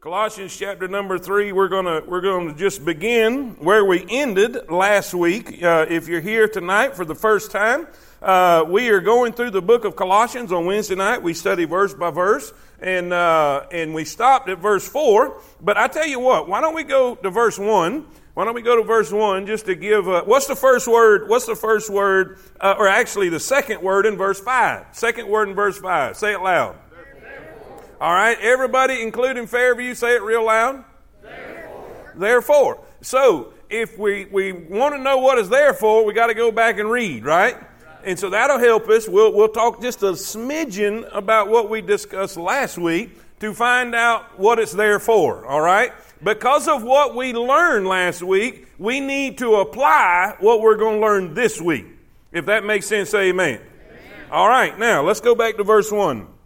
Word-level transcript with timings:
Colossians 0.00 0.56
chapter 0.56 0.88
number 0.88 1.18
three. 1.18 1.52
We're 1.52 1.68
gonna 1.68 2.00
we're 2.06 2.22
gonna 2.22 2.54
just 2.54 2.86
begin 2.86 3.50
where 3.58 3.84
we 3.84 4.06
ended 4.08 4.70
last 4.70 5.12
week. 5.12 5.62
Uh, 5.62 5.84
if 5.90 6.08
you're 6.08 6.22
here 6.22 6.48
tonight 6.48 6.96
for 6.96 7.04
the 7.04 7.14
first 7.14 7.50
time, 7.50 7.86
uh, 8.22 8.64
we 8.66 8.88
are 8.88 9.00
going 9.00 9.34
through 9.34 9.50
the 9.50 9.60
book 9.60 9.84
of 9.84 9.96
Colossians 9.96 10.52
on 10.52 10.64
Wednesday 10.64 10.94
night. 10.94 11.22
We 11.22 11.34
study 11.34 11.66
verse 11.66 11.92
by 11.92 12.08
verse, 12.08 12.50
and 12.80 13.12
uh, 13.12 13.66
and 13.70 13.92
we 13.92 14.06
stopped 14.06 14.48
at 14.48 14.56
verse 14.56 14.88
four. 14.88 15.38
But 15.60 15.76
I 15.76 15.86
tell 15.86 16.06
you 16.06 16.18
what, 16.18 16.48
why 16.48 16.62
don't 16.62 16.74
we 16.74 16.84
go 16.84 17.14
to 17.16 17.28
verse 17.28 17.58
one? 17.58 18.06
Why 18.32 18.46
don't 18.46 18.54
we 18.54 18.62
go 18.62 18.76
to 18.76 18.82
verse 18.82 19.12
one 19.12 19.44
just 19.44 19.66
to 19.66 19.74
give? 19.74 20.08
Uh, 20.08 20.24
what's 20.24 20.46
the 20.46 20.56
first 20.56 20.88
word? 20.88 21.28
What's 21.28 21.44
the 21.44 21.56
first 21.56 21.90
word? 21.90 22.38
Uh, 22.58 22.74
or 22.78 22.88
actually, 22.88 23.28
the 23.28 23.38
second 23.38 23.82
word 23.82 24.06
in 24.06 24.16
verse 24.16 24.40
five. 24.40 24.86
Second 24.92 25.28
word 25.28 25.50
in 25.50 25.54
verse 25.54 25.76
five. 25.76 26.16
Say 26.16 26.32
it 26.32 26.40
loud. 26.40 26.78
All 28.00 28.14
right, 28.14 28.38
everybody, 28.40 29.02
including 29.02 29.46
Fairview, 29.46 29.94
say 29.94 30.14
it 30.14 30.22
real 30.22 30.46
loud. 30.46 30.84
Therefore. 31.22 32.12
Therefore. 32.16 32.84
So, 33.02 33.52
if 33.68 33.98
we, 33.98 34.24
we 34.24 34.52
want 34.52 34.94
to 34.94 35.02
know 35.02 35.18
what 35.18 35.36
is 35.36 35.50
there 35.50 35.74
for, 35.74 36.02
we 36.06 36.14
got 36.14 36.28
to 36.28 36.34
go 36.34 36.50
back 36.50 36.78
and 36.78 36.90
read, 36.90 37.26
right? 37.26 37.58
And 38.02 38.18
so 38.18 38.30
that'll 38.30 38.58
help 38.58 38.88
us. 38.88 39.06
We'll, 39.06 39.34
we'll 39.34 39.48
talk 39.50 39.82
just 39.82 40.02
a 40.02 40.12
smidgen 40.12 41.14
about 41.14 41.48
what 41.48 41.68
we 41.68 41.82
discussed 41.82 42.38
last 42.38 42.78
week 42.78 43.18
to 43.40 43.52
find 43.52 43.94
out 43.94 44.38
what 44.38 44.58
it's 44.58 44.72
there 44.72 44.98
for, 44.98 45.44
all 45.44 45.60
right? 45.60 45.92
Because 46.22 46.68
of 46.68 46.82
what 46.82 47.14
we 47.14 47.34
learned 47.34 47.86
last 47.86 48.22
week, 48.22 48.66
we 48.78 49.00
need 49.00 49.36
to 49.38 49.56
apply 49.56 50.36
what 50.40 50.62
we're 50.62 50.76
going 50.76 51.00
to 51.00 51.06
learn 51.06 51.34
this 51.34 51.60
week. 51.60 51.84
If 52.32 52.46
that 52.46 52.64
makes 52.64 52.86
sense, 52.86 53.10
say 53.10 53.28
amen. 53.28 53.60
amen. 53.60 54.28
All 54.30 54.48
right, 54.48 54.78
now 54.78 55.02
let's 55.02 55.20
go 55.20 55.34
back 55.34 55.58
to 55.58 55.64
verse 55.64 55.92
1. 55.92 56.39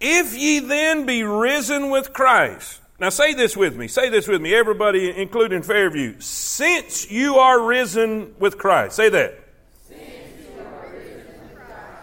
If 0.00 0.36
ye 0.36 0.58
then 0.58 1.06
be 1.06 1.22
risen 1.22 1.90
with 1.90 2.12
Christ. 2.12 2.80
Now 2.98 3.10
say 3.10 3.34
this 3.34 3.56
with 3.56 3.76
me. 3.76 3.88
Say 3.88 4.08
this 4.08 4.26
with 4.26 4.40
me, 4.40 4.54
everybody, 4.54 5.14
including 5.14 5.62
Fairview. 5.62 6.20
Since 6.20 7.10
you 7.10 7.36
are 7.36 7.62
risen 7.62 8.34
with 8.38 8.58
Christ. 8.58 8.96
Say 8.96 9.08
that. 9.10 9.38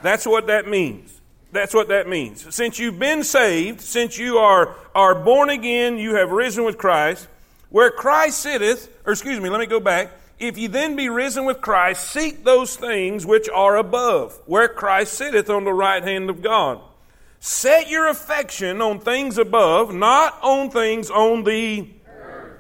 That's 0.03 0.25
what 0.25 0.47
that 0.47 0.67
means. 0.67 1.22
That's 1.52 1.73
what 1.73 1.88
that 1.89 2.09
means. 2.09 2.53
Since 2.53 2.77
you've 2.77 3.00
been 3.00 3.23
saved, 3.23 3.80
since 3.80 4.17
you 4.17 4.38
are, 4.38 4.75
are 4.94 5.16
born 5.16 5.50
again, 5.50 5.97
you 5.97 6.16
have 6.16 6.31
risen 6.31 6.66
with 6.66 6.78
Christ, 6.78 7.28
where 7.69 7.89
Christ 7.89 8.39
sitteth, 8.39 8.89
or 9.05 9.13
excuse 9.13 9.39
me, 9.39 9.50
let 9.50 9.59
me 9.59 9.66
go 9.66 9.80
back. 9.80 10.11
If 10.39 10.57
ye 10.57 10.67
then 10.67 10.95
be 10.95 11.09
risen 11.09 11.45
with 11.45 11.61
Christ, 11.61 12.09
seek 12.09 12.44
those 12.44 12.75
things 12.75 13.25
which 13.25 13.47
are 13.50 13.78
above, 13.78 14.39
where 14.45 14.67
Christ 14.67 15.13
sitteth 15.13 15.50
on 15.50 15.63
the 15.63 15.73
right 15.73 16.03
hand 16.03 16.30
of 16.30 16.41
God. 16.41 16.81
Set 17.45 17.89
your 17.89 18.08
affection 18.08 18.81
on 18.81 19.02
things 19.02 19.38
above, 19.38 19.94
not 19.94 20.41
on 20.41 20.69
things 20.69 21.09
on 21.09 21.44
the 21.44 21.89
earth. 22.08 22.58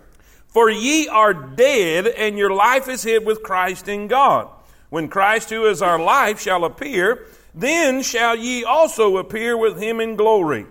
For 0.49 0.69
ye 0.69 1.07
are 1.07 1.33
dead, 1.33 2.05
and 2.05 2.37
your 2.37 2.53
life 2.53 2.89
is 2.89 3.01
hid 3.01 3.25
with 3.25 3.43
Christ 3.43 3.87
in 3.87 4.09
God. 4.09 4.49
When 4.89 5.07
Christ, 5.07 5.49
who 5.51 5.67
is 5.67 5.81
our 5.81 5.97
life, 5.97 6.41
shall 6.41 6.65
appear, 6.65 7.27
then 7.55 8.01
shall 8.01 8.35
ye 8.35 8.65
also 8.65 9.15
appear 9.15 9.55
with 9.55 9.81
him 9.81 10.01
in 10.01 10.17
glory. 10.17 10.65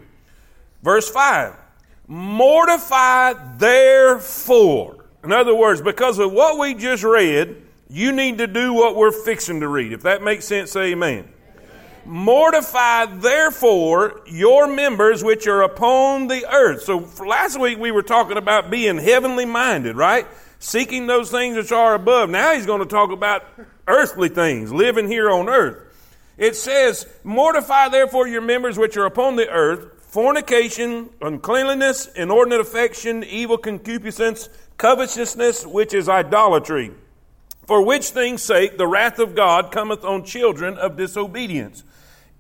Verse 0.83 1.09
5 1.09 1.55
Mortify 2.07 3.33
therefore. 3.57 5.07
In 5.25 5.33
other 5.33 5.55
words, 5.55 5.81
because 5.81 6.19
of 6.19 6.31
what 6.33 6.59
we 6.59 6.75
just 6.75 7.03
read, 7.03 7.63
you 7.89 8.13
need 8.13 8.37
to 8.37 8.47
do 8.47 8.75
what 8.75 8.95
we're 8.95 9.11
fixing 9.11 9.61
to 9.61 9.69
read. 9.69 9.95
If 9.95 10.03
that 10.03 10.23
makes 10.23 10.45
sense, 10.45 10.71
say 10.71 10.93
amen. 10.93 11.33
Mortify 12.05 13.07
therefore 13.07 14.23
your 14.27 14.67
members 14.67 15.23
which 15.23 15.47
are 15.47 15.63
upon 15.63 16.27
the 16.27 16.47
earth. 16.53 16.83
So 16.83 17.09
last 17.25 17.59
week 17.61 17.79
we 17.79 17.91
were 17.91 18.03
talking 18.03 18.37
about 18.37 18.71
being 18.71 18.99
heavenly 18.99 19.45
minded, 19.45 19.97
right? 19.97 20.27
Seeking 20.59 21.07
those 21.07 21.31
things 21.31 21.57
which 21.57 21.73
are 21.73 21.95
above. 21.95 22.29
Now 22.31 22.55
he's 22.55 22.67
going 22.67 22.81
to 22.81 22.87
talk 22.87 23.13
about 23.13 23.45
earthly 23.87 24.29
things, 24.29 24.73
living 24.73 25.09
here 25.09 25.31
on 25.31 25.49
earth. 25.49 25.79
It 26.37 26.57
says, 26.57 27.07
Mortify 27.25 27.89
therefore 27.91 28.27
your 28.27 28.41
members 28.41 28.79
which 28.79 28.97
are 28.97 29.07
upon 29.07 29.37
the 29.37 29.49
earth 29.49 29.99
fornication, 30.13 31.09
uncleanliness, 31.23 32.07
inordinate 32.15 32.61
affection, 32.61 33.25
evil 33.25 33.57
concupiscence, 33.57 34.51
covetousness, 34.77 35.67
which 35.67 35.95
is 35.95 36.07
idolatry. 36.07 36.91
For 37.67 37.83
which 37.83 38.11
things 38.11 38.43
sake 38.43 38.77
the 38.77 38.87
wrath 38.87 39.19
of 39.19 39.35
God 39.35 39.71
cometh 39.71 40.05
on 40.05 40.25
children 40.25 40.77
of 40.77 40.99
disobedience 40.99 41.85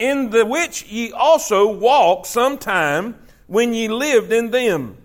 in 0.02 0.30
the 0.30 0.44
which 0.44 0.84
ye 0.86 1.12
also 1.12 1.72
walked 1.72 2.26
sometime 2.26 3.14
when 3.46 3.72
ye 3.72 3.86
lived 3.86 4.32
in 4.32 4.50
them. 4.50 4.96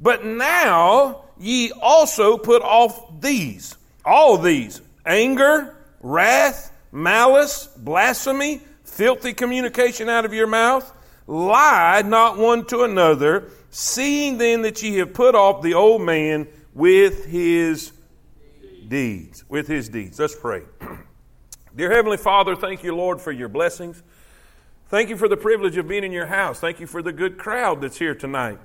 But 0.00 0.24
now 0.24 1.26
ye 1.38 1.70
also 1.70 2.36
put 2.36 2.60
off 2.60 3.20
these, 3.20 3.76
all 4.04 4.36
these 4.38 4.80
anger, 5.06 5.76
wrath, 6.00 6.72
malice, 6.90 7.68
blasphemy, 7.76 8.60
filthy 8.82 9.32
communication 9.34 10.08
out 10.08 10.24
of 10.24 10.34
your 10.34 10.48
mouth. 10.48 10.92
Lie 11.28 12.02
not 12.04 12.36
one 12.36 12.64
to 12.66 12.82
another, 12.82 13.52
seeing 13.70 14.38
then 14.38 14.62
that 14.62 14.82
ye 14.82 14.96
have 14.96 15.14
put 15.14 15.36
off 15.36 15.62
the 15.62 15.74
old 15.74 16.02
man 16.02 16.48
with 16.74 17.24
his 17.26 17.92
deeds. 18.88 19.44
With 19.48 19.68
his 19.68 19.88
deeds. 19.88 20.18
Let's 20.18 20.34
pray. 20.34 20.62
Dear 21.76 21.92
Heavenly 21.92 22.16
Father, 22.16 22.56
thank 22.56 22.82
you, 22.82 22.96
Lord, 22.96 23.20
for 23.20 23.30
your 23.30 23.48
blessings. 23.48 24.02
Thank 24.90 25.08
you 25.08 25.16
for 25.16 25.28
the 25.28 25.36
privilege 25.36 25.76
of 25.76 25.86
being 25.86 26.02
in 26.02 26.10
your 26.10 26.26
house. 26.26 26.58
Thank 26.58 26.80
you 26.80 26.86
for 26.88 27.00
the 27.00 27.12
good 27.12 27.38
crowd 27.38 27.80
that's 27.80 27.96
here 27.96 28.12
tonight. 28.12 28.58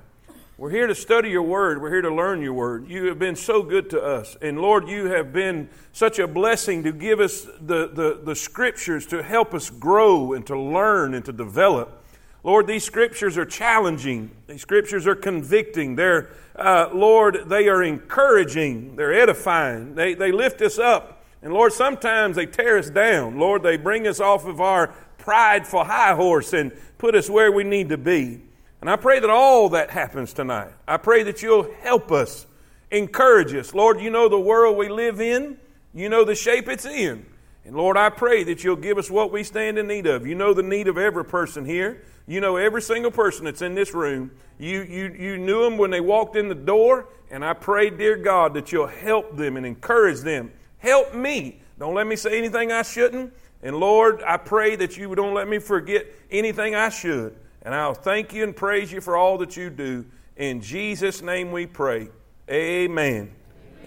We're 0.58 0.72
here 0.72 0.88
to 0.88 0.96
study 0.96 1.30
your 1.30 1.44
word. 1.44 1.80
We're 1.80 1.92
here 1.92 2.02
to 2.02 2.10
learn 2.10 2.42
your 2.42 2.54
word. 2.54 2.90
You 2.90 3.06
have 3.10 3.20
been 3.20 3.36
so 3.36 3.62
good 3.62 3.92
to 3.92 4.02
us. 4.02 4.36
And 4.42 4.60
Lord, 4.60 4.90
you 4.90 5.06
have 5.06 5.32
been 5.32 5.70
such 5.92 6.18
a 6.18 6.26
blessing 6.26 6.82
to 6.82 6.92
give 6.92 7.20
us 7.20 7.44
the, 7.44 7.90
the, 7.90 8.22
the 8.24 8.36
scriptures 8.36 9.06
to 9.08 9.22
help 9.22 9.54
us 9.54 9.70
grow 9.70 10.34
and 10.34 10.44
to 10.48 10.60
learn 10.60 11.14
and 11.14 11.24
to 11.26 11.32
develop. 11.32 12.04
Lord, 12.44 12.66
these 12.66 12.84
scriptures 12.84 13.38
are 13.38 13.46
challenging. 13.46 14.32
These 14.48 14.64
scriptures 14.64 15.06
are 15.06 15.16
convicting. 15.16 15.96
They're, 15.96 16.32
uh, 16.56 16.90
Lord, 16.92 17.50
they 17.50 17.68
are 17.68 17.84
encouraging. 17.84 18.96
They're 18.96 19.14
edifying. 19.14 19.94
They, 19.94 20.16
they 20.16 20.32
lift 20.32 20.64
us 20.64 20.80
up. 20.80 21.24
And 21.44 21.54
Lord, 21.54 21.74
sometimes 21.74 22.36
they 22.38 22.48
tear 22.48 22.80
us 22.80 22.90
down. 22.90 23.38
Lord, 23.38 23.62
they 23.62 23.78
bring 23.78 24.08
us 24.08 24.20
off 24.20 24.48
of 24.48 24.60
our 24.60 24.96
prideful 25.26 25.84
high 25.84 26.14
horse 26.14 26.54
and 26.54 26.72
put 27.00 27.16
us 27.16 27.30
where 27.30 27.52
we 27.52 27.64
need 27.64 27.90
to 27.90 27.98
be. 27.98 28.40
And 28.80 28.90
I 28.90 28.96
pray 28.96 29.20
that 29.20 29.30
all 29.30 29.70
that 29.70 29.90
happens 29.90 30.32
tonight. 30.34 30.72
I 30.88 30.98
pray 30.98 31.24
that 31.24 31.42
you'll 31.42 31.74
help 31.82 32.12
us, 32.12 32.46
encourage 32.92 33.54
us. 33.56 33.74
Lord, 33.74 34.00
you 34.00 34.12
know 34.12 34.30
the 34.30 34.40
world 34.40 34.78
we 34.78 34.88
live 34.88 35.20
in, 35.20 35.58
you 35.96 36.10
know 36.10 36.24
the 36.24 36.36
shape 36.36 36.70
it's 36.70 36.86
in. 36.86 37.26
And 37.66 37.76
Lord, 37.76 37.98
I 37.98 38.12
pray 38.12 38.44
that 38.44 38.64
you'll 38.64 38.76
give 38.76 39.00
us 39.00 39.10
what 39.10 39.32
we 39.32 39.44
stand 39.44 39.80
in 39.80 39.88
need 39.88 40.06
of. 40.06 40.28
You 40.28 40.36
know 40.36 40.54
the 40.54 40.62
need 40.62 40.88
of 40.88 41.00
every 41.00 41.26
person 41.26 41.66
here. 41.66 42.04
You 42.28 42.40
know 42.40 42.58
every 42.58 42.82
single 42.84 43.10
person 43.10 43.46
that's 43.46 43.64
in 43.64 43.74
this 43.74 43.96
room. 43.96 44.30
You, 44.60 44.84
you, 44.84 45.16
you 45.18 45.38
knew 45.40 45.64
them 45.64 45.78
when 45.78 45.90
they 45.90 46.02
walked 46.02 46.36
in 46.36 46.48
the 46.48 46.56
door. 46.56 47.08
And 47.32 47.44
I 47.44 47.54
pray, 47.54 47.90
dear 47.90 48.18
God, 48.18 48.54
that 48.54 48.72
you'll 48.72 48.86
help 48.86 49.36
them 49.36 49.58
and 49.58 49.66
encourage 49.66 50.20
them. 50.20 50.52
Help 50.78 51.16
me. 51.16 51.60
Don't 51.80 51.96
let 51.96 52.06
me 52.06 52.16
say 52.16 52.38
anything 52.38 52.72
I 52.72 52.84
shouldn't. 52.84 53.34
And 53.66 53.78
Lord, 53.78 54.22
I 54.22 54.38
pray 54.38 54.76
that 54.76 54.96
you 54.96 55.16
don't 55.16 55.34
let 55.34 55.48
me 55.48 55.58
forget 55.58 56.06
anything 56.30 56.76
I 56.76 56.90
should. 56.90 57.36
And 57.64 57.74
I'll 57.74 57.96
thank 57.96 58.32
you 58.32 58.44
and 58.44 58.56
praise 58.56 58.92
you 58.92 59.02
for 59.02 59.18
all 59.18 59.40
that 59.40 59.58
you 59.58 59.72
do. 59.72 60.06
In 60.38 60.62
Jesus' 60.62 61.24
name 61.24 61.52
we 61.52 61.66
pray. 61.66 62.10
Amen. 62.48 62.92
amen. 62.92 63.36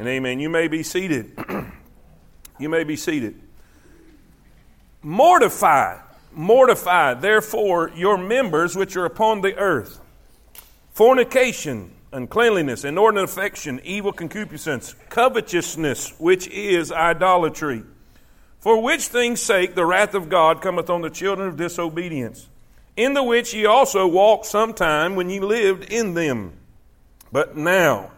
And 0.00 0.09
amen. 0.09 0.41
You 0.41 0.50
may 0.50 0.66
be 0.66 0.83
seated. 0.83 1.31
you 2.59 2.69
may 2.69 2.83
be 2.83 2.97
seated. 2.97 3.41
Mortify, 5.00 6.00
mortify, 6.33 7.15
therefore, 7.15 7.93
your 7.95 8.19
members 8.19 8.75
which 8.75 8.97
are 8.97 9.05
upon 9.05 9.43
the 9.43 9.55
earth 9.55 10.00
fornication, 10.91 11.93
uncleanliness, 12.13 12.84
inordinate 12.84 13.31
affection, 13.31 13.81
evil 13.84 14.13
concupiscence, 14.13 14.97
covetousness, 15.09 16.19
which 16.19 16.48
is 16.48 16.91
idolatry 16.91 17.84
for 18.60 18.83
which 18.83 19.09
things 19.09 19.41
sake 19.41 19.75
the 19.75 19.87
wrath 19.87 20.15
of 20.15 20.28
God 20.28 20.60
cometh 20.60 20.91
on 20.91 21.03
the 21.03 21.10
children 21.10 21.49
of 21.49 21.57
disobedience, 21.57 22.49
in 22.97 23.15
the 23.15 23.22
which 23.22 23.55
ye 23.55 23.66
also 23.66 24.07
walked 24.07 24.47
sometime 24.47 25.15
when 25.15 25.31
ye 25.31 25.41
lived 25.41 25.84
in 25.84 26.15
them. 26.15 26.53
But 27.31 27.57
now, 27.57 28.10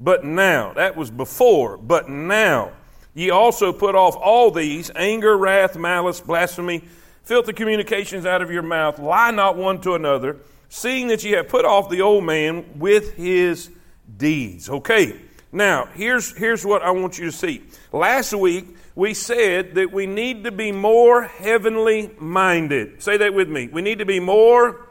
but 0.00 0.24
now, 0.24 0.72
that 0.74 0.96
was 0.96 1.10
before, 1.10 1.76
but 1.76 2.08
now, 2.08 2.72
ye 3.14 3.30
also 3.30 3.72
put 3.72 3.94
off 3.94 4.16
all 4.16 4.50
these 4.50 4.90
anger, 4.94 5.36
wrath, 5.36 5.76
malice, 5.76 6.20
blasphemy, 6.20 6.84
filthy 7.24 7.52
communications 7.52 8.24
out 8.24 8.42
of 8.42 8.50
your 8.50 8.62
mouth. 8.62 8.98
Lie 8.98 9.32
not 9.32 9.56
one 9.56 9.80
to 9.82 9.94
another, 9.94 10.38
seeing 10.68 11.08
that 11.08 11.22
ye 11.24 11.32
have 11.32 11.48
put 11.48 11.64
off 11.64 11.90
the 11.90 12.00
old 12.00 12.24
man 12.24 12.78
with 12.78 13.14
his 13.14 13.70
deeds. 14.16 14.70
Okay, 14.70 15.20
now 15.52 15.86
here's, 15.94 16.36
here's 16.36 16.64
what 16.64 16.82
I 16.82 16.90
want 16.90 17.18
you 17.18 17.26
to 17.26 17.32
see. 17.32 17.62
Last 17.92 18.32
week, 18.32 18.76
we 18.98 19.14
said 19.14 19.76
that 19.76 19.92
we 19.92 20.06
need 20.06 20.42
to 20.42 20.50
be 20.50 20.72
more 20.72 21.22
heavenly 21.22 22.10
minded. 22.18 23.00
Say 23.00 23.18
that 23.18 23.32
with 23.32 23.48
me. 23.48 23.68
We 23.68 23.80
need 23.80 24.00
to 24.00 24.04
be 24.04 24.18
more. 24.18 24.88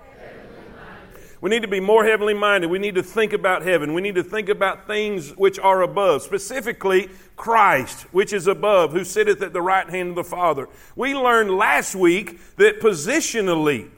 We 1.42 1.50
need 1.50 1.64
to 1.64 1.68
be 1.68 1.82
more 1.82 2.06
heavenly 2.06 2.34
minded. 2.34 2.68
We 2.70 2.80
need 2.80 2.96
to 2.96 3.04
think 3.04 3.34
about 3.34 3.64
heaven. 3.64 3.94
We 3.94 4.02
need 4.02 4.16
to 4.16 4.24
think 4.24 4.48
about 4.48 4.88
things 4.88 5.32
which 5.32 5.60
are 5.60 5.82
above, 5.82 6.22
specifically 6.22 7.10
Christ, 7.36 8.04
which 8.14 8.32
is 8.32 8.48
above, 8.48 8.94
who 8.94 9.04
sitteth 9.04 9.42
at 9.42 9.52
the 9.52 9.62
right 9.62 9.90
hand 9.90 10.12
of 10.12 10.16
the 10.16 10.24
Father. 10.24 10.70
We 10.96 11.14
learned 11.14 11.52
last 11.52 11.94
week 11.94 12.40
that 12.56 12.80
positionally, 12.80 13.90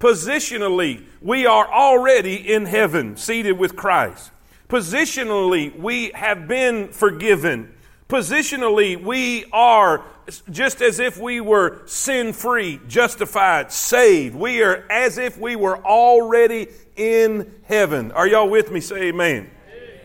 positionally, 0.00 1.04
we 1.20 1.46
are 1.46 1.72
already 1.72 2.52
in 2.52 2.66
heaven, 2.66 3.16
seated 3.16 3.56
with 3.58 3.76
Christ. 3.76 4.32
Positionally, 4.68 5.78
we 5.78 6.10
have 6.16 6.48
been 6.48 6.88
forgiven. 6.88 7.74
Positionally, 8.12 9.02
we 9.02 9.46
are 9.54 10.04
just 10.50 10.82
as 10.82 11.00
if 11.00 11.16
we 11.16 11.40
were 11.40 11.80
sin 11.86 12.34
free, 12.34 12.78
justified, 12.86 13.72
saved. 13.72 14.34
We 14.34 14.62
are 14.62 14.84
as 14.90 15.16
if 15.16 15.38
we 15.38 15.56
were 15.56 15.78
already 15.82 16.66
in 16.94 17.54
heaven. 17.64 18.12
Are 18.12 18.26
y'all 18.26 18.50
with 18.50 18.70
me? 18.70 18.80
Say 18.80 19.04
amen. 19.04 19.50
amen. 19.66 20.00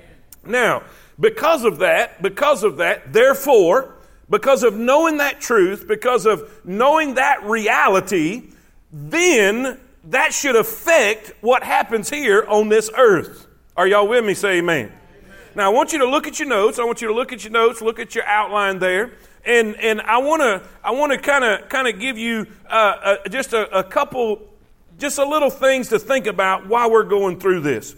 Now, 0.46 0.84
because 1.20 1.66
of 1.66 1.80
that, 1.80 2.22
because 2.22 2.64
of 2.64 2.78
that, 2.78 3.12
therefore, 3.12 3.96
because 4.30 4.64
of 4.64 4.74
knowing 4.74 5.18
that 5.18 5.42
truth, 5.42 5.86
because 5.86 6.26
of 6.26 6.50
knowing 6.64 7.16
that 7.16 7.44
reality, 7.44 8.52
then 8.90 9.82
that 10.06 10.34
should 10.34 10.56
affect 10.56 11.34
what 11.42 11.62
happens 11.62 12.10
here 12.10 12.46
on 12.48 12.70
this 12.70 12.90
earth. 12.98 13.48
Are 13.76 13.86
y'all 13.86 14.08
with 14.08 14.24
me? 14.24 14.34
Say 14.34 14.60
amen. 14.60 14.94
Now, 15.58 15.72
I 15.72 15.74
want 15.74 15.92
you 15.92 15.98
to 15.98 16.06
look 16.08 16.28
at 16.28 16.38
your 16.38 16.48
notes. 16.48 16.78
I 16.78 16.84
want 16.84 17.02
you 17.02 17.08
to 17.08 17.16
look 17.16 17.34
at 17.34 17.44
your 17.44 17.52
notes, 17.52 17.82
look 17.82 17.98
at 17.98 18.14
your 18.14 18.24
outline 18.26 18.78
there. 18.78 19.14
And, 19.44 19.76
and 19.78 20.00
I 20.02 20.20
want 20.20 20.44
to 20.44 20.62
I 20.84 20.92
want 20.92 21.14
to 21.14 21.18
kind 21.18 21.44
of 21.44 21.68
kind 21.68 21.88
of 21.88 22.00
give 22.00 22.16
you 22.16 22.46
uh, 22.70 23.28
just 23.32 23.54
a, 23.54 23.80
a 23.80 23.84
couple, 23.84 24.48
just 25.00 25.18
a 25.18 25.26
little 25.26 25.50
things 25.50 25.90
to 25.90 25.98
think 25.98 26.28
about 26.28 26.68
while 26.68 26.92
we're 26.92 27.06
going 27.06 27.40
through 27.40 27.62
this. 27.62 27.96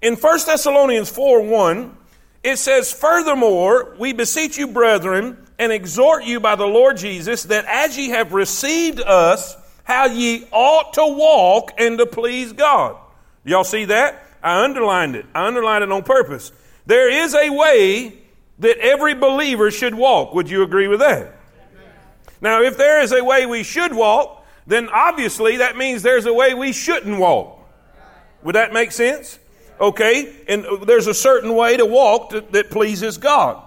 In 0.00 0.16
1 0.16 0.38
Thessalonians 0.46 1.10
4 1.10 1.42
1, 1.42 1.94
it 2.42 2.56
says, 2.56 2.90
Furthermore, 2.90 3.94
we 3.98 4.14
beseech 4.14 4.56
you, 4.56 4.68
brethren, 4.68 5.36
and 5.58 5.72
exhort 5.72 6.24
you 6.24 6.40
by 6.40 6.54
the 6.54 6.66
Lord 6.66 6.96
Jesus, 6.96 7.42
that 7.44 7.66
as 7.66 7.98
ye 7.98 8.10
have 8.10 8.32
received 8.32 9.00
us, 9.00 9.54
how 9.82 10.06
ye 10.06 10.46
ought 10.52 10.94
to 10.94 11.04
walk 11.04 11.72
and 11.76 11.98
to 11.98 12.06
please 12.06 12.54
God. 12.54 12.96
Y'all 13.44 13.62
see 13.62 13.84
that? 13.86 14.22
I 14.42 14.64
underlined 14.64 15.16
it. 15.16 15.26
I 15.34 15.46
underlined 15.46 15.84
it 15.84 15.92
on 15.92 16.02
purpose. 16.02 16.50
There 16.86 17.10
is 17.10 17.34
a 17.34 17.50
way 17.50 18.14
that 18.58 18.78
every 18.78 19.14
believer 19.14 19.70
should 19.70 19.94
walk. 19.94 20.34
Would 20.34 20.50
you 20.50 20.62
agree 20.62 20.88
with 20.88 21.00
that? 21.00 21.34
Now, 22.40 22.62
if 22.62 22.76
there 22.76 23.00
is 23.00 23.12
a 23.12 23.24
way 23.24 23.46
we 23.46 23.62
should 23.62 23.94
walk, 23.94 24.44
then 24.66 24.88
obviously 24.90 25.58
that 25.58 25.76
means 25.76 26.02
there's 26.02 26.26
a 26.26 26.32
way 26.32 26.54
we 26.54 26.72
shouldn't 26.72 27.18
walk. 27.18 27.58
Would 28.42 28.54
that 28.54 28.72
make 28.72 28.92
sense? 28.92 29.38
Okay, 29.80 30.32
and 30.46 30.64
there's 30.86 31.06
a 31.06 31.14
certain 31.14 31.54
way 31.54 31.76
to 31.76 31.86
walk 31.86 32.30
that, 32.30 32.52
that 32.52 32.70
pleases 32.70 33.18
God. 33.18 33.62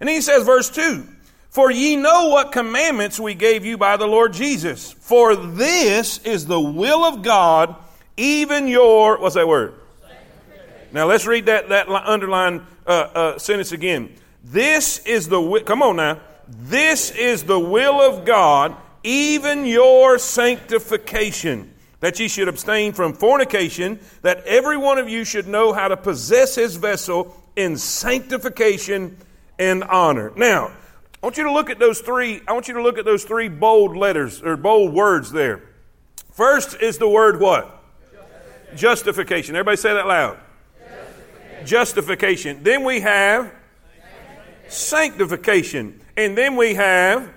And 0.00 0.08
he 0.08 0.20
says, 0.20 0.44
verse 0.44 0.68
2 0.70 1.06
For 1.50 1.70
ye 1.70 1.96
know 1.96 2.28
what 2.28 2.50
commandments 2.50 3.20
we 3.20 3.34
gave 3.34 3.64
you 3.64 3.78
by 3.78 3.96
the 3.96 4.06
Lord 4.06 4.32
Jesus. 4.32 4.92
For 4.92 5.36
this 5.36 6.18
is 6.18 6.46
the 6.46 6.60
will 6.60 7.04
of 7.04 7.22
God, 7.22 7.76
even 8.16 8.66
your, 8.66 9.18
what's 9.18 9.34
that 9.34 9.46
word? 9.46 9.74
Now 10.94 11.06
let's 11.06 11.26
read 11.26 11.46
that, 11.46 11.70
that 11.70 11.88
underlined 11.88 12.62
uh, 12.86 12.90
uh, 12.90 13.38
sentence 13.38 13.72
again. 13.72 14.14
This 14.44 14.98
is 15.04 15.28
the, 15.28 15.60
come 15.66 15.82
on 15.82 15.96
now. 15.96 16.20
This 16.46 17.10
is 17.10 17.42
the 17.42 17.58
will 17.58 18.00
of 18.00 18.24
God, 18.24 18.76
even 19.02 19.66
your 19.66 20.20
sanctification, 20.20 21.74
that 21.98 22.20
ye 22.20 22.28
should 22.28 22.46
abstain 22.46 22.92
from 22.92 23.12
fornication, 23.12 23.98
that 24.22 24.44
every 24.44 24.76
one 24.76 24.98
of 24.98 25.08
you 25.08 25.24
should 25.24 25.48
know 25.48 25.72
how 25.72 25.88
to 25.88 25.96
possess 25.96 26.54
his 26.54 26.76
vessel 26.76 27.34
in 27.56 27.76
sanctification 27.76 29.16
and 29.58 29.82
honor. 29.82 30.32
Now, 30.36 30.66
I 30.66 31.26
want 31.26 31.36
you 31.36 31.44
to 31.44 31.52
look 31.52 31.70
at 31.70 31.80
those 31.80 32.02
three, 32.02 32.40
I 32.46 32.52
want 32.52 32.68
you 32.68 32.74
to 32.74 32.82
look 32.82 32.98
at 32.98 33.04
those 33.04 33.24
three 33.24 33.48
bold 33.48 33.96
letters 33.96 34.40
or 34.44 34.56
bold 34.56 34.94
words 34.94 35.32
there. 35.32 35.60
First 36.30 36.80
is 36.80 36.98
the 36.98 37.08
word 37.08 37.40
what? 37.40 37.82
Justification. 38.76 39.56
Everybody 39.56 39.76
say 39.76 39.92
that 39.92 40.06
loud 40.06 40.38
justification. 41.66 42.62
Then 42.62 42.84
we 42.84 43.00
have 43.00 43.52
sanctification. 44.68 46.00
And 46.16 46.36
then 46.36 46.56
we 46.56 46.74
have 46.74 47.32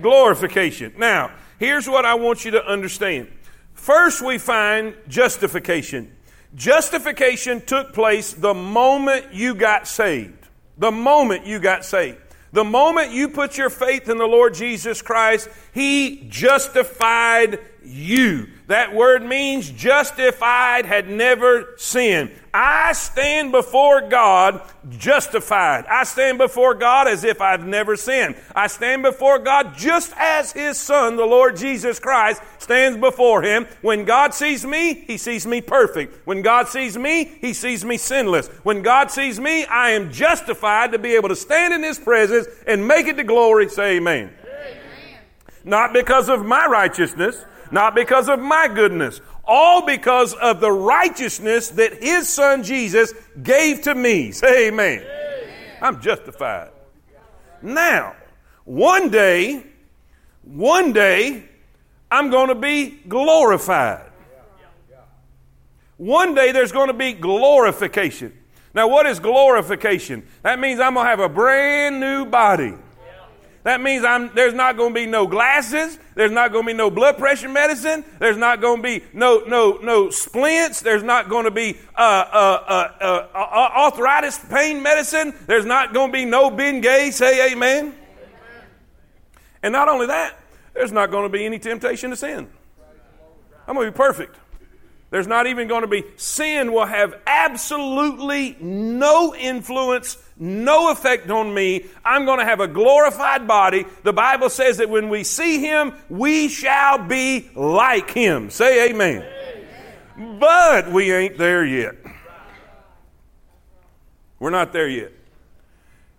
glorification. 0.00 0.94
Now, 0.96 1.30
here's 1.58 1.88
what 1.88 2.04
I 2.04 2.14
want 2.14 2.44
you 2.44 2.52
to 2.52 2.66
understand. 2.66 3.28
First, 3.74 4.22
we 4.22 4.38
find 4.38 4.94
justification. 5.08 6.16
Justification 6.54 7.60
took 7.60 7.92
place 7.92 8.32
the 8.32 8.54
moment 8.54 9.34
you 9.34 9.54
got 9.54 9.86
saved. 9.86 10.48
The 10.78 10.92
moment 10.92 11.46
you 11.46 11.58
got 11.58 11.84
saved. 11.84 12.18
The 12.52 12.64
moment 12.64 13.10
you 13.10 13.28
put 13.28 13.58
your 13.58 13.70
faith 13.70 14.08
in 14.08 14.16
the 14.16 14.26
Lord 14.26 14.54
Jesus 14.54 15.02
Christ, 15.02 15.48
He 15.72 16.24
justified 16.28 17.58
you. 17.84 18.48
That 18.66 18.94
word 18.94 19.22
means 19.22 19.70
justified, 19.70 20.86
had 20.86 21.08
never 21.08 21.74
sinned. 21.76 22.30
I 22.54 22.92
stand 22.92 23.52
before 23.52 24.00
God 24.08 24.62
justified. 24.88 25.84
I 25.86 26.04
stand 26.04 26.38
before 26.38 26.72
God 26.72 27.06
as 27.06 27.24
if 27.24 27.42
I've 27.42 27.66
never 27.66 27.94
sinned. 27.96 28.36
I 28.54 28.68
stand 28.68 29.02
before 29.02 29.38
God 29.38 29.76
just 29.76 30.14
as 30.16 30.52
His 30.52 30.78
Son, 30.78 31.16
the 31.16 31.26
Lord 31.26 31.56
Jesus 31.56 31.98
Christ, 31.98 32.40
stands 32.58 32.96
before 32.96 33.42
Him. 33.42 33.66
When 33.82 34.06
God 34.06 34.32
sees 34.32 34.64
me, 34.64 34.94
He 34.94 35.18
sees 35.18 35.46
me 35.46 35.60
perfect. 35.60 36.26
When 36.26 36.40
God 36.40 36.68
sees 36.68 36.96
me, 36.96 37.24
He 37.40 37.52
sees 37.52 37.84
me 37.84 37.98
sinless. 37.98 38.46
When 38.62 38.82
God 38.82 39.10
sees 39.10 39.38
me, 39.38 39.66
I 39.66 39.90
am 39.90 40.10
justified 40.10 40.92
to 40.92 40.98
be 40.98 41.16
able 41.16 41.28
to 41.28 41.36
stand 41.36 41.74
in 41.74 41.82
His 41.82 41.98
presence 41.98 42.46
and 42.66 42.88
make 42.88 43.08
it 43.08 43.16
to 43.16 43.24
glory. 43.24 43.68
Say 43.68 43.96
amen. 43.96 44.32
amen. 44.42 45.18
Not 45.64 45.92
because 45.92 46.30
of 46.30 46.46
my 46.46 46.66
righteousness, 46.66 47.36
not 47.70 47.94
because 47.94 48.28
of 48.28 48.40
my 48.40 48.68
goodness, 48.68 49.20
all 49.44 49.84
because 49.84 50.34
of 50.34 50.60
the 50.60 50.72
righteousness 50.72 51.70
that 51.70 52.02
his 52.02 52.28
son 52.28 52.62
Jesus 52.62 53.12
gave 53.42 53.82
to 53.82 53.94
me. 53.94 54.32
Say 54.32 54.68
amen. 54.68 55.00
amen. 55.00 55.78
I'm 55.80 56.00
justified. 56.00 56.70
Now, 57.62 58.14
one 58.64 59.10
day, 59.10 59.64
one 60.42 60.92
day, 60.92 61.48
I'm 62.10 62.30
going 62.30 62.48
to 62.48 62.54
be 62.54 62.90
glorified. 63.08 64.10
One 65.96 66.34
day 66.34 66.52
there's 66.52 66.72
going 66.72 66.88
to 66.88 66.94
be 66.94 67.12
glorification. 67.12 68.32
Now, 68.74 68.88
what 68.88 69.06
is 69.06 69.20
glorification? 69.20 70.26
That 70.42 70.58
means 70.58 70.80
I'm 70.80 70.94
going 70.94 71.06
to 71.06 71.10
have 71.10 71.20
a 71.20 71.28
brand 71.28 72.00
new 72.00 72.26
body. 72.26 72.74
That 73.64 73.80
means 73.80 74.04
I'm, 74.04 74.30
there's 74.34 74.52
not 74.52 74.76
going 74.76 74.94
to 74.94 74.94
be 74.94 75.06
no 75.06 75.26
glasses. 75.26 75.98
There's 76.14 76.30
not 76.30 76.52
going 76.52 76.64
to 76.64 76.72
be 76.72 76.76
no 76.76 76.90
blood 76.90 77.16
pressure 77.16 77.48
medicine. 77.48 78.04
There's 78.18 78.36
not 78.36 78.60
going 78.60 78.76
to 78.76 78.82
be 78.82 79.04
no, 79.14 79.38
no, 79.46 79.78
no 79.82 80.10
splints. 80.10 80.80
There's 80.80 81.02
not 81.02 81.30
going 81.30 81.46
to 81.46 81.50
be 81.50 81.78
uh, 81.96 81.98
uh, 81.98 82.92
uh, 83.00 83.28
uh, 83.34 83.70
arthritis 83.84 84.38
pain 84.38 84.82
medicine. 84.82 85.34
There's 85.46 85.64
not 85.64 85.94
going 85.94 86.10
to 86.10 86.12
be 86.12 86.26
no 86.26 86.50
Bengay. 86.50 87.10
Say 87.10 87.52
amen. 87.52 87.86
amen. 87.86 87.94
And 89.62 89.72
not 89.72 89.88
only 89.88 90.08
that, 90.08 90.38
there's 90.74 90.92
not 90.92 91.10
going 91.10 91.24
to 91.24 91.30
be 91.30 91.46
any 91.46 91.58
temptation 91.58 92.10
to 92.10 92.16
sin. 92.16 92.46
I'm 93.66 93.76
going 93.76 93.86
to 93.86 93.92
be 93.92 93.96
perfect. 93.96 94.36
There's 95.14 95.28
not 95.28 95.46
even 95.46 95.68
going 95.68 95.82
to 95.82 95.86
be, 95.86 96.02
sin 96.16 96.72
will 96.72 96.86
have 96.86 97.14
absolutely 97.24 98.56
no 98.58 99.32
influence, 99.32 100.18
no 100.36 100.90
effect 100.90 101.30
on 101.30 101.54
me. 101.54 101.84
I'm 102.04 102.24
going 102.24 102.40
to 102.40 102.44
have 102.44 102.58
a 102.58 102.66
glorified 102.66 103.46
body. 103.46 103.86
The 104.02 104.12
Bible 104.12 104.50
says 104.50 104.78
that 104.78 104.90
when 104.90 105.08
we 105.10 105.22
see 105.22 105.60
Him, 105.60 105.94
we 106.08 106.48
shall 106.48 106.98
be 106.98 107.48
like 107.54 108.10
Him. 108.10 108.50
Say 108.50 108.90
amen. 108.90 109.24
amen. 110.18 110.38
But 110.40 110.90
we 110.90 111.12
ain't 111.12 111.38
there 111.38 111.64
yet. 111.64 111.94
We're 114.40 114.50
not 114.50 114.72
there 114.72 114.88
yet. 114.88 115.12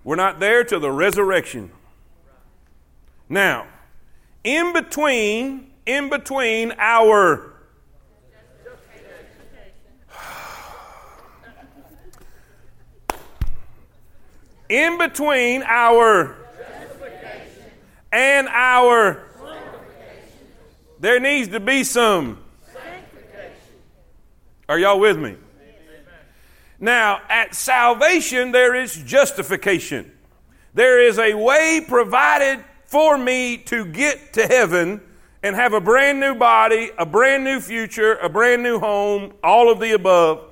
We're 0.05 0.15
not 0.15 0.39
there 0.39 0.63
till 0.63 0.79
the 0.79 0.89
resurrection. 0.89 1.69
Now, 3.27 3.67
in 4.45 4.71
between, 4.71 5.71
in 5.85 6.09
between 6.09 6.71
our 6.77 7.54
in 14.69 14.98
between 14.98 15.63
our 15.63 16.38
and 18.12 18.48
our 18.48 19.22
there 21.00 21.19
needs 21.19 21.50
to 21.50 21.60
be 21.60 21.84
some 21.84 22.39
are 24.67 24.79
y'all 24.79 25.00
with 25.00 25.17
me 25.17 25.36
now 26.79 27.22
at 27.29 27.53
salvation 27.53 28.51
there 28.51 28.75
is 28.75 28.95
justification 29.03 30.12
there 30.74 31.01
is 31.01 31.19
a 31.19 31.34
way 31.34 31.84
provided 31.88 32.63
for 32.86 33.17
me 33.17 33.57
to 33.57 33.86
get 33.86 34.34
to 34.34 34.45
heaven 34.45 35.01
and 35.45 35.55
have 35.55 35.74
a 35.74 35.79
brand 35.81 36.19
new 36.19 36.34
body, 36.34 36.89
a 36.98 37.05
brand 37.05 37.43
new 37.43 37.60
future, 37.60 38.15
a 38.15 38.27
brand 38.27 38.63
new 38.63 38.79
home, 38.79 39.31
all 39.43 39.72
of 39.72 39.79
the 39.79 39.91
above. 39.91 40.43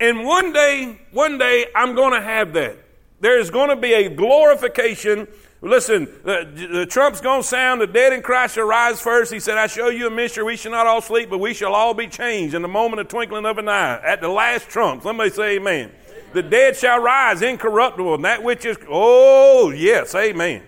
And 0.00 0.24
one 0.24 0.52
day, 0.52 1.00
one 1.12 1.38
day, 1.38 1.66
I'm 1.74 1.94
going 1.94 2.12
to 2.14 2.20
have 2.20 2.52
that. 2.54 2.76
There's 3.20 3.50
going 3.50 3.68
to 3.68 3.76
be 3.76 3.92
a 3.92 4.08
glorification. 4.08 5.28
Listen, 5.60 6.06
the, 6.24 6.68
the 6.72 6.86
trump's 6.86 7.20
going 7.20 7.42
to 7.42 7.46
sound, 7.46 7.80
the 7.80 7.86
dead 7.86 8.12
in 8.12 8.22
Christ 8.22 8.54
shall 8.54 8.64
rise 8.64 9.00
first. 9.00 9.32
He 9.32 9.40
said, 9.40 9.58
I 9.58 9.66
show 9.66 9.88
you 9.88 10.06
a 10.06 10.10
mystery. 10.10 10.44
We 10.44 10.56
shall 10.56 10.72
not 10.72 10.86
all 10.86 11.02
sleep, 11.02 11.28
but 11.28 11.38
we 11.38 11.52
shall 11.52 11.74
all 11.74 11.92
be 11.92 12.06
changed 12.06 12.54
in 12.54 12.62
the 12.62 12.68
moment 12.68 13.00
of 13.00 13.08
twinkling 13.08 13.44
of 13.44 13.58
an 13.58 13.68
eye. 13.68 14.00
At 14.02 14.20
the 14.20 14.28
last 14.28 14.68
trump. 14.68 15.02
Somebody 15.02 15.30
say 15.30 15.56
amen. 15.56 15.92
The 16.32 16.42
dead 16.42 16.76
shall 16.76 17.00
rise 17.00 17.42
incorruptible, 17.42 18.14
and 18.14 18.24
that 18.24 18.42
which 18.42 18.64
is, 18.64 18.78
oh, 18.88 19.70
yes, 19.70 20.14
amen. 20.14 20.62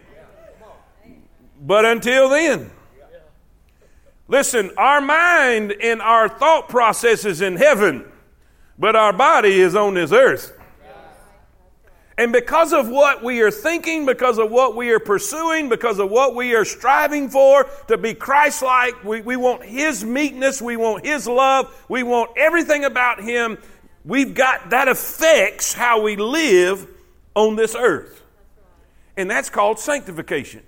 But 1.61 1.85
until 1.85 2.29
then, 2.29 2.71
Listen, 4.33 4.71
our 4.79 5.03
mind 5.03 5.75
and 5.83 6.01
our 6.01 6.27
thought 6.27 6.71
process 6.71 7.27
is 7.27 7.43
in 7.43 7.57
heaven, 7.57 8.11
but 8.79 8.97
our 8.97 9.13
body 9.13 9.61
is 9.61 9.77
on 9.77 9.93
this 9.93 10.11
earth. 10.11 10.59
And 12.19 12.33
because 12.33 12.73
of 12.73 12.89
what 12.89 13.23
we 13.23 13.41
are 13.41 13.51
thinking, 13.51 14.05
because 14.05 14.39
of 14.39 14.51
what 14.51 14.77
we 14.77 14.91
are 14.91 14.99
pursuing, 14.99 15.69
because 15.69 15.99
of 15.99 16.11
what 16.11 16.35
we 16.35 16.55
are 16.55 16.65
striving 16.65 17.31
for 17.31 17.69
to 17.89 17.97
be 17.97 18.13
Christ 18.13 18.63
like, 18.63 19.03
we, 19.03 19.23
we 19.23 19.37
want 19.37 19.65
His 19.65 20.05
meekness, 20.05 20.61
we 20.61 20.77
want 20.77 21.07
His 21.07 21.27
love, 21.27 21.85
we 21.89 22.03
want 22.03 22.31
everything 22.37 22.85
about 22.85 23.23
Him. 23.23 23.57
We've 24.05 24.35
got 24.35 24.71
that 24.71 24.89
affects 24.89 25.73
how 25.73 26.03
we 26.03 26.17
live 26.17 26.87
on 27.35 27.57
this 27.57 27.75
earth. 27.75 28.23
And 29.17 29.31
that's 29.31 29.49
called 29.49 29.79
sanctification. 29.79 30.63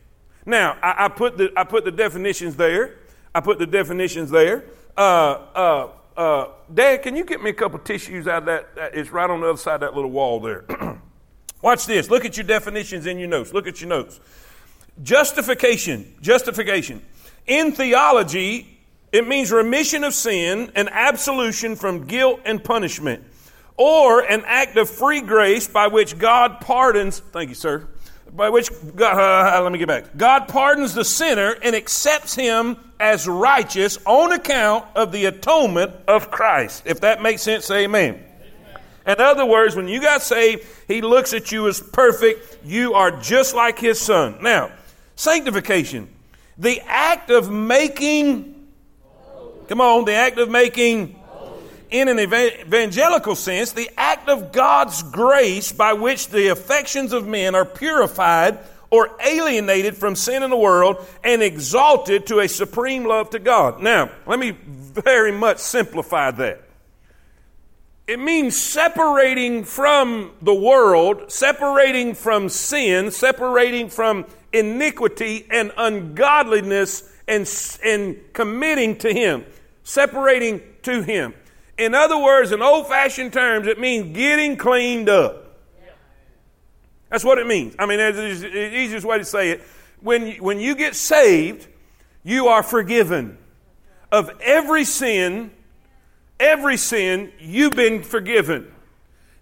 Now, 0.46 0.76
I, 0.82 1.06
I 1.06 1.08
put, 1.08 1.36
the, 1.36 1.52
I 1.56 1.64
put 1.64 1.84
the 1.84 1.90
definitions 1.90 2.56
there. 2.56 2.96
I 3.34 3.40
put 3.40 3.58
the 3.58 3.66
definitions 3.66 4.30
there. 4.30 4.64
Uh, 4.96 5.00
uh, 5.00 5.88
uh, 6.16 6.48
Dad, 6.72 7.02
can 7.02 7.16
you 7.16 7.24
get 7.24 7.42
me 7.42 7.50
a 7.50 7.54
couple 7.54 7.78
tissues 7.80 8.28
out 8.28 8.46
of 8.48 8.66
that? 8.74 8.94
It's 8.94 9.10
right 9.10 9.28
on 9.28 9.40
the 9.40 9.48
other 9.48 9.58
side 9.58 9.76
of 9.76 9.80
that 9.80 9.94
little 9.94 10.10
wall 10.10 10.40
there. 10.40 10.64
Watch 11.64 11.86
this. 11.86 12.10
Look 12.10 12.26
at 12.26 12.36
your 12.36 12.44
definitions 12.44 13.06
in 13.06 13.18
your 13.18 13.26
notes. 13.26 13.54
Look 13.54 13.66
at 13.66 13.80
your 13.80 13.88
notes. 13.88 14.20
Justification. 15.02 16.14
Justification. 16.20 17.00
In 17.46 17.72
theology, 17.72 18.78
it 19.12 19.26
means 19.26 19.50
remission 19.50 20.04
of 20.04 20.12
sin 20.12 20.70
and 20.74 20.90
absolution 20.90 21.74
from 21.74 22.04
guilt 22.04 22.40
and 22.44 22.62
punishment, 22.62 23.24
or 23.78 24.20
an 24.20 24.42
act 24.44 24.76
of 24.76 24.90
free 24.90 25.22
grace 25.22 25.66
by 25.66 25.86
which 25.86 26.18
God 26.18 26.60
pardons. 26.60 27.20
Thank 27.20 27.48
you, 27.48 27.54
sir 27.54 27.88
by 28.30 28.50
which 28.50 28.68
God, 28.96 29.16
uh, 29.16 29.62
let 29.62 29.72
me 29.72 29.78
get 29.78 29.88
back. 29.88 30.16
God 30.16 30.48
pardons 30.48 30.92
the 30.92 31.04
sinner 31.04 31.56
and 31.62 31.74
accepts 31.74 32.34
him 32.34 32.76
as 32.98 33.28
righteous 33.28 33.96
on 34.04 34.32
account 34.32 34.84
of 34.96 35.12
the 35.12 35.26
atonement 35.26 35.92
of 36.08 36.30
Christ. 36.30 36.82
If 36.84 37.00
that 37.00 37.22
makes 37.22 37.42
sense, 37.42 37.70
amen. 37.70 38.24
In 39.06 39.20
other 39.20 39.44
words, 39.44 39.76
when 39.76 39.86
you 39.86 40.00
got 40.00 40.22
saved, 40.22 40.66
he 40.88 41.02
looks 41.02 41.34
at 41.34 41.52
you 41.52 41.68
as 41.68 41.80
perfect. 41.80 42.58
You 42.64 42.94
are 42.94 43.10
just 43.10 43.54
like 43.54 43.78
his 43.78 44.00
son. 44.00 44.38
Now, 44.40 44.72
sanctification, 45.14 46.08
the 46.56 46.80
act 46.86 47.30
of 47.30 47.50
making, 47.50 48.68
come 49.68 49.80
on, 49.80 50.04
the 50.04 50.14
act 50.14 50.38
of 50.38 50.48
making 50.48 51.20
in 51.90 52.08
an 52.08 52.18
evangelical 52.18 53.36
sense, 53.36 53.72
the 53.72 53.90
act 53.96 54.28
of 54.28 54.50
God's 54.52 55.02
grace 55.02 55.70
by 55.70 55.92
which 55.92 56.28
the 56.28 56.48
affections 56.48 57.12
of 57.12 57.26
men 57.26 57.54
are 57.54 57.64
purified 57.64 58.58
or 58.90 59.10
alienated 59.20 59.96
from 59.96 60.16
sin 60.16 60.42
in 60.42 60.50
the 60.50 60.56
world 60.56 60.96
and 61.22 61.42
exalted 61.42 62.26
to 62.26 62.40
a 62.40 62.48
supreme 62.48 63.04
love 63.04 63.30
to 63.30 63.38
God. 63.38 63.80
Now, 63.80 64.10
let 64.26 64.38
me 64.38 64.50
very 64.50 65.30
much 65.30 65.58
simplify 65.58 66.30
that. 66.32 66.63
It 68.06 68.20
means 68.20 68.54
separating 68.54 69.64
from 69.64 70.32
the 70.42 70.54
world, 70.54 71.32
separating 71.32 72.14
from 72.14 72.50
sin, 72.50 73.10
separating 73.10 73.88
from 73.88 74.26
iniquity 74.52 75.46
and 75.50 75.72
ungodliness, 75.76 77.10
and, 77.26 77.50
and 77.82 78.20
committing 78.34 78.96
to 78.98 79.12
Him, 79.12 79.46
separating 79.84 80.60
to 80.82 81.02
Him. 81.02 81.32
In 81.78 81.94
other 81.94 82.18
words, 82.18 82.52
in 82.52 82.60
old 82.60 82.88
fashioned 82.88 83.32
terms, 83.32 83.66
it 83.66 83.80
means 83.80 84.14
getting 84.14 84.56
cleaned 84.56 85.08
up. 85.08 85.40
That's 87.08 87.24
what 87.24 87.38
it 87.38 87.46
means. 87.46 87.74
I 87.78 87.86
mean, 87.86 88.00
it's 88.00 88.40
the 88.40 88.76
easiest 88.76 89.06
way 89.06 89.18
to 89.18 89.24
say 89.24 89.50
it. 89.50 89.62
When, 90.00 90.32
when 90.42 90.60
you 90.60 90.74
get 90.74 90.94
saved, 90.94 91.66
you 92.22 92.48
are 92.48 92.62
forgiven 92.62 93.38
of 94.12 94.30
every 94.42 94.84
sin, 94.84 95.50
every 96.38 96.76
sin, 96.76 97.32
you've 97.38 97.74
been 97.74 98.02
forgiven. 98.02 98.72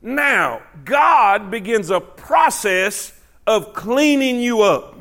Now, 0.01 0.63
God 0.85 1.51
begins 1.51 1.91
a 1.91 2.01
process 2.01 3.13
of 3.47 3.73
cleaning 3.75 4.41
you 4.41 4.63
up. 4.63 4.99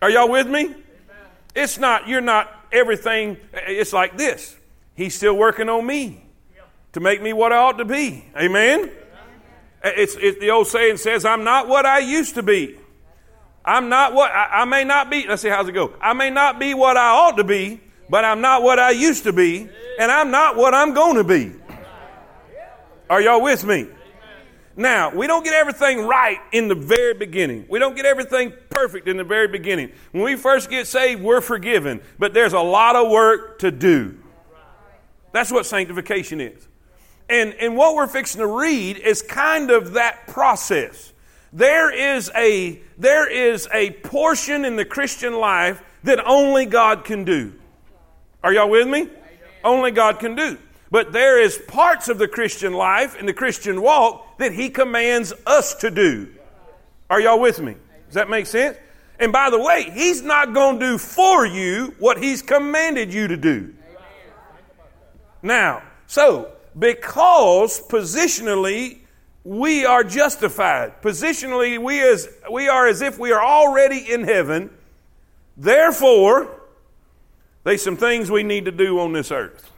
Are 0.00 0.10
y'all 0.10 0.30
with 0.30 0.46
me? 0.46 0.74
It's 1.54 1.78
not, 1.78 2.06
you're 2.08 2.20
not 2.20 2.52
everything, 2.70 3.36
it's 3.52 3.92
like 3.92 4.16
this. 4.16 4.56
He's 4.94 5.14
still 5.14 5.36
working 5.36 5.68
on 5.68 5.86
me 5.86 6.22
to 6.92 7.00
make 7.00 7.22
me 7.22 7.32
what 7.32 7.52
I 7.52 7.56
ought 7.56 7.78
to 7.78 7.84
be. 7.84 8.24
Amen? 8.36 8.90
It's, 9.82 10.16
it, 10.16 10.40
the 10.40 10.50
old 10.50 10.66
saying 10.66 10.98
says, 10.98 11.24
I'm 11.24 11.44
not 11.44 11.68
what 11.68 11.86
I 11.86 12.00
used 12.00 12.34
to 12.34 12.42
be. 12.42 12.78
I'm 13.64 13.88
not 13.88 14.14
what, 14.14 14.30
I, 14.32 14.62
I, 14.62 14.64
may 14.64 14.84
not 14.84 15.10
be, 15.10 15.26
let's 15.28 15.42
see, 15.42 15.48
how's 15.48 15.68
it 15.68 15.72
go? 15.72 15.92
I 16.00 16.14
may 16.14 16.30
not 16.30 16.58
be 16.58 16.74
what 16.74 16.96
I 16.96 17.10
ought 17.10 17.36
to 17.36 17.44
be, 17.44 17.80
but 18.08 18.24
I'm 18.24 18.40
not 18.40 18.62
what 18.62 18.78
I 18.78 18.90
used 18.90 19.24
to 19.24 19.32
be, 19.32 19.68
and 19.98 20.10
I'm 20.10 20.30
not 20.30 20.56
what 20.56 20.74
I'm 20.74 20.94
going 20.94 21.16
to 21.16 21.24
be. 21.24 21.52
Are 23.10 23.20
y'all 23.20 23.42
with 23.42 23.64
me? 23.64 23.88
Now, 24.76 25.10
we 25.10 25.26
don't 25.26 25.42
get 25.42 25.54
everything 25.54 26.06
right 26.06 26.38
in 26.52 26.68
the 26.68 26.74
very 26.76 27.14
beginning. 27.14 27.66
We 27.68 27.80
don't 27.80 27.96
get 27.96 28.06
everything 28.06 28.52
perfect 28.70 29.08
in 29.08 29.16
the 29.16 29.24
very 29.24 29.48
beginning. 29.48 29.90
When 30.12 30.22
we 30.22 30.36
first 30.36 30.70
get 30.70 30.86
saved, 30.86 31.20
we're 31.20 31.40
forgiven, 31.40 32.00
but 32.16 32.32
there's 32.32 32.52
a 32.52 32.60
lot 32.60 32.94
of 32.94 33.10
work 33.10 33.58
to 33.58 33.72
do. 33.72 34.16
That's 35.32 35.50
what 35.50 35.66
sanctification 35.66 36.40
is. 36.40 36.68
And, 37.28 37.54
and 37.54 37.76
what 37.76 37.96
we're 37.96 38.06
fixing 38.06 38.38
to 38.40 38.46
read 38.46 38.98
is 38.98 39.20
kind 39.20 39.72
of 39.72 39.94
that 39.94 40.28
process. 40.28 41.12
There 41.52 41.90
is, 41.90 42.30
a, 42.36 42.80
there 42.98 43.28
is 43.28 43.68
a 43.72 43.90
portion 43.90 44.64
in 44.64 44.76
the 44.76 44.84
Christian 44.84 45.34
life 45.34 45.82
that 46.04 46.24
only 46.24 46.66
God 46.66 47.04
can 47.04 47.24
do. 47.24 47.52
Are 48.44 48.52
y'all 48.52 48.70
with 48.70 48.86
me? 48.86 49.08
Only 49.64 49.90
God 49.90 50.18
can 50.18 50.34
do. 50.34 50.58
But 50.90 51.12
there 51.12 51.40
is 51.40 51.58
parts 51.68 52.08
of 52.08 52.18
the 52.18 52.28
Christian 52.28 52.72
life 52.72 53.16
and 53.18 53.28
the 53.28 53.34
Christian 53.34 53.82
walk 53.82 54.38
that 54.38 54.52
He 54.52 54.70
commands 54.70 55.32
us 55.46 55.74
to 55.76 55.90
do. 55.90 56.28
Are 57.10 57.20
y'all 57.20 57.40
with 57.40 57.60
me? 57.60 57.76
Does 58.06 58.14
that 58.14 58.30
make 58.30 58.46
sense? 58.46 58.76
And 59.18 59.32
by 59.32 59.50
the 59.50 59.58
way, 59.58 59.90
He's 59.92 60.22
not 60.22 60.54
going 60.54 60.78
to 60.78 60.86
do 60.86 60.98
for 60.98 61.46
you 61.46 61.94
what 61.98 62.22
He's 62.22 62.42
commanded 62.42 63.12
you 63.12 63.28
to 63.28 63.36
do. 63.36 63.74
Now, 65.42 65.82
so 66.06 66.52
because 66.78 67.80
positionally 67.80 68.98
we 69.44 69.84
are 69.84 70.04
justified, 70.04 71.02
positionally 71.02 71.78
we 71.78 72.00
as 72.00 72.28
we 72.50 72.68
are 72.68 72.86
as 72.86 73.02
if 73.02 73.18
we 73.18 73.32
are 73.32 73.42
already 73.42 74.12
in 74.12 74.24
heaven. 74.24 74.70
Therefore, 75.56 76.57
there's 77.68 77.82
some 77.82 77.96
things 77.96 78.30
we 78.30 78.42
need 78.42 78.64
to 78.64 78.72
do 78.72 78.98
on 79.00 79.12
this 79.12 79.30
earth. 79.30 79.70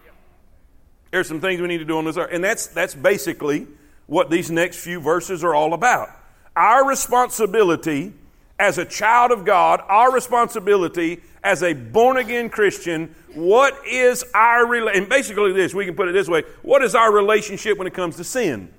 There's 1.10 1.26
some 1.26 1.40
things 1.40 1.60
we 1.60 1.66
need 1.66 1.78
to 1.78 1.84
do 1.84 1.98
on 1.98 2.04
this 2.04 2.16
earth, 2.16 2.30
and 2.32 2.42
that's 2.42 2.68
that's 2.68 2.94
basically 2.94 3.66
what 4.06 4.30
these 4.30 4.50
next 4.50 4.78
few 4.78 5.00
verses 5.00 5.42
are 5.42 5.54
all 5.54 5.74
about. 5.74 6.08
Our 6.54 6.86
responsibility 6.86 8.12
as 8.58 8.78
a 8.78 8.84
child 8.84 9.32
of 9.32 9.44
God, 9.44 9.82
our 9.88 10.12
responsibility 10.12 11.20
as 11.42 11.62
a 11.62 11.72
born 11.72 12.18
again 12.18 12.50
Christian, 12.50 13.14
what 13.34 13.86
is 13.86 14.24
our 14.34 14.66
relationship? 14.66 15.02
And 15.02 15.08
basically, 15.08 15.52
this, 15.52 15.74
we 15.74 15.86
can 15.86 15.94
put 15.94 16.08
it 16.08 16.12
this 16.12 16.28
way 16.28 16.42
what 16.62 16.82
is 16.82 16.94
our 16.94 17.12
relationship 17.12 17.78
when 17.78 17.86
it 17.86 17.94
comes 17.94 18.16
to 18.16 18.24
sin? 18.24 18.72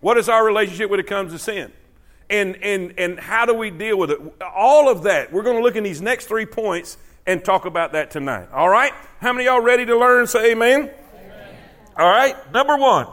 What 0.00 0.18
is 0.18 0.28
our 0.28 0.44
relationship 0.44 0.90
when 0.90 1.00
it 1.00 1.06
comes 1.06 1.32
to 1.32 1.38
sin? 1.38 1.72
And, 2.30 2.56
and, 2.56 2.94
and 2.98 3.18
how 3.18 3.46
do 3.46 3.54
we 3.54 3.70
deal 3.70 3.98
with 3.98 4.10
it? 4.10 4.18
All 4.42 4.90
of 4.90 5.02
that, 5.02 5.32
we're 5.32 5.42
going 5.42 5.56
to 5.56 5.62
look 5.62 5.76
in 5.76 5.84
these 5.84 6.00
next 6.00 6.26
three 6.26 6.46
points 6.46 6.96
and 7.26 7.44
talk 7.44 7.64
about 7.64 7.92
that 7.92 8.10
tonight. 8.10 8.48
All 8.52 8.68
right? 8.68 8.92
How 9.20 9.32
many 9.32 9.46
y'all 9.46 9.60
ready 9.60 9.86
to 9.86 9.98
learn? 9.98 10.26
Say 10.26 10.52
amen. 10.52 10.80
amen. 10.82 11.56
All 11.96 12.08
right? 12.08 12.52
Number 12.52 12.76
one. 12.76 13.06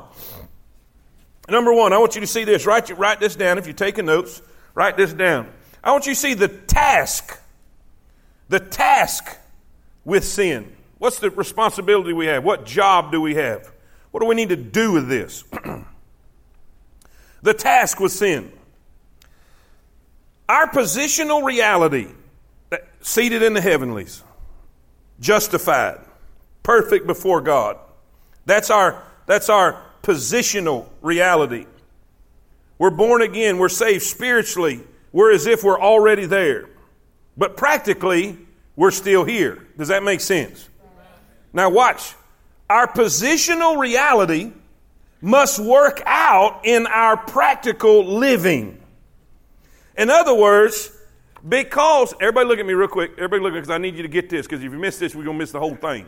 Number 1.49 1.73
one, 1.73 1.91
I 1.91 1.97
want 1.97 2.15
you 2.15 2.21
to 2.21 2.27
see 2.27 2.43
this. 2.43 2.65
Write, 2.65 2.89
write 2.97 3.19
this 3.19 3.35
down 3.35 3.57
if 3.57 3.65
you're 3.65 3.73
taking 3.73 4.05
notes. 4.05 4.41
Write 4.73 4.95
this 4.95 5.11
down. 5.11 5.51
I 5.83 5.91
want 5.91 6.05
you 6.05 6.13
to 6.13 6.19
see 6.19 6.33
the 6.33 6.47
task, 6.47 7.37
the 8.47 8.59
task 8.59 9.37
with 10.05 10.23
sin. 10.23 10.71
What's 10.97 11.19
the 11.19 11.29
responsibility 11.29 12.13
we 12.13 12.27
have? 12.27 12.43
What 12.43 12.65
job 12.65 13.11
do 13.11 13.19
we 13.19 13.35
have? 13.35 13.71
What 14.11 14.19
do 14.19 14.27
we 14.27 14.35
need 14.35 14.49
to 14.49 14.55
do 14.55 14.91
with 14.91 15.09
this? 15.09 15.43
the 17.41 17.53
task 17.53 17.99
with 17.99 18.11
sin. 18.11 18.51
Our 20.47 20.67
positional 20.67 21.43
reality 21.43 22.07
seated 23.01 23.43
in 23.43 23.53
the 23.53 23.61
heavenlies, 23.61 24.23
justified, 25.19 25.99
perfect 26.63 27.07
before 27.07 27.41
God. 27.41 27.77
That's 28.45 28.69
our, 28.69 29.03
that's 29.25 29.49
our 29.49 29.81
positional 30.03 30.87
reality. 31.01 31.65
We're 32.77 32.89
born 32.89 33.21
again, 33.21 33.57
we're 33.57 33.69
saved 33.69 34.03
spiritually, 34.03 34.81
we're 35.11 35.31
as 35.31 35.45
if 35.45 35.63
we're 35.63 35.79
already 35.79 36.25
there. 36.25 36.69
But 37.37 37.57
practically, 37.57 38.37
we're 38.75 38.91
still 38.91 39.23
here. 39.23 39.67
Does 39.77 39.89
that 39.89 40.03
make 40.03 40.21
sense? 40.21 40.67
Now, 41.53 41.69
watch. 41.69 42.15
Our 42.69 42.87
positional 42.87 43.77
reality 43.77 44.51
must 45.21 45.59
work 45.59 46.01
out 46.05 46.61
in 46.63 46.87
our 46.87 47.17
practical 47.17 48.05
living. 48.05 48.81
In 49.97 50.09
other 50.09 50.33
words, 50.33 50.91
because, 51.48 52.13
everybody 52.19 52.48
look 52.48 52.60
at 52.60 52.65
me 52.65 52.74
real 52.74 52.88
quick. 52.88 53.12
Everybody 53.13 53.41
look 53.41 53.51
at 53.51 53.55
me 53.55 53.62
because 53.62 53.74
I 53.74 53.77
need 53.77 53.95
you 53.95 54.03
to 54.03 54.07
get 54.07 54.29
this 54.29 54.45
because 54.45 54.63
if 54.63 54.71
you 54.71 54.77
miss 54.77 55.00
this, 55.00 55.15
we're 55.15 55.24
going 55.24 55.38
to 55.38 55.39
miss 55.39 55.51
the 55.51 55.60
whole 55.60 55.75
thing. 55.75 56.05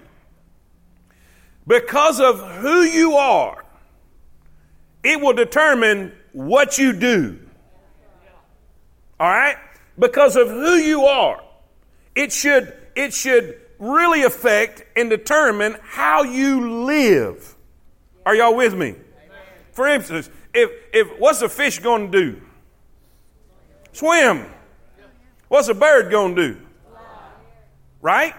Because 1.66 2.20
of 2.20 2.40
who 2.58 2.82
you 2.82 3.14
are, 3.14 3.64
it 5.04 5.20
will 5.20 5.34
determine 5.34 6.14
what 6.34 6.78
you 6.78 6.94
do. 6.94 7.40
All 9.20 9.30
right? 9.30 9.58
Because 9.98 10.36
of 10.36 10.50
who 10.50 10.76
you 10.76 11.06
are, 11.06 11.42
it 12.16 12.32
should, 12.32 12.76
it 12.96 13.14
should 13.14 13.60
really 13.80 14.24
affect 14.24 14.84
and 14.98 15.10
determine 15.10 15.78
how 15.82 16.24
you 16.24 16.86
live. 16.86 17.56
Are 18.26 18.36
y'all 18.36 18.56
with 18.56 18.74
me? 18.74 18.96
For 19.72 19.88
instance, 19.88 20.30
if, 20.54 20.72
if 20.94 21.20
what's 21.20 21.42
a 21.42 21.50
fish 21.50 21.80
going 21.80 22.12
to 22.12 22.20
do? 22.20 22.42
Swim. 23.92 24.46
What's 25.54 25.68
a 25.68 25.76
bird 25.76 26.10
going 26.10 26.36
to 26.36 26.54
do? 26.54 26.60
Right? 28.02 28.34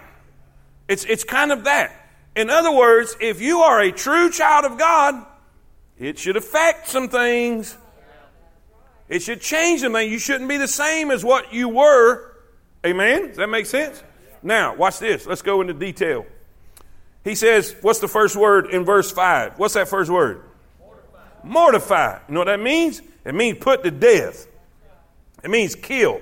It's, 0.89 1.05
it's 1.05 1.23
kind 1.23 1.53
of 1.53 1.63
that. 1.63 1.93
In 2.35 2.51
other 2.51 2.73
words, 2.73 3.17
if 3.21 3.41
you 3.41 3.61
are 3.61 3.81
a 3.81 3.93
true 3.93 4.33
child 4.33 4.65
of 4.65 4.79
God, 4.79 5.25
it 5.97 6.19
should 6.19 6.37
affect 6.37 6.89
some 6.89 7.09
things. 7.09 7.79
It 9.09 9.23
should 9.23 9.41
change 9.41 9.83
things. 9.83 10.11
You 10.11 10.19
shouldn't 10.19 10.49
be 10.49 10.57
the 10.57 10.67
same 10.67 11.13
as 11.13 11.25
what 11.25 11.55
you 11.55 11.69
were. 11.69 12.35
Amen? 12.85 13.29
Does 13.29 13.37
that 13.37 13.49
make 13.49 13.67
sense? 13.67 14.03
Now, 14.43 14.75
watch 14.75 14.99
this. 14.99 15.25
Let's 15.25 15.43
go 15.43 15.61
into 15.61 15.73
detail. 15.73 16.27
He 17.23 17.37
says, 17.37 17.77
what's 17.81 18.01
the 18.01 18.09
first 18.09 18.35
word 18.35 18.71
in 18.71 18.85
verse 18.85 19.13
5? 19.13 19.57
What's 19.57 19.75
that 19.75 19.87
first 19.87 20.11
word? 20.11 20.43
Mortify. 20.81 21.45
Mortify. 21.45 22.19
You 22.27 22.35
know 22.35 22.41
what 22.41 22.47
that 22.47 22.61
means? 22.61 23.03
It 23.25 23.37
means 23.37 23.59
put 23.61 23.85
to 23.85 23.93
death. 23.93 24.49
It 25.45 25.51
means 25.51 25.77
kill. 25.77 26.21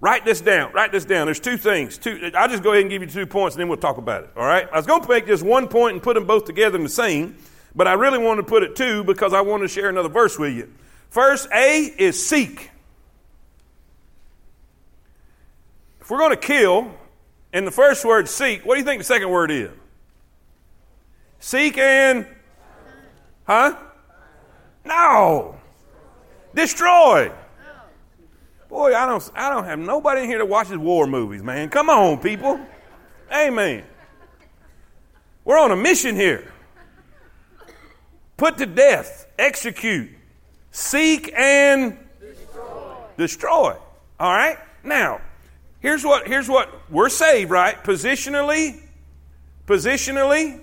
Write 0.00 0.24
this 0.24 0.40
down. 0.40 0.72
Write 0.72 0.92
this 0.92 1.04
down. 1.04 1.26
There's 1.26 1.40
two 1.40 1.56
things. 1.56 1.96
Two, 1.98 2.30
I'll 2.34 2.48
just 2.48 2.62
go 2.62 2.72
ahead 2.72 2.82
and 2.82 2.90
give 2.90 3.02
you 3.02 3.08
two 3.08 3.26
points 3.26 3.56
and 3.56 3.60
then 3.60 3.68
we'll 3.68 3.78
talk 3.78 3.96
about 3.96 4.24
it. 4.24 4.30
All 4.36 4.44
right? 4.44 4.68
I 4.70 4.76
was 4.76 4.86
going 4.86 5.02
to 5.02 5.08
make 5.08 5.26
just 5.26 5.42
one 5.42 5.68
point 5.68 5.94
and 5.94 6.02
put 6.02 6.14
them 6.14 6.26
both 6.26 6.44
together 6.44 6.76
in 6.76 6.82
the 6.82 6.88
same, 6.88 7.36
but 7.74 7.88
I 7.88 7.94
really 7.94 8.18
want 8.18 8.38
to 8.38 8.44
put 8.44 8.62
it 8.62 8.76
two 8.76 9.04
because 9.04 9.32
I 9.32 9.40
want 9.40 9.62
to 9.62 9.68
share 9.68 9.88
another 9.88 10.08
verse 10.08 10.38
with 10.38 10.54
you. 10.54 10.70
First, 11.08 11.48
A 11.54 11.94
is 11.96 12.24
seek. 12.24 12.70
If 16.00 16.10
we're 16.10 16.18
going 16.18 16.32
to 16.32 16.36
kill, 16.36 16.92
and 17.54 17.66
the 17.66 17.70
first 17.70 18.04
word 18.04 18.28
seek, 18.28 18.66
what 18.66 18.74
do 18.74 18.80
you 18.80 18.84
think 18.84 19.00
the 19.00 19.04
second 19.04 19.30
word 19.30 19.50
is? 19.50 19.70
Seek 21.38 21.78
and, 21.78 22.26
huh? 23.46 23.76
No. 24.84 25.56
Destroy. 26.52 27.30
Boy, 28.74 28.92
I 28.92 29.06
don't, 29.06 29.30
I 29.36 29.50
don't 29.50 29.66
have 29.66 29.78
nobody 29.78 30.22
in 30.22 30.26
here 30.26 30.38
that 30.38 30.46
watches 30.46 30.76
war 30.76 31.06
movies, 31.06 31.44
man. 31.44 31.70
Come 31.70 31.88
on, 31.88 32.18
people. 32.18 32.58
Amen. 33.32 33.84
We're 35.44 35.60
on 35.60 35.70
a 35.70 35.76
mission 35.76 36.16
here. 36.16 36.52
Put 38.36 38.58
to 38.58 38.66
death, 38.66 39.28
execute, 39.38 40.10
seek 40.72 41.32
and 41.36 41.96
destroy. 42.18 42.96
destroy. 43.16 43.76
All 44.18 44.32
right? 44.32 44.58
Now, 44.82 45.20
here's 45.78 46.02
what 46.02 46.26
here's 46.26 46.48
what 46.48 46.90
we're 46.90 47.10
saved, 47.10 47.52
right? 47.52 47.80
Positionally, 47.84 48.80
positionally, 49.68 50.60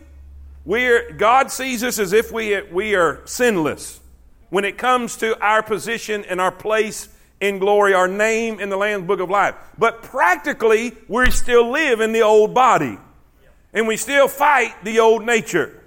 we're 0.66 1.14
God 1.14 1.50
sees 1.50 1.82
us 1.82 1.98
as 1.98 2.12
if 2.12 2.30
we 2.30 2.62
we 2.64 2.94
are 2.94 3.22
sinless 3.24 4.02
when 4.50 4.66
it 4.66 4.78
comes 4.78 5.16
to 5.16 5.42
our 5.42 5.64
position 5.64 6.26
and 6.26 6.42
our 6.42 6.52
place 6.52 7.08
in 7.42 7.58
glory, 7.58 7.94
our 7.94 8.08
name 8.08 8.60
in 8.60 8.70
the 8.70 8.78
Lamb's 8.78 9.08
Book 9.08 9.20
of 9.20 9.30
Life. 9.30 9.56
But 9.78 10.04
practically, 10.04 10.96
we 11.08 11.32
still 11.32 11.70
live 11.72 12.00
in 12.00 12.14
the 12.14 12.22
old 12.22 12.54
body. 12.54 12.98
And 13.74 13.88
we 13.88 13.98
still 13.98 14.28
fight 14.28 14.76
the 14.84 15.00
old 15.00 15.26
nature. 15.26 15.84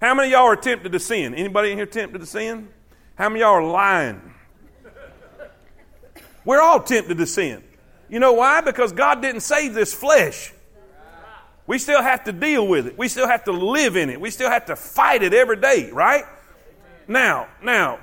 How 0.00 0.14
many 0.14 0.32
y'all 0.32 0.44
are 0.44 0.56
tempted 0.56 0.92
to 0.92 1.00
sin? 1.00 1.34
Anybody 1.34 1.72
in 1.72 1.78
here 1.78 1.86
tempted 1.86 2.18
to 2.18 2.26
sin? 2.26 2.68
How 3.14 3.30
many 3.30 3.40
y'all 3.40 3.54
are 3.54 3.66
lying? 3.66 4.34
We're 6.44 6.60
all 6.60 6.80
tempted 6.80 7.16
to 7.18 7.26
sin. 7.26 7.64
You 8.08 8.20
know 8.20 8.34
why? 8.34 8.60
Because 8.60 8.92
God 8.92 9.22
didn't 9.22 9.40
save 9.40 9.72
this 9.72 9.94
flesh. 9.94 10.52
We 11.66 11.78
still 11.78 12.02
have 12.02 12.24
to 12.24 12.32
deal 12.32 12.66
with 12.68 12.86
it. 12.86 12.98
We 12.98 13.08
still 13.08 13.26
have 13.26 13.44
to 13.44 13.52
live 13.52 13.96
in 13.96 14.10
it. 14.10 14.20
We 14.20 14.30
still 14.30 14.50
have 14.50 14.66
to 14.66 14.76
fight 14.76 15.22
it 15.22 15.34
every 15.34 15.56
day, 15.56 15.90
right? 15.90 16.24
Now, 17.08 17.48
now, 17.62 17.98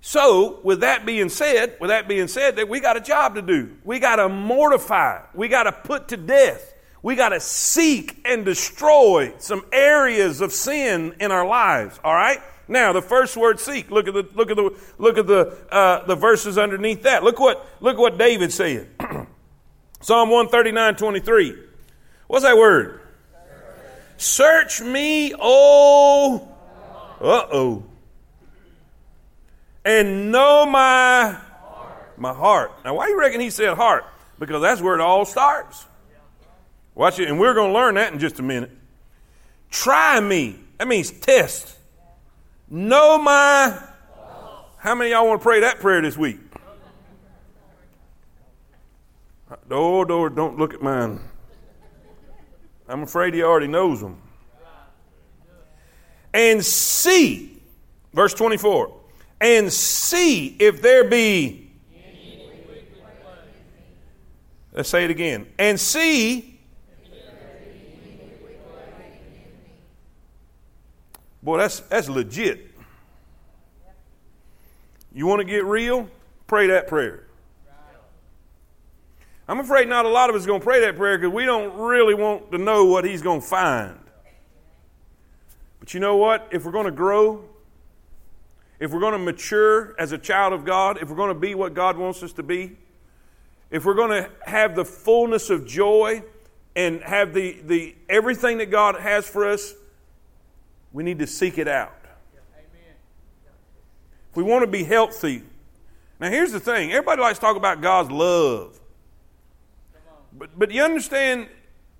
so 0.00 0.60
with 0.62 0.80
that 0.80 1.04
being 1.04 1.28
said, 1.28 1.76
with 1.80 1.90
that 1.90 2.08
being 2.08 2.28
said, 2.28 2.56
that 2.56 2.68
we 2.68 2.80
got 2.80 2.96
a 2.96 3.00
job 3.00 3.34
to 3.34 3.42
do. 3.42 3.76
We 3.84 3.98
got 3.98 4.16
to 4.16 4.28
mortify. 4.28 5.22
We 5.34 5.48
got 5.48 5.64
to 5.64 5.72
put 5.72 6.08
to 6.08 6.16
death. 6.16 6.74
We 7.02 7.16
got 7.16 7.30
to 7.30 7.40
seek 7.40 8.20
and 8.24 8.44
destroy 8.44 9.34
some 9.38 9.64
areas 9.72 10.40
of 10.40 10.52
sin 10.52 11.14
in 11.20 11.32
our 11.32 11.46
lives. 11.46 11.98
All 12.04 12.14
right. 12.14 12.40
Now, 12.68 12.92
the 12.92 13.02
first 13.02 13.36
word 13.36 13.58
"seek." 13.58 13.90
Look 13.90 14.06
at 14.06 14.14
the 14.14 14.28
look 14.34 14.50
at 14.50 14.56
the 14.56 14.78
look 14.98 15.18
at 15.18 15.26
the 15.26 15.58
uh, 15.72 16.06
the 16.06 16.14
verses 16.14 16.56
underneath 16.56 17.02
that. 17.02 17.24
Look 17.24 17.40
what 17.40 17.66
look 17.80 17.98
what 17.98 18.16
David 18.16 18.52
said. 18.52 18.88
Psalm 20.00 20.30
139, 20.30 20.94
23. 20.94 21.58
What's 22.28 22.44
that 22.44 22.56
word? 22.56 23.00
Search 24.16 24.80
me, 24.80 25.34
oh, 25.38 26.48
uh 27.20 27.46
oh, 27.52 27.84
and 29.84 30.30
know 30.30 30.66
my 30.66 31.38
my 32.16 32.34
heart. 32.34 32.72
Now, 32.84 32.94
why 32.94 33.08
you 33.08 33.18
reckon 33.18 33.40
he 33.40 33.50
said 33.50 33.74
heart? 33.74 34.04
Because 34.38 34.60
that's 34.62 34.80
where 34.80 34.94
it 34.94 35.00
all 35.00 35.24
starts. 35.24 35.86
Watch 36.94 37.18
it, 37.18 37.28
and 37.28 37.40
we're 37.40 37.54
going 37.54 37.70
to 37.70 37.74
learn 37.74 37.94
that 37.94 38.12
in 38.12 38.18
just 38.18 38.38
a 38.38 38.42
minute. 38.42 38.70
Try 39.70 40.20
me. 40.20 40.58
That 40.78 40.88
means 40.88 41.10
test. 41.10 41.76
Know 42.68 43.18
my. 43.18 43.82
How 44.76 44.94
many 44.94 45.10
y'all 45.10 45.26
want 45.26 45.40
to 45.40 45.42
pray 45.42 45.60
that 45.60 45.80
prayer 45.80 46.02
this 46.02 46.16
week? 46.16 46.38
Oh, 49.70 50.00
Lord, 50.00 50.36
don't 50.36 50.58
look 50.58 50.74
at 50.74 50.82
mine. 50.82 51.20
I'm 52.88 53.02
afraid 53.02 53.34
he 53.34 53.42
already 53.42 53.68
knows 53.68 54.00
them. 54.00 54.20
And 56.32 56.64
see, 56.64 57.60
verse 58.12 58.34
24, 58.34 58.99
and 59.40 59.72
see 59.72 60.56
if 60.58 60.82
there 60.82 61.04
be. 61.04 61.70
Let's 64.72 64.88
say 64.88 65.04
it 65.04 65.10
again. 65.10 65.46
And 65.58 65.80
see. 65.80 66.60
Boy, 71.42 71.58
that's, 71.58 71.80
that's 71.80 72.08
legit. 72.08 72.70
You 75.12 75.26
want 75.26 75.40
to 75.40 75.44
get 75.44 75.64
real? 75.64 76.08
Pray 76.46 76.68
that 76.68 76.86
prayer. 76.86 77.24
I'm 79.48 79.58
afraid 79.58 79.88
not 79.88 80.04
a 80.04 80.08
lot 80.08 80.30
of 80.30 80.36
us 80.36 80.46
going 80.46 80.60
to 80.60 80.64
pray 80.64 80.80
that 80.82 80.96
prayer 80.96 81.18
because 81.18 81.34
we 81.34 81.44
don't 81.44 81.76
really 81.76 82.14
want 82.14 82.52
to 82.52 82.58
know 82.58 82.84
what 82.84 83.04
He's 83.04 83.20
going 83.22 83.40
to 83.40 83.46
find. 83.46 83.98
But 85.80 85.92
you 85.92 85.98
know 85.98 86.16
what? 86.16 86.46
If 86.52 86.64
we're 86.64 86.70
going 86.70 86.84
to 86.84 86.92
grow, 86.92 87.44
if 88.80 88.90
we're 88.90 89.00
going 89.00 89.12
to 89.12 89.18
mature 89.18 89.94
as 89.98 90.12
a 90.12 90.18
child 90.18 90.54
of 90.54 90.64
God, 90.64 90.98
if 91.00 91.10
we're 91.10 91.16
going 91.16 91.32
to 91.32 91.38
be 91.38 91.54
what 91.54 91.74
God 91.74 91.98
wants 91.98 92.22
us 92.22 92.32
to 92.32 92.42
be, 92.42 92.78
if 93.70 93.84
we're 93.84 93.94
going 93.94 94.10
to 94.10 94.30
have 94.46 94.74
the 94.74 94.84
fullness 94.84 95.50
of 95.50 95.66
joy 95.66 96.22
and 96.74 97.02
have 97.02 97.34
the, 97.34 97.60
the 97.64 97.94
everything 98.08 98.58
that 98.58 98.70
God 98.70 98.96
has 98.96 99.28
for 99.28 99.46
us, 99.46 99.74
we 100.92 101.04
need 101.04 101.18
to 101.20 101.26
seek 101.26 101.58
it 101.58 101.68
out. 101.68 101.94
If 104.30 104.36
we 104.36 104.42
want 104.42 104.62
to 104.62 104.70
be 104.70 104.84
healthy, 104.84 105.42
now 106.18 106.30
here's 106.30 106.52
the 106.52 106.60
thing: 106.60 106.90
everybody 106.92 107.20
likes 107.20 107.38
to 107.38 107.44
talk 107.44 107.56
about 107.56 107.80
God's 107.80 108.10
love. 108.10 108.80
But, 110.32 110.56
but 110.56 110.70
you 110.70 110.82
understand, 110.82 111.48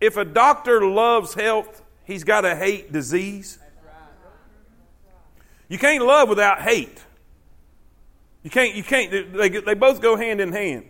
if 0.01 0.17
a 0.17 0.25
doctor 0.25 0.85
loves 0.85 1.35
health, 1.35 1.83
he's 2.05 2.23
got 2.25 2.43
to 2.43 2.55
hate 2.55 2.93
disease. 2.93 3.59
You 5.71 5.79
can't 5.79 6.05
love 6.05 6.29
without 6.29 6.61
hate. 6.61 6.99
You 8.43 8.51
can't, 8.51 8.75
you 8.75 8.83
can't, 8.83 9.33
they, 9.33 9.49
they 9.49 9.75
both 9.75 10.03
go 10.03 10.17
hand 10.17 10.41
in 10.41 10.53
hand. 10.53 10.85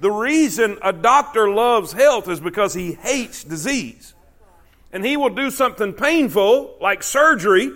The 0.00 0.10
reason 0.10 0.76
a 0.82 0.92
doctor 0.92 1.48
loves 1.48 1.92
health 1.92 2.28
is 2.28 2.40
because 2.40 2.74
he 2.74 2.94
hates 2.94 3.44
disease. 3.44 4.14
And 4.92 5.04
he 5.06 5.16
will 5.16 5.30
do 5.30 5.50
something 5.50 5.92
painful, 5.92 6.76
like 6.80 7.04
surgery, 7.04 7.70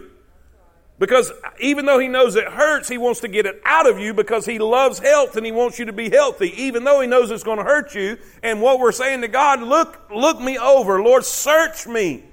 because 0.99 1.31
even 1.61 1.87
though 1.87 2.01
he 2.01 2.09
knows 2.09 2.35
it 2.35 2.49
hurts, 2.49 2.89
he 2.89 2.99
wants 2.99 3.21
to 3.21 3.29
get 3.29 3.47
it 3.47 3.61
out 3.65 3.89
of 3.89 4.01
you 4.01 4.13
because 4.13 4.45
he 4.45 4.59
loves 4.59 4.99
health 4.99 5.37
and 5.37 5.47
he 5.47 5.53
wants 5.53 5.79
you 5.79 5.85
to 5.85 5.93
be 5.93 6.11
healthy, 6.11 6.53
even 6.61 6.83
though 6.83 7.01
he 7.01 7.07
knows 7.07 7.31
it's 7.31 7.45
going 7.45 7.59
to 7.59 7.65
hurt 7.65 7.95
you. 7.95 8.19
And 8.43 8.61
what 8.61 8.81
we're 8.81 8.93
saying 8.93 9.21
to 9.21 9.29
God, 9.29 9.61
look, 9.63 10.11
look 10.13 10.41
me 10.41 10.59
over. 10.59 11.03
Lord, 11.03 11.25
search 11.25 11.87
me. 11.87 12.25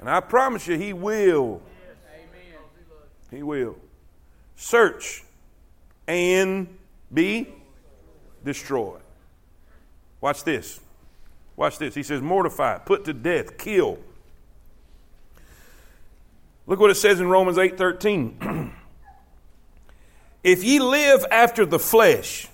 And 0.00 0.08
I 0.08 0.20
promise 0.20 0.66
you, 0.66 0.78
he 0.78 0.94
will. 0.94 1.60
He 3.36 3.42
will. 3.42 3.76
Search 4.56 5.22
and 6.08 6.74
be 7.12 7.48
destroyed. 8.42 9.02
Watch 10.22 10.42
this. 10.42 10.80
Watch 11.54 11.76
this. 11.76 11.94
He 11.94 12.02
says, 12.02 12.22
mortify, 12.22 12.78
put 12.78 13.04
to 13.04 13.12
death, 13.12 13.58
kill. 13.58 13.98
Look 16.66 16.80
what 16.80 16.90
it 16.90 16.94
says 16.94 17.20
in 17.20 17.28
Romans 17.28 17.58
8 17.58 17.76
13. 17.76 18.72
if 20.42 20.64
ye 20.64 20.78
live 20.78 21.26
after 21.30 21.66
the 21.66 21.78
flesh, 21.78 22.48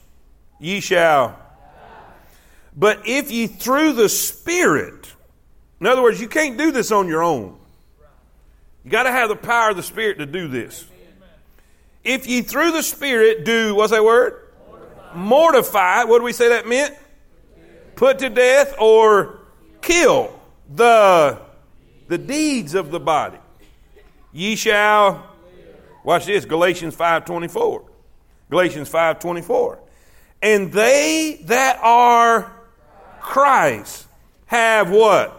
ye 0.58 0.80
shall. 0.80 1.38
But 2.76 3.02
if 3.06 3.30
ye 3.30 3.46
through 3.46 3.92
the 3.92 4.08
Spirit, 4.08 5.12
in 5.80 5.86
other 5.86 6.02
words, 6.02 6.20
you 6.20 6.28
can't 6.28 6.58
do 6.58 6.72
this 6.72 6.90
on 6.90 7.06
your 7.06 7.22
own. 7.22 7.56
You 8.84 8.90
got 8.90 9.04
to 9.04 9.12
have 9.12 9.28
the 9.28 9.36
power 9.36 9.70
of 9.70 9.76
the 9.76 9.82
Spirit 9.82 10.18
to 10.18 10.26
do 10.26 10.48
this. 10.48 10.86
If 12.04 12.26
ye 12.26 12.42
through 12.42 12.72
the 12.72 12.82
Spirit 12.82 13.44
do, 13.44 13.74
what's 13.74 13.92
that 13.92 14.04
word? 14.04 14.48
Mortify. 15.14 15.18
Mortify. 15.18 16.04
What 16.04 16.18
do 16.18 16.24
we 16.24 16.32
say 16.32 16.48
that 16.48 16.66
meant? 16.66 16.96
Put 17.94 18.18
to 18.20 18.28
death 18.28 18.74
or 18.78 19.38
kill 19.80 20.38
the, 20.74 21.38
the 22.08 22.18
deeds 22.18 22.74
of 22.74 22.90
the 22.90 22.98
body. 22.98 23.38
Ye 24.32 24.56
shall, 24.56 25.30
watch 26.02 26.26
this, 26.26 26.44
Galatians 26.44 26.96
5.24. 26.96 27.84
Galatians 28.50 28.90
5.24. 28.90 29.78
And 30.40 30.72
they 30.72 31.40
that 31.44 31.78
are 31.82 32.52
Christ 33.20 34.06
have 34.46 34.90
what? 34.90 35.38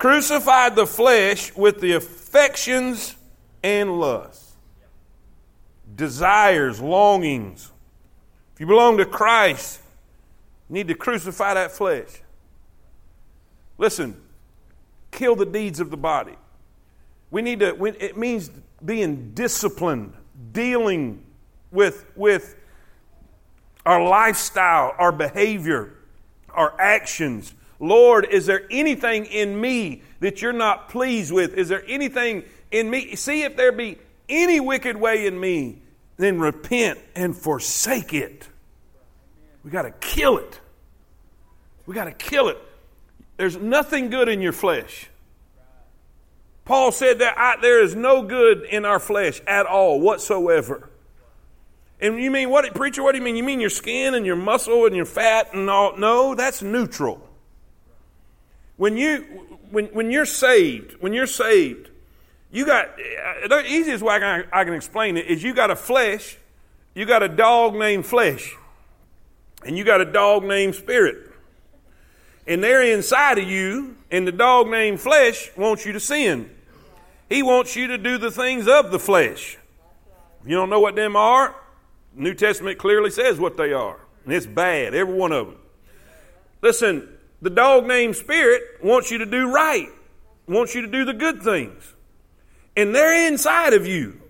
Crucified 0.00 0.74
the 0.74 0.86
flesh 0.86 1.54
with 1.54 1.80
the 1.80 2.00
affections 2.30 3.16
and 3.64 3.98
lusts, 3.98 4.54
desires, 5.96 6.80
longings. 6.80 7.72
If 8.54 8.60
you 8.60 8.66
belong 8.66 8.98
to 8.98 9.04
Christ, 9.04 9.80
you 10.68 10.74
need 10.74 10.86
to 10.88 10.94
crucify 10.94 11.54
that 11.54 11.72
flesh. 11.72 12.22
Listen, 13.78 14.16
kill 15.10 15.34
the 15.34 15.44
deeds 15.44 15.80
of 15.80 15.90
the 15.90 15.96
body. 15.96 16.36
We 17.32 17.42
need 17.42 17.60
to, 17.60 17.84
it 17.84 18.16
means 18.16 18.48
being 18.84 19.32
disciplined, 19.32 20.14
dealing 20.52 21.24
with, 21.72 22.04
with 22.14 22.54
our 23.84 24.06
lifestyle, 24.06 24.94
our 24.98 25.10
behavior, 25.10 25.94
our 26.50 26.80
actions. 26.80 27.52
Lord, 27.80 28.26
is 28.30 28.44
there 28.44 28.62
anything 28.70 29.24
in 29.24 29.58
me 29.58 30.02
that 30.20 30.42
you're 30.42 30.52
not 30.52 30.90
pleased 30.90 31.32
with? 31.32 31.54
Is 31.54 31.68
there 31.68 31.82
anything 31.88 32.44
in 32.70 32.90
me? 32.90 33.16
See 33.16 33.42
if 33.42 33.56
there 33.56 33.72
be 33.72 33.98
any 34.28 34.60
wicked 34.60 34.96
way 34.96 35.26
in 35.26 35.40
me, 35.40 35.78
then 36.18 36.38
repent 36.38 36.98
and 37.16 37.34
forsake 37.34 38.12
it. 38.12 38.46
We 39.64 39.70
got 39.70 39.82
to 39.82 39.90
kill 39.90 40.38
it. 40.38 40.60
We 41.86 41.94
got 41.94 42.04
to 42.04 42.12
kill 42.12 42.48
it. 42.48 42.58
There's 43.38 43.56
nothing 43.56 44.10
good 44.10 44.28
in 44.28 44.42
your 44.42 44.52
flesh. 44.52 45.08
Paul 46.66 46.92
said 46.92 47.20
that 47.20 47.34
I, 47.36 47.60
there 47.60 47.82
is 47.82 47.96
no 47.96 48.22
good 48.22 48.62
in 48.62 48.84
our 48.84 49.00
flesh 49.00 49.40
at 49.46 49.64
all 49.64 50.00
whatsoever. 50.00 50.90
And 52.00 52.20
you 52.20 52.30
mean 52.30 52.50
what, 52.50 52.72
preacher? 52.74 53.02
What 53.02 53.12
do 53.12 53.18
you 53.18 53.24
mean? 53.24 53.36
You 53.36 53.42
mean 53.42 53.60
your 53.60 53.70
skin 53.70 54.14
and 54.14 54.24
your 54.24 54.36
muscle 54.36 54.86
and 54.86 54.94
your 54.94 55.06
fat 55.06 55.54
and 55.54 55.68
all? 55.68 55.96
No, 55.96 56.34
that's 56.34 56.62
neutral. 56.62 57.26
When 58.80 58.96
you 58.96 59.18
when 59.70 59.86
when 59.88 60.10
you're 60.10 60.24
saved, 60.24 60.96
when 61.00 61.12
you're 61.12 61.26
saved, 61.26 61.90
you 62.50 62.64
got 62.64 62.96
the 62.96 63.62
easiest 63.66 64.02
way 64.02 64.14
I 64.14 64.18
can, 64.18 64.44
I 64.50 64.64
can 64.64 64.72
explain 64.72 65.18
it 65.18 65.26
is 65.26 65.42
you 65.42 65.52
got 65.52 65.70
a 65.70 65.76
flesh, 65.76 66.38
you 66.94 67.04
got 67.04 67.22
a 67.22 67.28
dog 67.28 67.74
named 67.74 68.06
flesh, 68.06 68.56
and 69.66 69.76
you 69.76 69.84
got 69.84 70.00
a 70.00 70.06
dog 70.06 70.44
named 70.44 70.74
spirit 70.76 71.30
and 72.46 72.64
they're 72.64 72.82
inside 72.82 73.38
of 73.38 73.48
you, 73.48 73.96
and 74.10 74.26
the 74.26 74.32
dog 74.32 74.68
named 74.68 75.00
flesh 75.00 75.50
wants 75.56 75.86
you 75.86 75.92
to 75.92 76.00
sin. 76.00 76.50
He 77.28 77.42
wants 77.42 77.76
you 77.76 77.86
to 77.88 77.98
do 77.98 78.18
the 78.18 78.30
things 78.30 78.66
of 78.66 78.90
the 78.90 78.98
flesh. 78.98 79.56
You 80.44 80.56
don't 80.56 80.70
know 80.70 80.80
what 80.80 80.96
them 80.96 81.14
are, 81.14 81.54
New 82.14 82.34
Testament 82.34 82.78
clearly 82.78 83.10
says 83.10 83.38
what 83.38 83.56
they 83.56 83.72
are. 83.72 84.00
And 84.24 84.34
it's 84.34 84.46
bad, 84.46 84.94
every 84.94 85.14
one 85.14 85.30
of 85.30 85.46
them. 85.46 85.58
Listen, 86.60 87.08
the 87.42 87.50
dog 87.50 87.86
named 87.86 88.16
Spirit 88.16 88.62
wants 88.82 89.10
you 89.10 89.18
to 89.18 89.26
do 89.26 89.52
right, 89.52 89.88
wants 90.46 90.74
you 90.74 90.82
to 90.82 90.88
do 90.88 91.04
the 91.04 91.14
good 91.14 91.42
things. 91.42 91.94
And 92.76 92.94
they're 92.94 93.28
inside 93.28 93.72
of 93.72 93.86
you. 93.86 94.20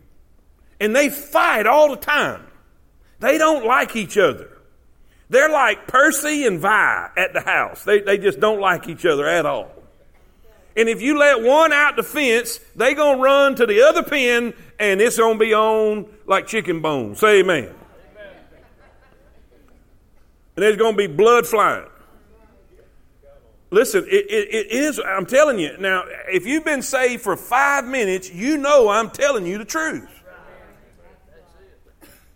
And 0.80 0.96
they 0.96 1.10
fight 1.10 1.66
all 1.66 1.90
the 1.90 1.96
time. 1.96 2.46
They 3.18 3.36
don't 3.36 3.66
like 3.66 3.96
each 3.96 4.16
other. 4.16 4.48
They're 5.28 5.50
like 5.50 5.86
Percy 5.86 6.46
and 6.46 6.58
Vi 6.58 7.10
at 7.16 7.32
the 7.32 7.40
house. 7.40 7.84
They, 7.84 8.00
they 8.00 8.18
just 8.18 8.40
don't 8.40 8.60
like 8.60 8.88
each 8.88 9.04
other 9.04 9.28
at 9.28 9.46
all. 9.46 9.70
And 10.76 10.88
if 10.88 11.02
you 11.02 11.18
let 11.18 11.42
one 11.42 11.72
out 11.72 11.96
the 11.96 12.02
fence, 12.02 12.58
they 12.74 12.94
going 12.94 13.18
to 13.18 13.22
run 13.22 13.54
to 13.56 13.66
the 13.66 13.82
other 13.82 14.02
pen 14.02 14.54
and 14.78 15.00
it's 15.00 15.18
going 15.18 15.38
to 15.38 15.44
be 15.44 15.54
on 15.54 16.06
like 16.26 16.46
chicken 16.46 16.80
bones. 16.80 17.20
Say 17.20 17.40
amen. 17.40 17.74
And 20.56 20.62
there's 20.64 20.76
going 20.76 20.94
to 20.94 20.96
be 20.96 21.06
blood 21.06 21.46
flying. 21.46 21.86
Listen, 23.70 24.04
it, 24.08 24.26
it, 24.28 24.48
it 24.48 24.72
is, 24.72 25.00
I'm 25.04 25.26
telling 25.26 25.58
you. 25.58 25.76
Now, 25.78 26.04
if 26.28 26.44
you've 26.44 26.64
been 26.64 26.82
saved 26.82 27.22
for 27.22 27.36
five 27.36 27.84
minutes, 27.84 28.32
you 28.32 28.56
know 28.56 28.88
I'm 28.88 29.10
telling 29.10 29.46
you 29.46 29.58
the 29.58 29.64
truth. 29.64 30.08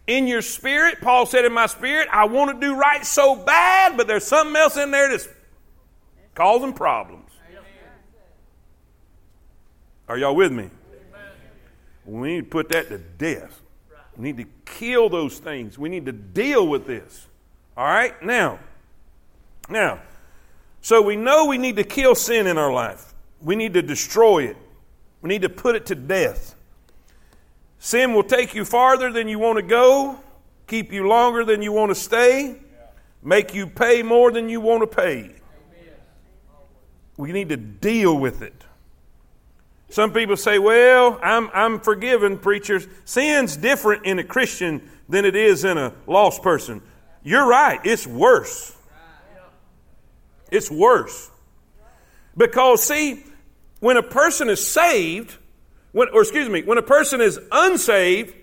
In 0.07 0.27
your 0.27 0.43
spirit, 0.43 1.01
Paul 1.01 1.27
said, 1.27 1.45
In 1.45 1.53
my 1.53 1.67
spirit, 1.67 2.09
I 2.13 2.27
want 2.27 2.61
to 2.61 2.67
do 2.67 2.77
right 2.77 3.05
so 3.05 3.35
bad, 3.35 3.97
but 3.97 4.07
there's 4.07 4.25
something 4.25 4.55
else 4.55 4.77
in 4.77 4.91
there 4.91 5.09
that's 5.09 5.29
causing 6.35 6.73
problems. 6.73 7.31
Are 10.09 10.19
y'all 10.19 10.37
with 10.37 10.53
me? 10.53 10.71
We 12.05 12.35
need 12.35 12.41
to 12.43 12.51
put 12.51 12.69
that 12.69 12.89
to 12.91 12.99
death. 12.99 13.63
We 14.17 14.25
need 14.31 14.37
to 14.37 14.51
kill 14.67 15.09
those 15.09 15.39
things. 15.39 15.79
We 15.79 15.89
need 15.89 16.07
to 16.07 16.13
deal 16.13 16.69
with 16.69 16.87
this. 16.87 17.27
All 17.77 17.87
right? 17.87 18.23
Now, 18.23 18.59
now, 19.69 20.01
so 20.85 21.01
we 21.01 21.17
know 21.17 21.47
we 21.47 21.57
need 21.57 21.77
to 21.77 21.83
kill 21.83 22.15
sin 22.15 22.47
in 22.47 22.59
our 22.59 22.71
life. 22.71 23.15
We 23.41 23.57
need 23.57 23.73
to 23.73 23.81
destroy 23.81 24.45
it. 24.45 24.57
We 25.23 25.29
need 25.29 25.41
to 25.41 25.49
put 25.49 25.77
it 25.77 25.87
to 25.87 25.95
death. 25.95 26.55
Sin 27.79 28.13
will 28.13 28.23
take 28.23 28.55
you 28.55 28.67
farther 28.67 29.11
than 29.11 29.27
you 29.27 29.39
want 29.39 29.57
to 29.57 29.63
go, 29.63 30.19
keep 30.67 30.93
you 30.93 31.09
longer 31.09 31.43
than 31.43 31.63
you 31.63 31.73
want 31.73 31.91
to 31.91 31.95
stay, 31.95 32.57
make 33.23 33.55
you 33.55 33.67
pay 33.67 34.03
more 34.03 34.31
than 34.31 34.51
you 34.51 34.61
want 34.61 34.83
to 34.83 34.87
pay. 34.87 35.31
We 37.17 37.33
need 37.33 37.49
to 37.49 37.57
deal 37.57 38.19
with 38.19 38.43
it. 38.43 38.63
Some 39.89 40.13
people 40.13 40.37
say, 40.37 40.59
well, 40.59 41.19
I'm, 41.23 41.49
I'm 41.55 41.81
forgiven, 41.81 42.37
preachers. 42.37 42.87
Sin's 43.07 43.57
different 43.57 44.05
in 44.05 44.19
a 44.19 44.25
Christian 44.25 44.87
than 45.09 45.25
it 45.25 45.35
is 45.35 45.65
in 45.65 45.79
a 45.79 45.95
lost 46.07 46.43
person. 46.43 46.83
You're 47.23 47.49
right, 47.49 47.81
it's 47.85 48.07
worse. 48.07 48.77
It's 50.55 50.71
worse. 50.71 51.31
Because, 52.37 52.83
see, 52.83 53.25
when 53.81 53.97
a 53.97 54.03
person 54.03 54.49
is 54.49 54.65
saved, 54.67 55.37
when, 55.93 56.09
or 56.09 56.23
excuse 56.23 56.49
me, 56.49 56.63
when 56.63 56.79
a 56.79 56.83
person 56.83 57.21
is 57.21 57.39
unsaved, 57.51 58.35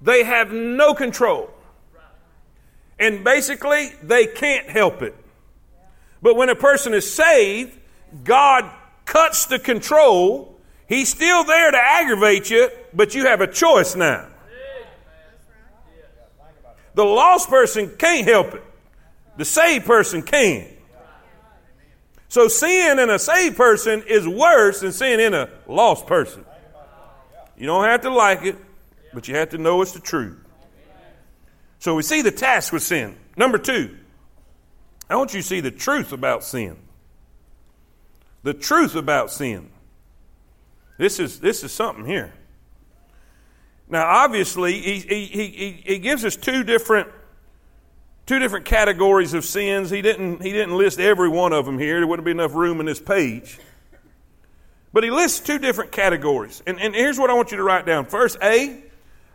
they 0.00 0.24
have 0.24 0.52
no 0.52 0.94
control. 0.94 1.50
And 2.98 3.24
basically, 3.24 3.90
they 4.02 4.26
can't 4.26 4.68
help 4.68 5.02
it. 5.02 5.14
But 6.22 6.36
when 6.36 6.48
a 6.48 6.54
person 6.54 6.92
is 6.92 7.10
saved, 7.10 7.78
God 8.24 8.70
cuts 9.04 9.46
the 9.46 9.58
control 9.58 10.50
He's 10.90 11.08
still 11.08 11.44
there 11.44 11.70
to 11.70 11.78
aggravate 11.78 12.50
you, 12.50 12.68
but 12.92 13.14
you 13.14 13.26
have 13.26 13.40
a 13.40 13.46
choice 13.46 13.94
now. 13.94 14.26
The 16.94 17.04
lost 17.04 17.48
person 17.48 17.94
can't 17.96 18.26
help 18.26 18.54
it. 18.54 18.64
The 19.36 19.44
saved 19.44 19.86
person 19.86 20.22
can. 20.22 20.66
So 22.30 22.46
sin 22.46 23.00
in 23.00 23.10
a 23.10 23.18
saved 23.18 23.56
person 23.56 24.04
is 24.06 24.26
worse 24.26 24.80
than 24.80 24.92
sin 24.92 25.18
in 25.18 25.34
a 25.34 25.50
lost 25.66 26.06
person. 26.06 26.44
You 27.58 27.66
don't 27.66 27.84
have 27.84 28.02
to 28.02 28.10
like 28.10 28.44
it, 28.44 28.56
but 29.12 29.26
you 29.26 29.34
have 29.34 29.50
to 29.50 29.58
know 29.58 29.82
it's 29.82 29.92
the 29.92 30.00
truth. 30.00 30.38
So 31.80 31.96
we 31.96 32.02
see 32.02 32.22
the 32.22 32.30
task 32.30 32.72
with 32.72 32.84
sin. 32.84 33.16
Number 33.36 33.58
two, 33.58 33.98
I 35.08 35.16
want 35.16 35.34
you 35.34 35.42
to 35.42 35.46
see 35.46 35.60
the 35.60 35.72
truth 35.72 36.12
about 36.12 36.44
sin. 36.44 36.76
The 38.44 38.54
truth 38.54 38.94
about 38.94 39.32
sin. 39.32 39.68
This 40.98 41.18
is, 41.18 41.40
this 41.40 41.64
is 41.64 41.72
something 41.72 42.06
here. 42.06 42.32
Now, 43.88 44.06
obviously, 44.06 44.80
he, 44.80 45.00
he, 45.00 45.24
he, 45.24 45.82
he 45.84 45.98
gives 45.98 46.24
us 46.24 46.36
two 46.36 46.62
different, 46.62 47.08
two 48.30 48.38
different 48.38 48.64
categories 48.64 49.34
of 49.34 49.44
sins. 49.44 49.90
He 49.90 50.02
didn't, 50.02 50.40
he 50.40 50.52
didn't 50.52 50.78
list 50.78 51.00
every 51.00 51.28
one 51.28 51.52
of 51.52 51.66
them 51.66 51.80
here. 51.80 51.98
There 51.98 52.06
wouldn't 52.06 52.24
be 52.24 52.30
enough 52.30 52.54
room 52.54 52.78
in 52.78 52.86
this 52.86 53.00
page. 53.00 53.58
But 54.92 55.02
he 55.02 55.10
lists 55.10 55.40
two 55.40 55.58
different 55.58 55.90
categories. 55.90 56.62
And, 56.64 56.80
and 56.80 56.94
here's 56.94 57.18
what 57.18 57.28
I 57.28 57.32
want 57.32 57.50
you 57.50 57.56
to 57.56 57.64
write 57.64 57.86
down. 57.86 58.06
First, 58.06 58.38
A, 58.40 58.84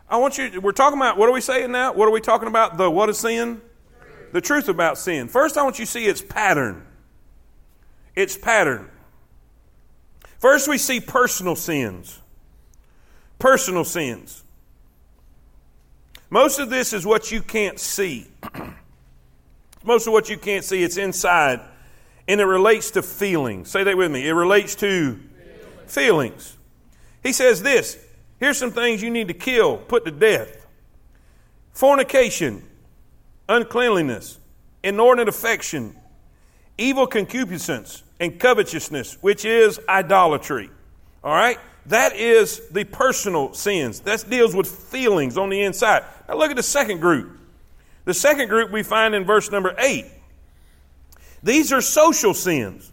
I 0.08 0.16
want 0.16 0.38
you, 0.38 0.62
we're 0.62 0.72
talking 0.72 0.96
about, 0.98 1.18
what 1.18 1.28
are 1.28 1.32
we 1.32 1.42
saying 1.42 1.72
now? 1.72 1.92
What 1.92 2.08
are 2.08 2.10
we 2.10 2.22
talking 2.22 2.48
about? 2.48 2.78
The 2.78 2.90
what 2.90 3.10
is 3.10 3.18
sin? 3.18 3.60
The 4.32 4.40
truth 4.40 4.70
about 4.70 4.96
sin. 4.96 5.28
First, 5.28 5.58
I 5.58 5.62
want 5.62 5.78
you 5.78 5.84
to 5.84 5.90
see 5.90 6.06
its 6.06 6.22
pattern. 6.22 6.86
Its 8.14 8.34
pattern. 8.34 8.88
First, 10.38 10.68
we 10.68 10.78
see 10.78 11.00
personal 11.00 11.54
sins. 11.54 12.18
Personal 13.38 13.84
sins. 13.84 14.42
Most 16.30 16.58
of 16.58 16.70
this 16.70 16.94
is 16.94 17.04
what 17.04 17.30
you 17.30 17.42
can't 17.42 17.78
see. 17.78 18.28
Most 19.86 20.06
of 20.06 20.12
what 20.12 20.28
you 20.28 20.36
can't 20.36 20.64
see, 20.64 20.82
it's 20.82 20.96
inside. 20.96 21.60
And 22.28 22.40
it 22.40 22.44
relates 22.44 22.90
to 22.92 23.02
feelings. 23.02 23.70
Say 23.70 23.84
that 23.84 23.96
with 23.96 24.10
me. 24.10 24.28
It 24.28 24.32
relates 24.32 24.74
to 24.76 25.14
feelings. 25.14 25.92
feelings. 25.92 26.56
He 27.22 27.32
says 27.32 27.62
this 27.62 27.96
here's 28.38 28.58
some 28.58 28.72
things 28.72 29.00
you 29.00 29.10
need 29.10 29.28
to 29.28 29.34
kill, 29.34 29.78
put 29.78 30.04
to 30.04 30.10
death 30.10 30.66
fornication, 31.72 32.64
uncleanliness, 33.48 34.38
inordinate 34.82 35.28
affection, 35.28 35.94
evil 36.78 37.06
concupiscence, 37.06 38.02
and 38.18 38.40
covetousness, 38.40 39.18
which 39.22 39.44
is 39.44 39.78
idolatry. 39.88 40.70
All 41.22 41.34
right? 41.34 41.58
That 41.86 42.16
is 42.16 42.66
the 42.70 42.84
personal 42.84 43.52
sins. 43.54 44.00
That 44.00 44.24
deals 44.28 44.54
with 44.54 44.66
feelings 44.66 45.38
on 45.38 45.50
the 45.50 45.62
inside. 45.62 46.02
Now 46.28 46.36
look 46.36 46.50
at 46.50 46.56
the 46.56 46.62
second 46.62 47.00
group. 47.00 47.35
The 48.06 48.14
second 48.14 48.48
group 48.48 48.70
we 48.70 48.82
find 48.82 49.14
in 49.14 49.24
verse 49.24 49.50
number 49.50 49.74
8. 49.76 50.06
These 51.42 51.72
are 51.72 51.80
social 51.80 52.32
sins. 52.32 52.90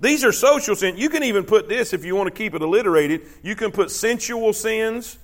These 0.00 0.22
are 0.22 0.32
social 0.32 0.76
sins. 0.76 1.00
You 1.00 1.08
can 1.08 1.24
even 1.24 1.44
put 1.44 1.68
this, 1.68 1.92
if 1.92 2.04
you 2.04 2.14
want 2.14 2.28
to 2.28 2.34
keep 2.34 2.54
it 2.54 2.62
alliterated, 2.62 3.22
you 3.42 3.56
can 3.56 3.72
put 3.72 3.90
sensual 3.90 4.52
sins 4.52 5.18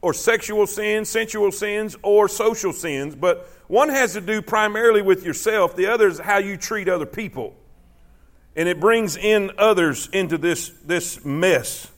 or 0.00 0.14
sexual 0.14 0.66
sins, 0.68 1.08
sensual 1.08 1.50
sins, 1.50 1.96
or 2.02 2.28
social 2.28 2.72
sins. 2.72 3.16
But 3.16 3.48
one 3.66 3.88
has 3.88 4.12
to 4.12 4.20
do 4.20 4.40
primarily 4.40 5.02
with 5.02 5.24
yourself, 5.24 5.74
the 5.74 5.86
other 5.86 6.06
is 6.06 6.20
how 6.20 6.38
you 6.38 6.56
treat 6.56 6.88
other 6.88 7.06
people. 7.06 7.56
And 8.54 8.68
it 8.68 8.80
brings 8.80 9.16
in 9.16 9.50
others 9.58 10.08
into 10.12 10.38
this, 10.38 10.70
this 10.84 11.24
mess. 11.24 11.90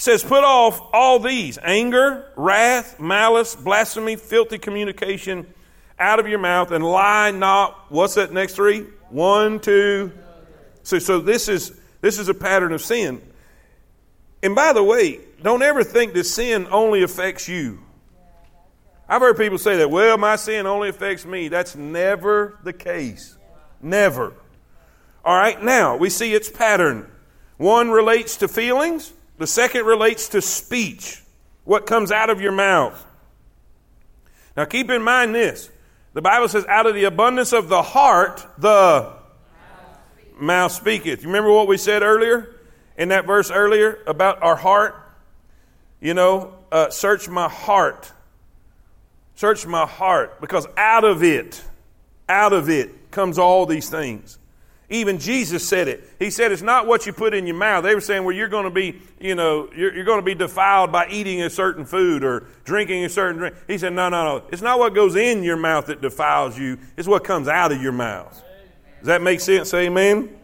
Says, 0.00 0.24
Put 0.24 0.44
off 0.44 0.80
all 0.94 1.18
these 1.18 1.58
anger, 1.62 2.32
wrath, 2.34 2.98
malice, 2.98 3.54
blasphemy, 3.54 4.16
filthy 4.16 4.56
communication 4.56 5.52
out 5.98 6.18
of 6.18 6.26
your 6.26 6.38
mouth, 6.38 6.70
and 6.70 6.82
lie 6.82 7.32
not. 7.32 7.92
What's 7.92 8.14
that 8.14 8.32
next 8.32 8.54
three? 8.54 8.86
One, 9.10 9.60
two. 9.60 10.10
So, 10.84 10.98
so 11.00 11.20
this 11.20 11.48
is 11.48 11.78
this 12.00 12.18
is 12.18 12.30
a 12.30 12.34
pattern 12.34 12.72
of 12.72 12.80
sin. 12.80 13.20
And 14.42 14.54
by 14.54 14.72
the 14.72 14.82
way, 14.82 15.20
don't 15.42 15.60
ever 15.60 15.84
think 15.84 16.14
that 16.14 16.24
sin 16.24 16.66
only 16.70 17.02
affects 17.02 17.46
you. 17.46 17.80
I've 19.06 19.20
heard 19.20 19.36
people 19.36 19.58
say 19.58 19.76
that, 19.76 19.90
well, 19.90 20.16
my 20.16 20.36
sin 20.36 20.66
only 20.66 20.88
affects 20.88 21.26
me. 21.26 21.48
That's 21.48 21.76
never 21.76 22.58
the 22.64 22.72
case. 22.72 23.36
Never. 23.82 24.32
All 25.26 25.36
right, 25.36 25.62
now 25.62 25.98
we 25.98 26.08
see 26.08 26.32
its 26.32 26.48
pattern. 26.48 27.06
One 27.58 27.90
relates 27.90 28.38
to 28.38 28.48
feelings, 28.48 29.12
the 29.40 29.46
second 29.46 29.86
relates 29.86 30.28
to 30.28 30.42
speech, 30.42 31.22
what 31.64 31.86
comes 31.86 32.12
out 32.12 32.28
of 32.28 32.42
your 32.42 32.52
mouth. 32.52 33.06
Now 34.54 34.66
keep 34.66 34.90
in 34.90 35.02
mind 35.02 35.34
this 35.34 35.70
the 36.12 36.20
Bible 36.20 36.46
says, 36.46 36.66
out 36.66 36.84
of 36.84 36.94
the 36.94 37.04
abundance 37.04 37.54
of 37.54 37.70
the 37.70 37.80
heart, 37.80 38.46
the 38.58 39.14
mouth 40.38 40.72
speaketh. 40.72 41.22
You 41.22 41.28
remember 41.28 41.50
what 41.52 41.68
we 41.68 41.78
said 41.78 42.02
earlier 42.02 42.54
in 42.98 43.08
that 43.08 43.26
verse 43.26 43.50
earlier 43.50 44.02
about 44.06 44.42
our 44.42 44.56
heart? 44.56 44.94
You 46.02 46.12
know, 46.12 46.52
uh, 46.70 46.90
search 46.90 47.26
my 47.26 47.48
heart. 47.48 48.12
Search 49.36 49.66
my 49.66 49.86
heart 49.86 50.38
because 50.42 50.66
out 50.76 51.04
of 51.04 51.22
it, 51.22 51.64
out 52.28 52.52
of 52.52 52.68
it 52.68 53.10
comes 53.10 53.38
all 53.38 53.64
these 53.64 53.88
things. 53.88 54.38
Even 54.92 55.20
Jesus 55.20 55.66
said 55.66 55.86
it. 55.86 56.02
He 56.18 56.30
said, 56.30 56.50
It's 56.50 56.62
not 56.62 56.84
what 56.84 57.06
you 57.06 57.12
put 57.12 57.32
in 57.32 57.46
your 57.46 57.56
mouth. 57.56 57.84
They 57.84 57.94
were 57.94 58.00
saying, 58.00 58.24
Well, 58.24 58.34
you're 58.34 58.48
going 58.48 58.64
to 58.64 58.70
be, 58.70 59.00
you 59.20 59.36
know, 59.36 59.70
you're, 59.74 59.94
you're 59.94 60.04
going 60.04 60.18
to 60.18 60.24
be 60.24 60.34
defiled 60.34 60.90
by 60.90 61.06
eating 61.08 61.42
a 61.42 61.48
certain 61.48 61.84
food 61.84 62.24
or 62.24 62.48
drinking 62.64 63.04
a 63.04 63.08
certain 63.08 63.38
drink. 63.38 63.54
He 63.68 63.78
said, 63.78 63.92
No, 63.92 64.08
no, 64.08 64.24
no. 64.24 64.46
It's 64.50 64.62
not 64.62 64.80
what 64.80 64.92
goes 64.92 65.14
in 65.14 65.44
your 65.44 65.56
mouth 65.56 65.86
that 65.86 66.00
defiles 66.00 66.58
you, 66.58 66.76
it's 66.96 67.06
what 67.06 67.22
comes 67.22 67.46
out 67.46 67.70
of 67.70 67.80
your 67.80 67.92
mouth. 67.92 68.42
Does 68.98 69.06
that 69.06 69.22
make 69.22 69.38
sense? 69.38 69.72
Amen? 69.72 70.36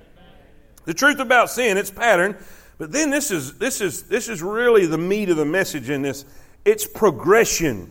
The 0.84 0.94
truth 0.94 1.18
about 1.18 1.50
sin, 1.50 1.76
its 1.76 1.90
pattern, 1.90 2.36
but 2.78 2.92
then 2.92 3.10
this 3.10 3.32
is 3.32 3.58
this 3.58 3.80
is 3.80 4.04
this 4.04 4.28
is 4.28 4.42
really 4.42 4.86
the 4.86 4.98
meat 4.98 5.28
of 5.28 5.36
the 5.36 5.44
message 5.44 5.90
in 5.90 6.02
this. 6.02 6.24
It's 6.64 6.86
progression. 6.86 7.90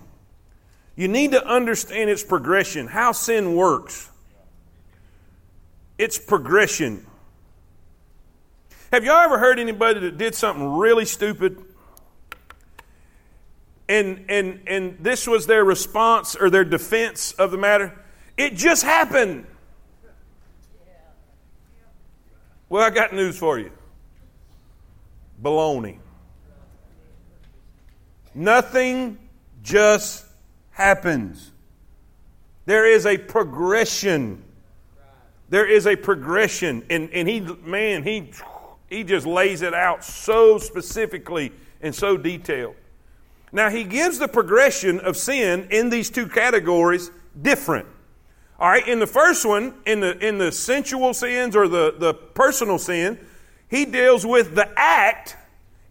You 0.95 1.09
need 1.09 1.31
to 1.31 1.45
understand 1.45 2.09
its 2.09 2.23
progression, 2.23 2.87
how 2.87 3.11
sin 3.11 3.55
works. 3.55 4.09
It's 5.97 6.17
progression. 6.17 7.05
Have 8.91 9.03
y'all 9.03 9.21
ever 9.21 9.37
heard 9.37 9.59
anybody 9.59 9.99
that 10.01 10.17
did 10.17 10.35
something 10.35 10.77
really 10.77 11.05
stupid? 11.05 11.57
And, 13.87 14.25
and, 14.29 14.61
and 14.67 14.97
this 14.99 15.27
was 15.27 15.47
their 15.47 15.63
response 15.63 16.35
or 16.35 16.49
their 16.49 16.63
defense 16.63 17.33
of 17.33 17.51
the 17.51 17.57
matter? 17.57 17.93
It 18.37 18.55
just 18.55 18.83
happened. 18.83 19.45
Well, 22.67 22.83
I 22.83 22.89
got 22.89 23.13
news 23.13 23.37
for 23.37 23.59
you. 23.59 23.71
Baloney. 25.41 25.99
Nothing 28.33 29.17
just 29.61 30.25
happens. 30.71 31.51
There 32.65 32.85
is 32.85 33.05
a 33.05 33.17
progression 33.17 34.44
there 35.49 35.69
is 35.69 35.85
a 35.85 35.95
progression, 35.95 36.83
and, 36.89 37.09
and 37.11 37.27
he, 37.27 37.39
man, 37.39 38.03
he, 38.03 38.31
he 38.89 39.03
just 39.03 39.25
lays 39.25 39.61
it 39.61 39.73
out 39.73 40.03
so 40.03 40.57
specifically 40.57 41.51
and 41.81 41.93
so 41.93 42.17
detailed. 42.17 42.75
Now, 43.51 43.69
he 43.69 43.83
gives 43.83 44.19
the 44.19 44.27
progression 44.27 44.99
of 44.99 45.15
sin 45.15 45.67
in 45.69 45.89
these 45.89 46.09
two 46.09 46.27
categories 46.27 47.11
different. 47.39 47.87
All 48.59 48.69
right, 48.69 48.87
in 48.87 48.99
the 48.99 49.07
first 49.07 49.45
one, 49.45 49.73
in 49.85 49.99
the, 49.99 50.17
in 50.25 50.37
the 50.37 50.51
sensual 50.51 51.13
sins 51.13 51.55
or 51.55 51.67
the, 51.67 51.93
the 51.97 52.13
personal 52.13 52.77
sin, 52.77 53.19
he 53.69 53.85
deals 53.85 54.25
with 54.25 54.55
the 54.55 54.69
act 54.77 55.35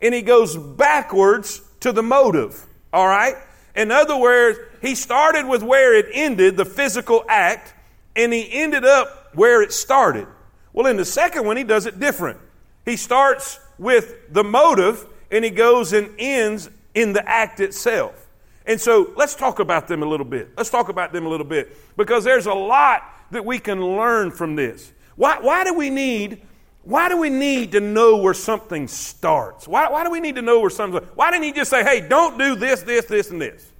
and 0.01 0.14
he 0.14 0.23
goes 0.23 0.57
backwards 0.57 1.62
to 1.81 1.93
the 1.93 2.03
motive. 2.03 2.67
All 2.93 3.07
right? 3.07 3.35
In 3.77 3.90
other 3.90 4.17
words, 4.17 4.59
he 4.81 4.95
started 4.95 5.47
with 5.47 5.62
where 5.62 5.95
it 5.95 6.07
ended, 6.12 6.57
the 6.57 6.64
physical 6.64 7.25
act, 7.29 7.75
and 8.17 8.33
he 8.33 8.51
ended 8.53 8.85
up 8.85 9.24
where 9.35 9.62
it 9.62 9.73
started. 9.73 10.27
Well, 10.73 10.87
in 10.87 10.97
the 10.97 11.05
second 11.05 11.47
one, 11.47 11.57
he 11.57 11.64
does 11.64 11.87
it 11.87 12.01
different. 12.01 12.38
He 12.85 12.97
starts 12.97 13.61
with 13.79 14.33
the 14.33 14.44
motive 14.44 15.07
and 15.31 15.44
he 15.44 15.51
goes 15.51 15.92
and 15.92 16.11
ends 16.18 16.68
in 16.94 17.12
the 17.12 17.27
act 17.29 17.61
itself. 17.61 18.27
And 18.66 18.81
so 18.81 19.12
let's 19.16 19.35
talk 19.35 19.59
about 19.59 19.88
them 19.88 20.03
a 20.03 20.07
little 20.07 20.27
bit. 20.27 20.51
Let's 20.57 20.70
talk 20.70 20.88
about 20.88 21.12
them 21.12 21.27
a 21.27 21.29
little 21.29 21.47
bit 21.47 21.77
because 21.97 22.25
there's 22.25 22.47
a 22.47 22.55
lot 22.55 23.03
that 23.31 23.44
we 23.44 23.59
can 23.59 23.85
learn 23.97 24.31
from 24.31 24.57
this. 24.57 24.92
Why, 25.16 25.38
why 25.40 25.64
do 25.64 25.75
we 25.75 25.90
need 25.90 26.42
why 26.83 27.09
do 27.09 27.16
we 27.16 27.31
need 27.31 27.73
to 27.73 27.81
know 27.81 28.18
where 28.18 28.35
something 28.35 28.88
starts? 28.88 29.66
Why, 29.66 29.88
why 29.88 30.05
do 30.05 30.11
we 30.11 30.20
need 30.20 30.35
to 30.35 30.42
know 30.42 30.61
where 30.61 30.68
something 30.68 31.03
why 31.14 31.31
didn't 31.31 31.44
he 31.44 31.53
just 31.53 31.70
say, 31.70 31.83
hey, 31.83 32.07
don't 32.07 32.38
do 32.38 32.55
this, 32.55 32.83
this, 32.83 33.07
this, 33.07 33.31
and 33.31 33.40
this? 33.40 33.73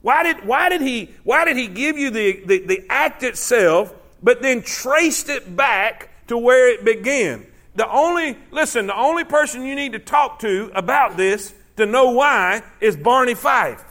Why 0.00 0.24
did, 0.24 0.44
why 0.44 0.68
did 0.68 0.80
he 0.80 1.14
why 1.24 1.44
did 1.44 1.56
he 1.56 1.68
give 1.68 1.98
you 1.98 2.10
the, 2.10 2.42
the, 2.44 2.58
the 2.66 2.86
act 2.88 3.22
itself 3.22 3.94
but 4.22 4.42
then 4.42 4.62
traced 4.62 5.28
it 5.28 5.56
back 5.56 6.10
to 6.28 6.38
where 6.38 6.68
it 6.72 6.84
began. 6.84 7.46
The 7.74 7.90
only, 7.90 8.36
listen, 8.50 8.86
the 8.86 8.96
only 8.96 9.24
person 9.24 9.64
you 9.64 9.74
need 9.74 9.92
to 9.92 9.98
talk 9.98 10.38
to 10.40 10.70
about 10.74 11.16
this 11.16 11.54
to 11.76 11.86
know 11.86 12.10
why 12.10 12.62
is 12.80 12.96
Barney 12.96 13.34
Fife. 13.34 13.84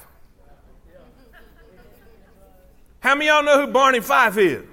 How 2.99 3.15
many 3.15 3.27
y'all 3.27 3.43
know 3.43 3.65
who 3.65 3.71
Barney 3.71 3.99
Fife 3.99 4.37
is? 4.37 4.63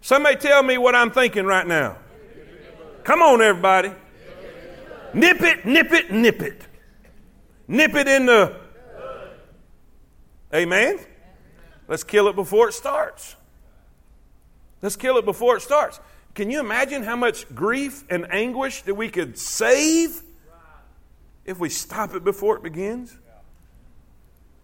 Somebody 0.00 0.36
tell 0.36 0.62
me 0.62 0.76
what 0.76 0.94
I'm 0.94 1.10
thinking 1.10 1.46
right 1.46 1.66
now. 1.66 1.96
Come 3.04 3.22
on, 3.22 3.40
everybody. 3.40 3.92
Nip 5.14 5.40
it, 5.40 5.64
nip 5.64 5.92
it, 5.92 6.10
nip 6.10 6.42
it. 6.42 6.62
Nip 7.68 7.94
it 7.94 8.08
in 8.08 8.26
the. 8.26 8.56
Amen? 10.52 10.98
Let's 11.86 12.02
kill 12.02 12.28
it 12.28 12.34
before 12.34 12.68
it 12.68 12.72
starts. 12.72 13.36
Let's 14.84 14.96
kill 14.96 15.16
it 15.16 15.24
before 15.24 15.56
it 15.56 15.62
starts. 15.62 15.98
Can 16.34 16.50
you 16.50 16.60
imagine 16.60 17.04
how 17.04 17.16
much 17.16 17.52
grief 17.54 18.04
and 18.10 18.30
anguish 18.30 18.82
that 18.82 18.94
we 18.94 19.08
could 19.08 19.38
save 19.38 20.20
if 21.46 21.58
we 21.58 21.70
stop 21.70 22.14
it 22.14 22.22
before 22.22 22.58
it 22.58 22.62
begins? 22.62 23.16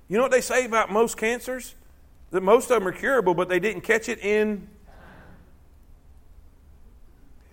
You 0.08 0.18
know 0.18 0.22
what 0.22 0.30
they 0.30 0.42
say 0.42 0.66
about 0.66 0.92
most 0.92 1.16
cancers? 1.16 1.74
That 2.32 2.42
most 2.42 2.70
of 2.70 2.78
them 2.78 2.86
are 2.86 2.92
curable, 2.92 3.32
but 3.32 3.48
they 3.48 3.60
didn't 3.60 3.80
catch 3.80 4.10
it 4.10 4.18
in. 4.18 4.68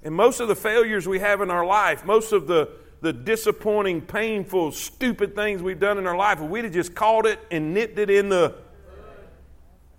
And 0.04 0.14
most 0.14 0.42
of 0.42 0.50
the 0.50 0.56
failures 0.56 1.08
we 1.08 1.20
have 1.20 1.40
in 1.40 1.50
our 1.50 1.66
life, 1.66 2.04
most 2.04 2.34
of 2.34 2.48
the, 2.48 2.68
the 3.00 3.14
disappointing, 3.14 4.02
painful, 4.02 4.74
stupid 4.74 5.36
things 5.36 5.64
we've 5.64 5.80
done 5.80 5.98
in 5.98 6.06
our 6.06 6.18
life, 6.18 6.42
if 6.42 6.50
we'd 6.50 6.66
have 6.66 6.74
just 6.74 6.94
caught 6.94 7.26
it 7.26 7.40
and 7.50 7.74
nipped 7.74 7.98
it 7.98 8.10
in 8.10 8.28
the. 8.28 8.56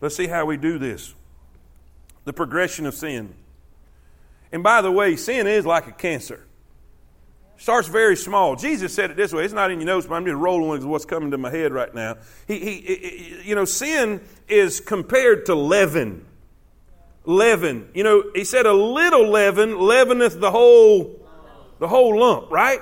Let's 0.03 0.17
see 0.17 0.27
how 0.27 0.45
we 0.45 0.59
do 0.59 0.79
this. 0.79 1.15
The 2.25 2.33
progression 2.33 2.87
of 2.87 2.95
sin. 2.95 3.35
And 4.53 4.63
by 4.63 4.83
the 4.83 4.91
way, 4.91 5.17
sin 5.17 5.47
is 5.47 5.67
like 5.67 5.87
a 5.87 5.93
cancer. 5.93 6.45
Starts 7.59 7.89
very 7.89 8.17
small. 8.17 8.55
Jesus 8.55 8.95
said 8.95 9.11
it 9.11 9.17
this 9.17 9.33
way. 9.33 9.45
It's 9.45 9.53
not 9.53 9.73
in 9.73 9.81
your 9.81 9.87
notes, 9.87 10.07
but 10.07 10.15
I'm 10.15 10.25
just 10.25 10.37
rolling 10.37 10.69
with 10.69 10.85
what's 10.85 11.05
coming 11.05 11.33
to 11.33 11.39
my 11.39 11.51
head 11.51 11.73
right 11.73 11.93
now. 11.93 12.17
He, 12.47 12.59
he, 12.61 12.81
he, 12.81 13.41
you 13.49 13.55
know, 13.57 13.65
sin 13.65 14.21
is 14.47 14.79
compared 14.79 15.47
to 15.47 15.57
leaven. 15.57 16.25
Leaven. 17.25 17.89
You 17.95 18.05
know, 18.05 18.25
he 18.33 18.45
said 18.45 18.65
a 18.65 18.73
little 18.73 19.29
leaven 19.29 19.77
leaveneth 19.77 20.39
the 20.39 20.53
whole, 20.53 21.21
the 21.81 21.89
whole 21.89 22.19
lump, 22.19 22.51
right? 22.53 22.79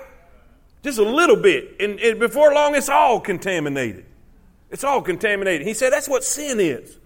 Just 0.83 0.99
a 0.99 1.05
little 1.05 1.37
bit. 1.37 1.77
And, 1.81 1.99
and 1.99 2.21
before 2.21 2.53
long, 2.53 2.75
it's 2.75 2.91
all 2.91 3.19
contaminated. 3.19 4.05
It's 4.71 4.85
all 4.85 5.01
contaminated. 5.01 5.67
He 5.67 5.73
said 5.73 5.91
that's 5.91 6.09
what 6.09 6.23
sin 6.23 6.61
is. 6.61 6.99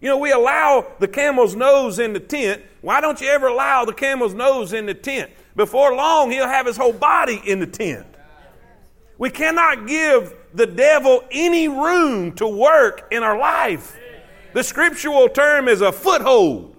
You 0.00 0.08
know, 0.08 0.18
we 0.18 0.32
allow 0.32 0.86
the 0.98 1.08
camel's 1.08 1.54
nose 1.54 1.98
in 1.98 2.12
the 2.12 2.20
tent. 2.20 2.62
Why 2.82 3.00
don't 3.00 3.20
you 3.20 3.28
ever 3.28 3.46
allow 3.46 3.84
the 3.84 3.92
camel's 3.92 4.34
nose 4.34 4.72
in 4.72 4.86
the 4.86 4.94
tent? 4.94 5.30
Before 5.56 5.94
long, 5.94 6.30
he'll 6.30 6.48
have 6.48 6.66
his 6.66 6.76
whole 6.76 6.92
body 6.92 7.40
in 7.44 7.60
the 7.60 7.66
tent. 7.66 8.06
We 9.16 9.30
cannot 9.30 9.86
give 9.86 10.34
the 10.52 10.66
devil 10.66 11.24
any 11.30 11.68
room 11.68 12.32
to 12.32 12.46
work 12.46 13.08
in 13.10 13.22
our 13.22 13.38
life. 13.38 13.96
The 14.52 14.62
scriptural 14.62 15.28
term 15.28 15.68
is 15.68 15.80
a 15.80 15.92
foothold. 15.92 16.76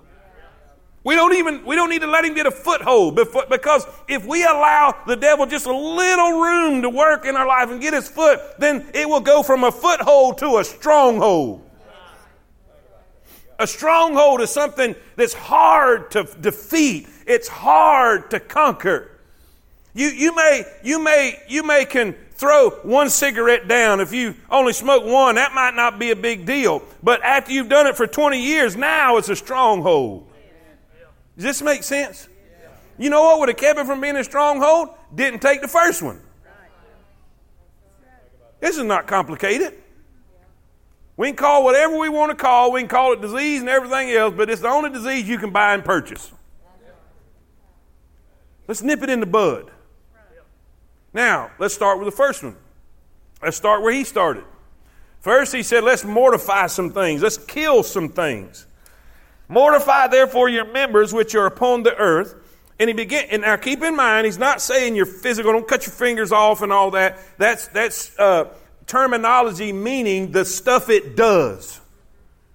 We 1.04 1.16
don't 1.16 1.36
even 1.36 1.64
we 1.66 1.76
don't 1.76 1.90
need 1.90 2.02
to 2.02 2.08
let 2.08 2.26
him 2.26 2.34
get 2.34 2.48
a 2.48 2.52
foothold 2.52 3.16
because 3.16 3.86
if 4.08 4.26
we 4.26 4.44
allow 4.44 4.96
the 5.06 5.16
devil 5.16 5.46
just 5.46 5.68
a 5.68 5.76
little 5.76 6.42
room 6.42 6.82
to 6.82 6.90
work 6.90 7.26
in 7.26 7.36
our 7.36 7.46
life 7.46 7.70
and 7.70 7.80
get 7.80 7.94
his 7.94 8.08
foot, 8.10 8.40
then 8.58 8.88
it 8.94 9.08
will 9.08 9.22
go 9.22 9.44
from 9.44 9.64
a 9.64 9.72
foothold 9.72 10.40
to 10.40 10.58
a 10.58 10.64
stronghold. 10.64 11.65
A 13.58 13.68
stronghold 13.68 14.42
is 14.42 14.50
something 14.50 14.96
that's 15.16 15.34
hard 15.34 16.12
to 16.12 16.24
defeat. 16.42 17.08
It's 17.26 17.48
hard 17.48 18.32
to 18.32 18.40
conquer. 18.40 19.12
You, 19.94 20.08
you 20.08 20.36
may, 20.36 20.66
you 20.84 21.02
may, 21.02 21.40
you 21.48 21.64
may 21.64 21.86
can 21.86 22.16
throw 22.32 22.70
one 22.84 23.10
cigarette 23.10 23.68
down. 23.68 24.02
If 24.02 24.14
you 24.14 24.36
only 24.50 24.74
smoke 24.74 25.06
one, 25.06 25.36
that 25.36 25.54
might 25.54 25.74
not 25.74 26.00
be 26.00 26.12
a 26.12 26.16
big 26.16 26.46
deal. 26.46 26.84
But 27.02 27.24
after 27.24 27.54
you've 27.54 27.70
done 27.70 27.88
it 27.88 27.96
for 27.96 28.06
20 28.06 28.42
years, 28.42 28.76
now 28.76 29.18
it's 29.18 29.30
a 29.30 29.36
stronghold. 29.38 30.28
Does 31.36 31.44
this 31.46 31.62
make 31.62 31.84
sense? 31.84 32.28
You 32.98 33.10
know 33.10 33.24
what 33.24 33.40
would 33.40 33.50
have 33.50 33.58
kept 33.58 33.80
it 33.80 33.86
from 33.86 34.02
being 34.02 34.18
a 34.18 34.24
stronghold? 34.24 34.90
Didn't 35.14 35.42
take 35.42 35.62
the 35.62 35.68
first 35.68 36.02
one. 36.02 36.20
This 38.60 38.78
is 38.78 38.84
not 38.84 39.08
complicated. 39.08 39.74
We 41.18 41.28
can 41.28 41.36
call 41.38 41.64
whatever 41.64 41.98
we 41.98 42.10
want 42.10 42.32
to 42.32 42.36
call. 42.36 42.72
We 42.72 42.82
can 42.82 42.90
call 42.90 43.14
it 43.14 43.22
disease 43.22 43.62
and 43.62 43.70
everything 43.70 44.12
else, 44.12 44.34
but 44.36 44.50
it's 44.50 44.62
the 44.62 44.68
only 44.68 44.90
disease 44.90 45.28
you 45.28 45.38
can 45.38 45.52
buy 45.52 45.74
and 45.74 45.84
purchase. 45.84 46.32
Let's 48.68 48.82
nip 48.82 49.02
it 49.04 49.10
in 49.10 49.20
the 49.20 49.26
bud. 49.26 49.72
Now, 51.14 51.52
let's 51.60 51.74
start 51.74 52.00
with 52.00 52.08
the 52.08 52.16
first 52.16 52.44
one. 52.44 52.58
Let's 53.42 53.56
start 53.56 53.82
where 53.82 53.94
he 53.94 54.04
started. 54.04 54.44
First, 55.22 55.54
he 55.54 55.64
said, 55.64 55.84
let's 55.84 56.04
mortify 56.04 56.68
some 56.68 56.92
things. 56.92 57.22
Let's 57.22 57.38
kill 57.38 57.84
some 57.84 58.10
things. 58.10 58.66
Mortify, 59.48 60.08
therefore, 60.08 60.50
your 60.50 60.66
members 60.66 61.14
which 61.14 61.34
are 61.36 61.46
upon 61.46 61.84
the 61.84 61.96
earth. 61.96 62.36
And 62.80 62.90
he 62.90 62.94
began, 62.94 63.28
and 63.32 63.44
now 63.44 63.56
keep 63.56 63.82
in 63.82 63.96
mind, 63.96 64.26
he's 64.26 64.38
not 64.38 64.62
saying 64.62 64.96
you're 64.96 65.06
physical, 65.06 65.54
don't 65.54 65.68
cut 65.68 65.86
your 65.86 65.94
fingers 65.94 66.34
off 66.34 66.62
and 66.62 66.74
all 66.74 66.92
that. 66.92 67.20
That's, 67.38 67.68
that's, 67.70 68.18
uh, 68.20 68.50
terminology 68.88 69.72
meaning 69.74 70.32
the 70.32 70.46
stuff 70.46 70.90
it 70.90 71.16
does. 71.16 71.80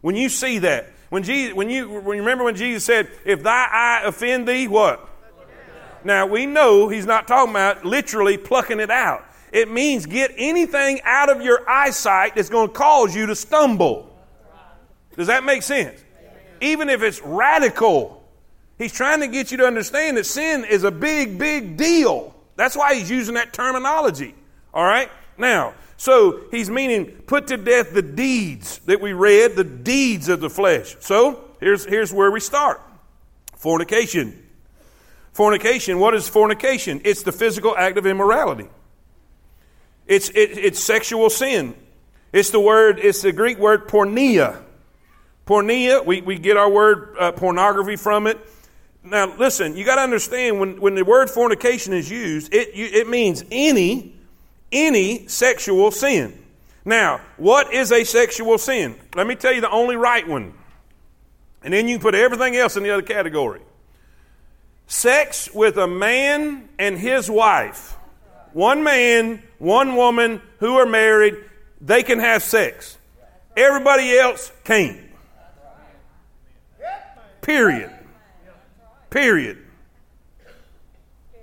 When 0.00 0.16
you 0.16 0.28
see 0.28 0.58
that, 0.60 0.90
when 1.10 1.22
Jesus, 1.22 1.54
when 1.54 1.68
you, 1.68 1.90
when 1.90 2.16
you 2.16 2.22
remember 2.22 2.44
when 2.44 2.56
Jesus 2.56 2.84
said, 2.84 3.10
"If 3.24 3.42
thy 3.42 3.66
eye 3.70 4.02
offend 4.04 4.48
thee, 4.48 4.68
what?" 4.68 5.08
Now 6.04 6.26
we 6.26 6.46
know 6.46 6.88
he's 6.88 7.06
not 7.06 7.28
talking 7.28 7.50
about 7.50 7.84
literally 7.84 8.38
plucking 8.38 8.80
it 8.80 8.90
out. 8.90 9.24
It 9.52 9.70
means 9.70 10.06
get 10.06 10.32
anything 10.36 11.00
out 11.04 11.28
of 11.28 11.42
your 11.42 11.68
eyesight 11.68 12.36
that's 12.36 12.48
going 12.48 12.68
to 12.68 12.74
cause 12.74 13.14
you 13.14 13.26
to 13.26 13.34
stumble. 13.34 14.16
Does 15.16 15.26
that 15.26 15.44
make 15.44 15.62
sense? 15.62 16.02
Even 16.60 16.88
if 16.88 17.02
it's 17.02 17.20
radical, 17.22 18.22
he's 18.78 18.92
trying 18.92 19.20
to 19.20 19.26
get 19.26 19.50
you 19.50 19.58
to 19.58 19.66
understand 19.66 20.16
that 20.16 20.24
sin 20.24 20.64
is 20.64 20.84
a 20.84 20.90
big, 20.90 21.38
big 21.38 21.76
deal. 21.76 22.34
That's 22.56 22.76
why 22.76 22.94
he's 22.94 23.10
using 23.10 23.34
that 23.34 23.52
terminology. 23.52 24.34
All 24.72 24.84
right? 24.84 25.10
Now, 25.36 25.74
so 26.00 26.40
he's 26.50 26.70
meaning 26.70 27.04
put 27.26 27.48
to 27.48 27.58
death 27.58 27.92
the 27.92 28.00
deeds 28.00 28.78
that 28.86 29.02
we 29.02 29.12
read, 29.12 29.54
the 29.54 29.64
deeds 29.64 30.30
of 30.30 30.40
the 30.40 30.48
flesh. 30.48 30.96
So 31.00 31.44
here's, 31.60 31.84
here's 31.84 32.10
where 32.10 32.30
we 32.30 32.40
start 32.40 32.80
fornication. 33.58 34.46
Fornication, 35.34 35.98
what 35.98 36.14
is 36.14 36.26
fornication? 36.26 37.02
It's 37.04 37.22
the 37.22 37.32
physical 37.32 37.76
act 37.76 37.98
of 37.98 38.06
immorality. 38.06 38.66
It's, 40.06 40.30
it, 40.30 40.56
it's 40.56 40.80
sexual 40.80 41.28
sin. 41.28 41.74
It's 42.32 42.48
the 42.48 42.60
word, 42.60 42.98
it's 42.98 43.20
the 43.20 43.32
Greek 43.32 43.58
word 43.58 43.86
porneia. 43.86 44.62
Porneia, 45.46 46.06
we, 46.06 46.22
we 46.22 46.38
get 46.38 46.56
our 46.56 46.70
word 46.70 47.14
uh, 47.20 47.32
pornography 47.32 47.96
from 47.96 48.26
it. 48.26 48.38
Now, 49.04 49.36
listen, 49.36 49.76
you 49.76 49.84
got 49.84 49.96
to 49.96 50.02
understand 50.02 50.60
when, 50.60 50.80
when 50.80 50.94
the 50.94 51.04
word 51.04 51.28
fornication 51.28 51.92
is 51.92 52.10
used, 52.10 52.54
it, 52.54 52.74
you, 52.74 52.86
it 52.86 53.06
means 53.06 53.44
any 53.50 54.16
any 54.72 55.26
sexual 55.28 55.90
sin. 55.90 56.37
Now, 56.85 57.20
what 57.37 57.72
is 57.72 57.92
a 57.92 58.04
sexual 58.04 58.59
sin? 58.59 58.96
Let 59.14 59.26
me 59.26 59.35
tell 59.35 59.52
you 59.52 59.61
the 59.61 59.70
only 59.70 59.96
right 59.96 60.26
one. 60.26 60.54
And 61.62 61.74
then 61.74 61.88
you 61.88 61.98
put 61.98 62.14
everything 62.14 62.56
else 62.56 62.76
in 62.76 62.83
the 62.83 62.90
other 62.90 63.02
category. 63.02 63.61
Sex 64.87 65.50
with 65.54 65.76
a 65.76 65.87
man 65.87 66.68
and 66.78 66.98
his 66.98 67.30
wife. 67.30 67.96
One 68.52 68.83
man, 68.83 69.42
one 69.59 69.94
woman 69.94 70.40
who 70.59 70.76
are 70.76 70.87
married, 70.87 71.37
they 71.80 72.02
can 72.02 72.18
have 72.18 72.42
sex. 72.42 72.96
Everybody 73.56 74.18
else 74.18 74.50
can't. 74.64 74.98
Period. 77.42 77.90
Period. 79.11 79.59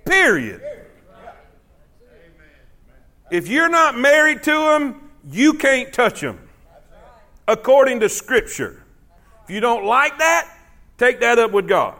Period. 0.05 0.61
If 3.29 3.47
you're 3.47 3.69
not 3.69 3.97
married 3.97 4.43
to 4.43 4.51
them, 4.51 5.09
you 5.29 5.53
can't 5.53 5.91
touch 5.91 6.21
them, 6.21 6.39
according 7.47 7.99
to 7.99 8.09
Scripture. 8.09 8.83
If 9.43 9.49
you 9.49 9.59
don't 9.59 9.85
like 9.85 10.17
that, 10.19 10.49
take 10.97 11.19
that 11.19 11.37
up 11.39 11.51
with 11.51 11.67
God. 11.67 11.95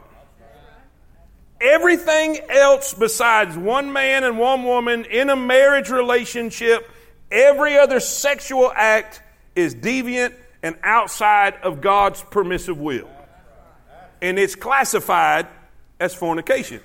Everything 1.60 2.38
else 2.48 2.94
besides 2.94 3.56
one 3.56 3.92
man 3.92 4.24
and 4.24 4.38
one 4.38 4.64
woman 4.64 5.04
in 5.04 5.28
a 5.28 5.36
marriage 5.36 5.90
relationship, 5.90 6.88
every 7.30 7.76
other 7.76 8.00
sexual 8.00 8.72
act 8.74 9.22
is 9.56 9.74
deviant 9.74 10.34
and 10.62 10.76
outside 10.82 11.54
of 11.62 11.80
God's 11.80 12.22
permissive 12.30 12.78
will. 12.78 13.08
And 14.22 14.38
it's 14.38 14.54
classified 14.54 15.46
as 16.00 16.14
fornication. 16.14 16.80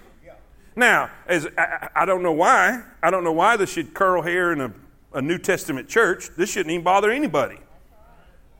Now, 0.75 1.11
as 1.27 1.47
I, 1.57 1.89
I, 1.95 2.05
don't 2.05 2.23
know 2.23 2.31
why, 2.31 2.81
I 3.01 3.11
don't 3.11 3.23
know 3.23 3.31
why 3.31 3.57
this 3.57 3.71
should 3.71 3.93
curl 3.93 4.21
hair 4.21 4.51
in 4.51 4.61
a, 4.61 4.73
a 5.13 5.21
New 5.21 5.37
Testament 5.37 5.87
church. 5.87 6.29
This 6.35 6.51
shouldn't 6.51 6.71
even 6.71 6.83
bother 6.83 7.11
anybody. 7.11 7.59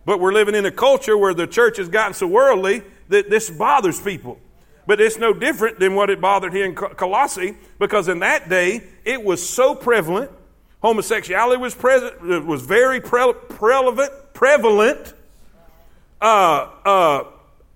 But 0.06 0.20
we're 0.20 0.34
living 0.34 0.56
in 0.56 0.66
a 0.66 0.72
culture 0.72 1.18
where 1.18 1.34
the 1.34 1.48
church 1.48 1.78
has 1.78 1.90
gotten 1.90 2.14
so 2.14 2.28
worldly 2.28 2.84
that 3.10 3.30
this 3.30 3.50
bothers 3.50 4.00
people. 4.00 4.40
But 4.86 5.00
it's 5.00 5.18
no 5.18 5.34
different 5.34 5.80
than 5.80 5.96
what 5.96 6.10
it 6.10 6.20
bothered 6.20 6.54
here 6.54 6.66
in 6.66 6.76
Colossae, 6.76 7.56
because 7.80 8.10
in 8.10 8.20
that 8.20 8.50
day 8.50 8.84
it 9.06 9.24
was 9.24 9.48
so 9.48 9.74
prevalent. 9.74 10.30
Homosexuality 10.82 11.62
was 11.62 11.74
present, 11.74 12.46
was 12.46 12.62
very 12.62 13.00
pre- 13.00 13.34
prevalent. 13.50 14.12
Prevalent. 14.34 15.14
Uh, 16.22 16.70
uh, 16.86 17.24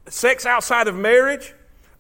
sex 0.10 0.46
outside 0.46 0.88
of 0.88 0.96
marriage. 0.96 1.54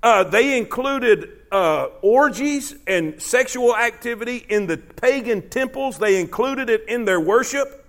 Uh, 0.04 0.24
they 0.24 0.58
included 0.58 1.30
uh, 1.52 1.88
orgies 2.02 2.76
and 2.86 3.22
sexual 3.22 3.76
activity 3.76 4.46
in 4.50 4.68
the 4.68 4.78
pagan 4.78 5.50
temples. 5.50 5.98
They 5.98 6.20
included 6.20 6.70
it 6.70 6.88
in 6.88 7.06
their 7.06 7.20
worship. 7.20 7.86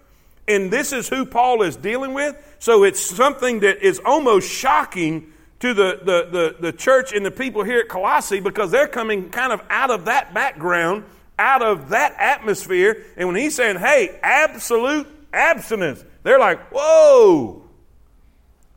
And 0.46 0.70
this 0.70 0.92
is 0.92 1.08
who 1.08 1.26
Paul 1.26 1.62
is 1.62 1.76
dealing 1.76 2.14
with. 2.14 2.36
So 2.58 2.84
it's 2.84 3.00
something 3.00 3.60
that 3.60 3.82
is 3.82 4.00
almost 4.04 4.50
shocking 4.50 5.32
to 5.60 5.74
the, 5.74 6.00
the, 6.02 6.28
the, 6.30 6.56
the 6.70 6.72
church 6.72 7.12
and 7.12 7.26
the 7.26 7.30
people 7.30 7.64
here 7.64 7.80
at 7.80 7.88
Colossae 7.88 8.40
because 8.40 8.70
they're 8.70 8.88
coming 8.88 9.28
kind 9.30 9.52
of 9.52 9.60
out 9.68 9.90
of 9.90 10.06
that 10.06 10.32
background, 10.32 11.04
out 11.38 11.62
of 11.62 11.90
that 11.90 12.14
atmosphere. 12.18 13.04
And 13.16 13.28
when 13.28 13.36
he's 13.36 13.54
saying, 13.54 13.76
hey, 13.76 14.18
absolute 14.22 15.06
abstinence, 15.32 16.04
they're 16.22 16.38
like, 16.38 16.60
whoa. 16.72 17.68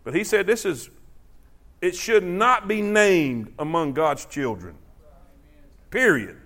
But 0.04 0.16
he 0.16 0.24
said, 0.24 0.48
this 0.48 0.66
is, 0.66 0.90
it 1.82 1.96
should 1.96 2.24
not 2.24 2.68
be 2.68 2.82
named 2.82 3.54
among 3.58 3.94
God's 3.94 4.26
children. 4.26 4.76
Period. 5.90 6.38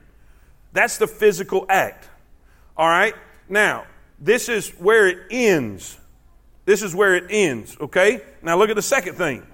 That's 0.72 0.98
the 0.98 1.08
physical 1.08 1.66
act. 1.70 2.10
All 2.76 2.90
right? 2.90 3.14
Now, 3.48 3.86
this 4.20 4.50
is 4.50 4.70
where 4.72 5.08
it 5.08 5.20
ends. 5.30 5.98
This 6.66 6.82
is 6.82 6.96
where 6.96 7.16
it 7.16 7.26
ends, 7.30 7.78
okay? 7.80 8.22
Now 8.42 8.58
look 8.58 8.70
at 8.70 8.76
the 8.76 8.82
second 8.82 9.16
thing. 9.16 9.46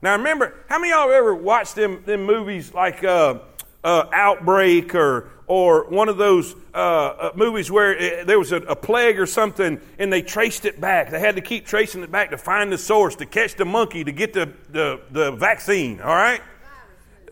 Now 0.00 0.16
remember, 0.16 0.54
how 0.68 0.78
many 0.78 0.92
of 0.92 0.98
y'all 0.98 1.12
ever 1.12 1.34
watched 1.34 1.76
them, 1.76 2.02
them 2.04 2.24
movies 2.24 2.74
like 2.74 3.04
uh, 3.04 3.38
uh, 3.84 4.04
Outbreak 4.12 4.94
or, 4.94 5.30
or 5.46 5.88
one 5.88 6.08
of 6.08 6.16
those 6.16 6.54
uh, 6.74 6.76
uh 6.76 7.32
movies 7.34 7.70
where 7.70 7.96
it, 7.96 8.26
there 8.26 8.38
was 8.38 8.52
a, 8.52 8.56
a, 8.56 8.76
plague 8.76 9.18
or 9.18 9.26
something 9.26 9.80
and 9.98 10.12
they 10.12 10.22
traced 10.22 10.64
it 10.64 10.80
back? 10.80 11.10
They 11.10 11.20
had 11.20 11.36
to 11.36 11.42
keep 11.42 11.66
tracing 11.66 12.02
it 12.02 12.10
back 12.10 12.30
to 12.30 12.38
find 12.38 12.72
the 12.72 12.78
source, 12.78 13.16
to 13.16 13.26
catch 13.26 13.56
the 13.56 13.64
monkey, 13.64 14.04
to 14.04 14.12
get 14.12 14.32
the, 14.32 14.52
the, 14.70 15.00
the 15.10 15.32
vaccine, 15.32 16.00
all 16.00 16.14
right? 16.14 16.40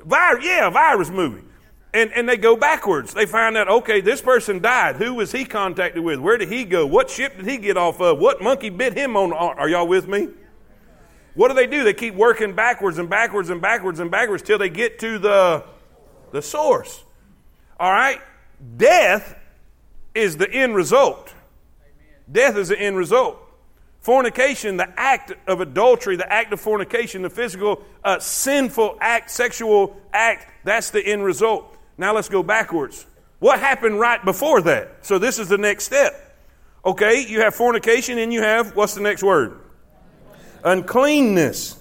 Virus, 0.05 0.45
yeah, 0.45 0.71
virus 0.71 1.11
movie. 1.11 1.45
And, 1.93 2.13
and 2.13 2.29
they 2.29 2.37
go 2.37 2.57
backwards. 2.57 3.13
They 3.15 3.27
find 3.27 3.57
out, 3.57 3.69
okay, 3.69 4.01
this 4.01 4.21
person 4.21 4.61
died. 4.61 4.97
Who 4.97 5.15
was 5.15 5.33
he 5.33 5.45
contacted 5.45 6.03
with? 6.03 6.21
Where 6.21 6.37
did 6.37 6.49
he 6.49 6.65
go? 6.65 6.87
What 6.87 7.11
ship 7.11 7.37
did 7.37 7.47
he 7.47 7.59
get 7.59 7.77
off 7.77 8.01
of? 8.01 8.19
What 8.19 8.41
monkey 8.41 8.71
bit 8.71 8.97
him 8.97 9.17
on? 9.17 9.33
Are 9.33 9.69
y'all 9.69 9.89
with 9.89 10.07
me? 10.07 10.29
What 11.35 11.49
do 11.49 11.55
they 11.55 11.67
do? 11.67 11.85
They 11.85 11.95
keep 11.95 12.15
working 12.15 12.55
backwards 12.55 12.99
and 12.99 13.09
backwards 13.09 13.51
and 13.51 13.61
backwards 13.61 14.01
and 14.01 14.11
backwards 14.11 14.43
till 14.43 14.59
they 14.59 14.69
get 14.69 14.99
to 15.01 15.19
the, 15.19 15.65
the 16.33 16.43
source. 16.43 17.05
All 17.81 17.91
right? 17.91 18.21
Death 18.77 19.37
is 20.15 20.37
the 20.37 20.49
end 20.49 20.77
result. 20.77 21.35
Death 22.31 22.57
is 22.57 22.69
the 22.69 22.79
end 22.79 22.97
result. 22.97 23.39
Fornication, 24.01 24.77
the 24.77 24.89
act 24.99 25.33
of 25.47 25.61
adultery, 25.61 26.17
the 26.17 26.31
act 26.31 26.53
of 26.53 26.61
fornication, 26.61 27.23
the 27.23 27.31
physical, 27.31 27.83
uh, 28.05 28.19
sinful 28.19 28.99
act, 29.01 29.31
sexual 29.31 29.97
act, 30.13 30.47
that's 30.65 30.91
the 30.91 31.05
end 31.05 31.25
result. 31.25 31.77
Now 31.99 32.15
let's 32.15 32.29
go 32.29 32.43
backwards. 32.43 33.07
What 33.41 33.61
happened 33.61 33.99
right 33.99 34.23
before 34.23 34.61
that? 34.63 35.05
So 35.05 35.19
this 35.19 35.39
is 35.39 35.49
the 35.49 35.59
next 35.59 35.85
step. 35.85 36.39
Okay, 36.85 37.27
you 37.27 37.41
have 37.41 37.55
fornication 37.55 38.19
and 38.19 38.33
you 38.33 38.43
have, 38.43 38.77
what's 38.77 38.95
the 38.95 39.03
next 39.03 39.23
word? 39.23 39.59
Uncleanness. 40.65 41.79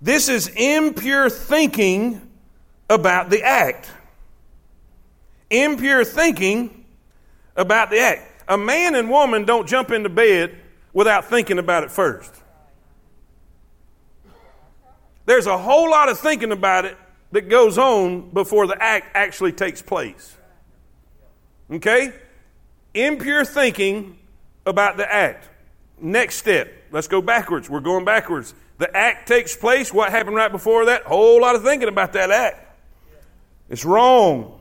This 0.00 0.28
is 0.28 0.48
impure 0.48 1.28
thinking 1.28 2.20
about 2.88 3.30
the 3.30 3.42
act. 3.42 3.90
Impure 5.50 6.04
thinking 6.04 6.84
about 7.56 7.90
the 7.90 7.98
act. 7.98 8.44
A 8.48 8.56
man 8.56 8.94
and 8.94 9.10
woman 9.10 9.44
don't 9.44 9.68
jump 9.68 9.90
into 9.90 10.08
bed 10.08 10.58
without 10.92 11.26
thinking 11.26 11.58
about 11.58 11.84
it 11.84 11.90
first. 11.90 12.34
There's 15.26 15.46
a 15.46 15.58
whole 15.58 15.90
lot 15.90 16.08
of 16.08 16.18
thinking 16.18 16.52
about 16.52 16.86
it 16.86 16.96
that 17.32 17.50
goes 17.50 17.76
on 17.76 18.30
before 18.30 18.66
the 18.66 18.82
act 18.82 19.10
actually 19.14 19.52
takes 19.52 19.82
place. 19.82 20.34
Okay? 21.70 22.12
Impure 22.94 23.44
thinking 23.44 24.18
about 24.64 24.96
the 24.96 25.12
act. 25.12 25.48
Next 26.00 26.36
step. 26.36 26.72
Let's 26.90 27.08
go 27.08 27.20
backwards. 27.20 27.68
We're 27.68 27.80
going 27.80 28.04
backwards. 28.06 28.54
The 28.78 28.94
act 28.96 29.28
takes 29.28 29.54
place. 29.56 29.92
What 29.92 30.10
happened 30.10 30.36
right 30.36 30.50
before 30.50 30.86
that? 30.86 31.02
Whole 31.02 31.40
lot 31.40 31.54
of 31.54 31.62
thinking 31.62 31.88
about 31.88 32.14
that 32.14 32.30
act. 32.30 32.64
It's 33.68 33.84
wrong. 33.84 34.57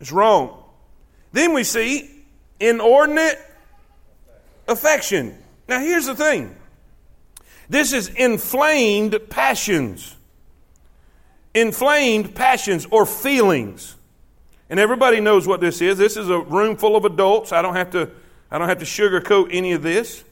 It's 0.00 0.12
wrong. 0.12 0.64
Then 1.32 1.52
we 1.52 1.64
see 1.64 2.10
inordinate 2.58 3.38
affection. 4.66 5.36
Now, 5.68 5.80
here's 5.80 6.06
the 6.06 6.14
thing 6.14 6.56
this 7.68 7.92
is 7.92 8.08
inflamed 8.08 9.18
passions 9.30 10.16
inflamed 11.54 12.34
passions 12.34 12.86
or 12.90 13.06
feelings. 13.06 13.96
And 14.68 14.78
everybody 14.78 15.20
knows 15.20 15.46
what 15.46 15.60
this 15.60 15.80
is. 15.80 15.98
This 15.98 16.16
is 16.16 16.30
a 16.30 16.38
room 16.38 16.76
full 16.76 16.94
of 16.94 17.04
adults. 17.04 17.52
I 17.52 17.60
don't 17.60 17.74
have 17.74 17.90
to, 17.90 18.08
I 18.50 18.58
don't 18.58 18.68
have 18.68 18.78
to 18.78 18.84
sugarcoat 18.84 19.48
any 19.50 19.72
of 19.72 19.82
this. 19.82 20.22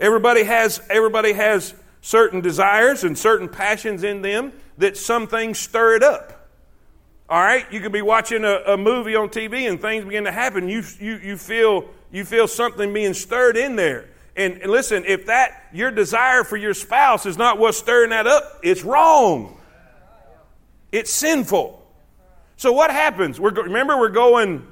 Everybody 0.00 0.42
has, 0.42 0.80
everybody 0.90 1.32
has 1.32 1.74
certain 2.00 2.40
desires 2.40 3.04
and 3.04 3.16
certain 3.16 3.48
passions 3.48 4.02
in 4.02 4.22
them 4.22 4.52
that 4.78 4.96
some 4.96 5.26
things 5.26 5.58
stir 5.58 5.96
it 5.96 6.02
up. 6.02 6.37
All 7.30 7.42
right, 7.42 7.70
you 7.70 7.80
could 7.80 7.92
be 7.92 8.00
watching 8.00 8.42
a, 8.42 8.62
a, 8.68 8.76
movie 8.78 9.14
on 9.14 9.28
TV 9.28 9.68
and 9.68 9.78
things 9.78 10.02
begin 10.02 10.24
to 10.24 10.32
happen. 10.32 10.66
You, 10.66 10.82
you, 10.98 11.16
you, 11.22 11.36
feel, 11.36 11.84
you 12.10 12.24
feel 12.24 12.48
something 12.48 12.90
being 12.94 13.12
stirred 13.12 13.58
in 13.58 13.76
there. 13.76 14.08
And, 14.34 14.54
and 14.62 14.72
listen, 14.72 15.04
if 15.04 15.26
that, 15.26 15.68
your 15.74 15.90
desire 15.90 16.42
for 16.42 16.56
your 16.56 16.72
spouse 16.72 17.26
is 17.26 17.36
not 17.36 17.58
what's 17.58 17.76
stirring 17.76 18.10
that 18.10 18.26
up, 18.26 18.60
it's 18.62 18.82
wrong. 18.82 19.60
It's 20.90 21.10
sinful. 21.10 21.86
So 22.56 22.72
what 22.72 22.90
happens? 22.90 23.38
We're, 23.38 23.52
remember, 23.52 23.98
we're 23.98 24.08
going, 24.08 24.66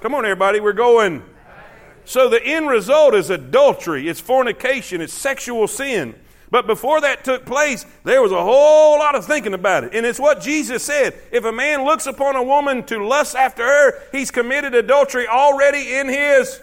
come 0.00 0.16
on, 0.16 0.24
everybody, 0.24 0.58
we're 0.58 0.72
going. 0.72 1.22
So 2.04 2.28
the 2.28 2.44
end 2.44 2.68
result 2.68 3.14
is 3.14 3.30
adultery, 3.30 4.08
it's 4.08 4.18
fornication, 4.18 5.00
it's 5.00 5.12
sexual 5.12 5.68
sin. 5.68 6.16
But 6.50 6.66
before 6.66 7.00
that 7.02 7.24
took 7.24 7.44
place, 7.44 7.84
there 8.04 8.22
was 8.22 8.32
a 8.32 8.42
whole 8.42 8.98
lot 8.98 9.14
of 9.14 9.26
thinking 9.26 9.54
about 9.54 9.84
it. 9.84 9.94
And 9.94 10.06
it's 10.06 10.18
what 10.18 10.40
Jesus 10.40 10.82
said. 10.82 11.14
If 11.30 11.44
a 11.44 11.52
man 11.52 11.84
looks 11.84 12.06
upon 12.06 12.36
a 12.36 12.42
woman 12.42 12.84
to 12.84 13.06
lust 13.06 13.36
after 13.36 13.62
her, 13.62 14.02
he's 14.12 14.30
committed 14.30 14.74
adultery 14.74 15.26
already 15.26 15.94
in 15.94 16.08
his. 16.08 16.60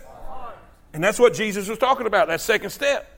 And 0.93 1.03
that's 1.03 1.19
what 1.19 1.33
Jesus 1.33 1.67
was 1.67 1.77
talking 1.77 2.07
about, 2.07 2.29
that 2.29 2.41
second 2.41 2.71
step. 2.71 3.11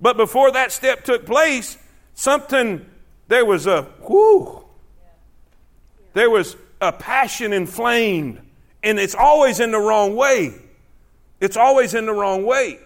But 0.00 0.16
before 0.16 0.52
that 0.52 0.72
step 0.72 1.04
took 1.04 1.24
place, 1.24 1.78
something, 2.14 2.84
there 3.28 3.44
was 3.44 3.66
a, 3.66 3.82
whoo, 4.06 4.64
there 6.12 6.28
was 6.28 6.56
a 6.80 6.92
passion 6.92 7.52
inflamed, 7.52 8.40
and 8.82 8.98
it's 8.98 9.14
always 9.14 9.60
in 9.60 9.70
the 9.70 9.78
wrong 9.78 10.16
way. 10.16 10.54
It's 11.40 11.56
always 11.56 11.94
in 11.94 12.06
the 12.06 12.12
wrong 12.12 12.44
way. 12.44 12.80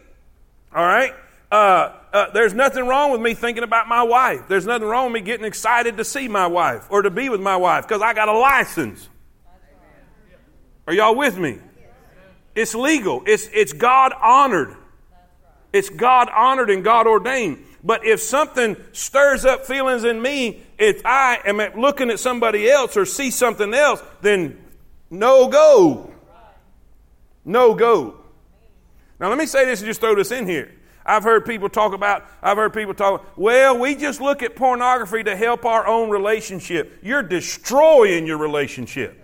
All 0.75 0.85
right? 0.85 1.15
Uh, 1.51 1.93
uh, 2.13 2.31
there's 2.33 2.55
nothing 2.55 2.87
wrong 2.87 3.13
with 3.13 3.21
me 3.21 3.35
thinking 3.35 3.63
about 3.63 3.89
my 3.89 4.03
wife. 4.03 4.49
There's 4.49 4.67
nothing 4.67 4.89
wrong 4.89 5.07
with 5.07 5.15
me 5.15 5.21
getting 5.21 5.47
excited 5.47 5.97
to 5.99 6.05
see 6.05 6.29
my 6.29 6.47
wife 6.47 6.87
or 6.91 7.03
to 7.03 7.11
be 7.11 7.29
with 7.29 7.41
my 7.41 7.57
wife 7.57 7.87
because 7.87 8.03
I 8.03 8.15
got 8.15 8.29
a 8.29 8.37
license. 8.37 9.09
Are 10.87 10.93
y'all 10.93 11.15
with 11.15 11.39
me? 11.39 11.59
It's 12.55 12.75
legal. 12.75 13.23
It's, 13.27 13.49
it's 13.53 13.73
God 13.73 14.13
honored. 14.21 14.77
It's 15.73 15.89
God 15.89 16.29
honored 16.35 16.69
and 16.69 16.83
God 16.83 17.07
ordained. 17.07 17.65
But 17.83 18.05
if 18.05 18.21
something 18.21 18.77
stirs 18.93 19.45
up 19.45 19.65
feelings 19.65 20.05
in 20.05 20.21
me, 20.21 20.63
if 20.79 21.01
I 21.05 21.39
am 21.45 21.59
looking 21.81 22.11
at 22.11 22.19
somebody 22.19 22.69
else 22.69 22.97
or 22.97 23.07
see 23.07 23.31
something 23.31 23.73
else, 23.73 24.03
then 24.21 24.59
no 25.11 25.49
go. 25.49 26.13
No 27.45 27.75
go. 27.75 28.17
Now, 29.19 29.29
let 29.29 29.39
me 29.39 29.47
say 29.47 29.65
this 29.65 29.81
and 29.81 29.87
just 29.87 30.01
throw 30.01 30.15
this 30.15 30.33
in 30.33 30.47
here. 30.47 30.73
I've 31.05 31.25
heard 31.25 31.47
people 31.47 31.69
talk 31.69 31.93
about, 31.93 32.25
I've 32.43 32.57
heard 32.57 32.75
people 32.75 32.95
talk, 32.95 33.27
well, 33.37 33.79
we 33.79 33.95
just 33.95 34.21
look 34.21 34.43
at 34.43 34.55
pornography 34.55 35.23
to 35.25 35.35
help 35.35 35.65
our 35.65 35.87
own 35.87 36.11
relationship. 36.11 36.99
You're 37.03 37.23
destroying 37.23 38.27
your 38.27 38.39
relationship. 38.39 39.17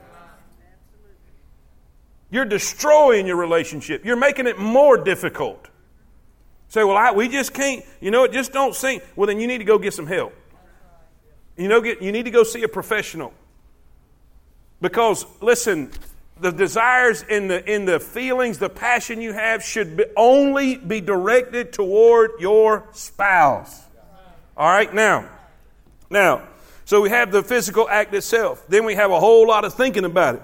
You're 2.30 2.44
destroying 2.44 3.26
your 3.26 3.36
relationship. 3.36 4.04
You're 4.04 4.16
making 4.16 4.46
it 4.46 4.58
more 4.58 4.96
difficult. 4.96 5.68
Say, 6.68 6.82
well, 6.82 6.96
I, 6.96 7.12
we 7.12 7.28
just 7.28 7.54
can't, 7.54 7.84
you 8.00 8.10
know, 8.10 8.24
it 8.24 8.32
just 8.32 8.52
don't 8.52 8.74
seem. 8.74 9.00
Well, 9.14 9.26
then 9.28 9.38
you 9.38 9.46
need 9.46 9.58
to 9.58 9.64
go 9.64 9.78
get 9.78 9.94
some 9.94 10.06
help. 10.06 10.34
You 11.56 11.68
know, 11.68 11.80
get, 11.80 12.02
you 12.02 12.10
need 12.10 12.24
to 12.24 12.30
go 12.30 12.42
see 12.42 12.62
a 12.64 12.68
professional. 12.68 13.32
Because, 14.80 15.24
listen, 15.40 15.90
the 16.38 16.52
desires 16.52 17.24
and 17.28 17.50
the, 17.50 17.72
in 17.72 17.86
the 17.86 17.98
feelings, 17.98 18.58
the 18.58 18.68
passion 18.68 19.20
you 19.20 19.32
have 19.32 19.62
should 19.62 19.96
be, 19.96 20.04
only 20.16 20.76
be 20.76 21.00
directed 21.00 21.72
toward 21.72 22.32
your 22.38 22.86
spouse. 22.92 23.82
All 24.56 24.68
right, 24.68 24.92
now, 24.92 25.28
now, 26.10 26.46
so 26.84 27.00
we 27.00 27.10
have 27.10 27.32
the 27.32 27.42
physical 27.42 27.88
act 27.88 28.14
itself. 28.14 28.64
Then 28.68 28.84
we 28.84 28.94
have 28.94 29.10
a 29.10 29.20
whole 29.20 29.46
lot 29.46 29.64
of 29.64 29.74
thinking 29.74 30.04
about 30.04 30.36
it. 30.36 30.42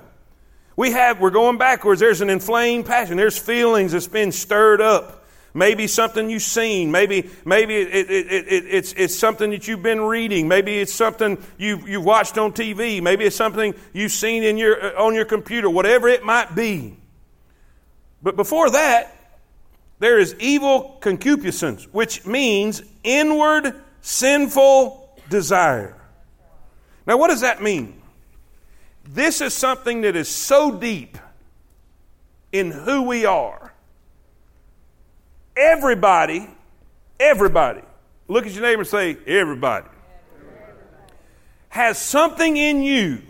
We 0.77 0.93
have, 0.93 1.21
we're 1.21 1.31
going 1.31 1.59
backwards. 1.59 2.01
There's 2.01 2.21
an 2.21 2.31
inflamed 2.31 2.87
passion. 2.87 3.17
There's 3.17 3.39
feelings 3.39 3.93
that's 3.93 4.09
been 4.09 4.33
stirred 4.33 4.81
up. 4.81 5.22
Maybe 5.55 5.87
something 5.87 6.31
you've 6.31 6.43
seen. 6.43 6.91
Maybe, 6.91 7.31
maybe 7.45 7.77
it, 7.77 8.11
it, 8.11 8.33
it, 8.33 8.65
it's, 8.67 8.93
it's 8.95 9.19
something 9.19 9.51
that 9.51 9.69
you've 9.69 9.83
been 9.83 10.01
reading. 10.01 10.49
Maybe 10.49 10.79
it's 10.79 10.95
something 10.95 11.43
you've, 11.59 11.87
you've 11.87 12.05
watched 12.05 12.39
on 12.39 12.53
TV. 12.53 13.03
Maybe 13.03 13.25
it's 13.27 13.37
something 13.37 13.75
you've 13.93 14.13
seen 14.13 14.45
in 14.45 14.57
your, 14.57 14.83
uh, 14.83 15.05
on 15.05 15.15
your 15.15 15.27
computer, 15.27 15.69
whatever 15.69 16.09
it 16.09 16.25
might 16.25 16.55
be. 16.55 16.97
But 18.23 18.37
before 18.37 18.71
that, 18.71 19.15
there 19.99 20.19
is 20.19 20.35
evil 20.39 20.97
concupiscence, 21.01 21.85
which 21.93 22.25
means 22.25 22.83
inward 23.05 23.75
sinful 24.01 25.17
desire. 25.29 25.97
Now, 27.07 27.19
what 27.19 27.29
does 27.29 27.43
that 27.43 27.63
mean? 27.63 28.01
This 29.05 29.41
is 29.41 29.53
something 29.53 30.01
that 30.03 30.17
is 30.17 30.29
so 30.29 30.79
deep 30.79 31.19
in 32.53 32.71
who 32.71 33.03
we 33.03 33.27
are. 33.27 33.62
Everybody, 35.57 36.49
everybody, 37.21 37.83
look 38.29 38.47
at 38.47 38.53
your 38.53 38.63
neighbor 38.63 38.81
and 38.81 38.89
say, 38.89 39.17
everybody, 39.27 39.89
has 41.69 42.01
something 42.01 42.57
in 42.57 42.83
you 42.83 43.23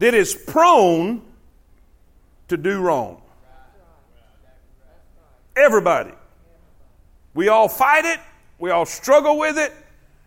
that 0.00 0.14
is 0.14 0.34
prone 0.34 1.22
to 2.48 2.56
do 2.56 2.80
wrong. 2.80 3.22
Everybody. 5.56 6.12
We 7.34 7.48
all 7.48 7.68
fight 7.68 8.04
it, 8.04 8.18
we 8.58 8.70
all 8.70 8.86
struggle 8.86 9.38
with 9.38 9.58
it. 9.58 9.72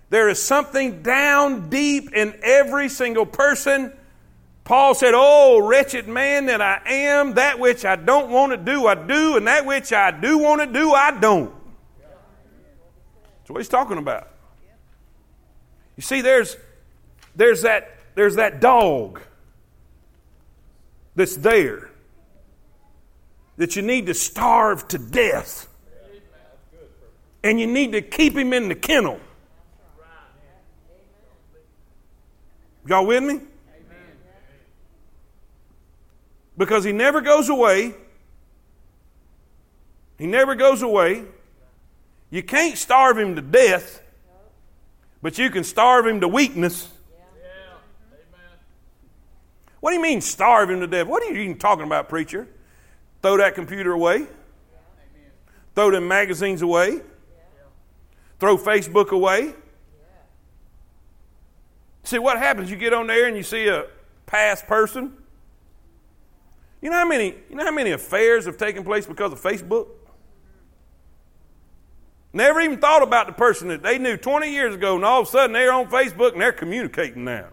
There 0.09 0.29
is 0.29 0.41
something 0.41 1.01
down 1.01 1.69
deep 1.69 2.13
in 2.13 2.35
every 2.43 2.87
single 2.87 3.25
person. 3.25 3.91
Paul 4.63 4.95
said, 4.95 5.13
Oh, 5.15 5.59
wretched 5.59 6.07
man 6.07 6.45
that 6.45 6.61
I 6.61 6.81
am, 6.85 7.33
that 7.33 7.59
which 7.59 7.83
I 7.83 7.95
don't 7.95 8.29
want 8.29 8.51
to 8.51 8.57
do, 8.57 8.87
I 8.87 8.95
do, 8.95 9.35
and 9.35 9.47
that 9.47 9.65
which 9.65 9.91
I 9.91 10.11
do 10.11 10.37
want 10.37 10.61
to 10.61 10.67
do, 10.67 10.93
I 10.93 11.19
don't. 11.19 11.53
That's 11.99 13.49
what 13.49 13.57
he's 13.57 13.69
talking 13.69 13.97
about. 13.97 14.29
You 15.97 16.01
see, 16.01 16.21
there's, 16.21 16.55
there's, 17.35 17.63
that, 17.63 17.97
there's 18.15 18.35
that 18.35 18.61
dog 18.61 19.21
that's 21.15 21.35
there 21.35 21.89
that 23.57 23.75
you 23.75 23.81
need 23.81 24.07
to 24.07 24.13
starve 24.13 24.87
to 24.89 24.97
death. 24.97 25.67
And 27.43 27.59
you 27.59 27.67
need 27.67 27.91
to 27.91 28.01
keep 28.01 28.37
him 28.37 28.53
in 28.53 28.69
the 28.69 28.75
kennel. 28.75 29.19
Y'all 32.87 33.05
with 33.05 33.23
me? 33.23 33.41
Because 36.63 36.85
he 36.85 36.93
never 36.93 37.19
goes 37.19 37.49
away. 37.49 37.93
He 40.17 40.25
never 40.25 40.55
goes 40.55 40.81
away. 40.81 41.25
You 42.29 42.41
can't 42.41 42.77
starve 42.77 43.17
him 43.17 43.35
to 43.35 43.41
death, 43.41 44.01
but 45.21 45.37
you 45.37 45.49
can 45.49 45.65
starve 45.65 46.07
him 46.07 46.21
to 46.21 46.29
weakness. 46.29 46.87
What 49.81 49.89
do 49.89 49.97
you 49.97 50.01
mean 50.01 50.21
starve 50.21 50.69
him 50.69 50.79
to 50.79 50.87
death? 50.87 51.05
What 51.05 51.21
are 51.21 51.25
you 51.33 51.41
even 51.41 51.57
talking 51.57 51.83
about, 51.83 52.07
preacher? 52.07 52.47
Throw 53.21 53.35
that 53.35 53.55
computer 53.55 53.91
away. 53.91 54.25
Throw 55.75 55.91
them 55.91 56.07
magazines 56.07 56.61
away. 56.61 57.01
Throw 58.39 58.57
Facebook 58.57 59.09
away. 59.09 59.53
See 62.03 62.19
what 62.19 62.37
happens? 62.37 62.71
You 62.71 62.77
get 62.77 62.93
on 62.93 63.07
there 63.07 63.27
and 63.27 63.35
you 63.35 63.43
see 63.43 63.67
a 63.67 63.87
past 64.27 64.65
person. 64.65 65.17
You 66.83 66.89
know 66.89 66.97
how 66.97 67.07
many 67.07 67.33
you 67.49 67.55
know 67.55 67.63
how 67.63 67.71
many 67.71 67.91
affairs 67.91 68.43
have 68.43 68.57
taken 68.57 68.83
place 68.83 69.05
because 69.05 69.31
of 69.31 69.41
Facebook? 69.41 69.87
Never 72.33 72.59
even 72.59 72.77
thought 72.79 73.01
about 73.01 73.27
the 73.27 73.33
person 73.33 73.69
that 73.69 73.81
they 73.81 73.97
knew 73.97 74.17
20 74.17 74.51
years 74.51 74.75
ago, 74.75 74.97
and 74.97 75.05
all 75.05 75.21
of 75.21 75.27
a 75.29 75.31
sudden 75.31 75.53
they're 75.53 75.71
on 75.71 75.87
Facebook 75.87 76.33
and 76.33 76.41
they're 76.41 76.51
communicating 76.51 77.23
now. 77.23 77.47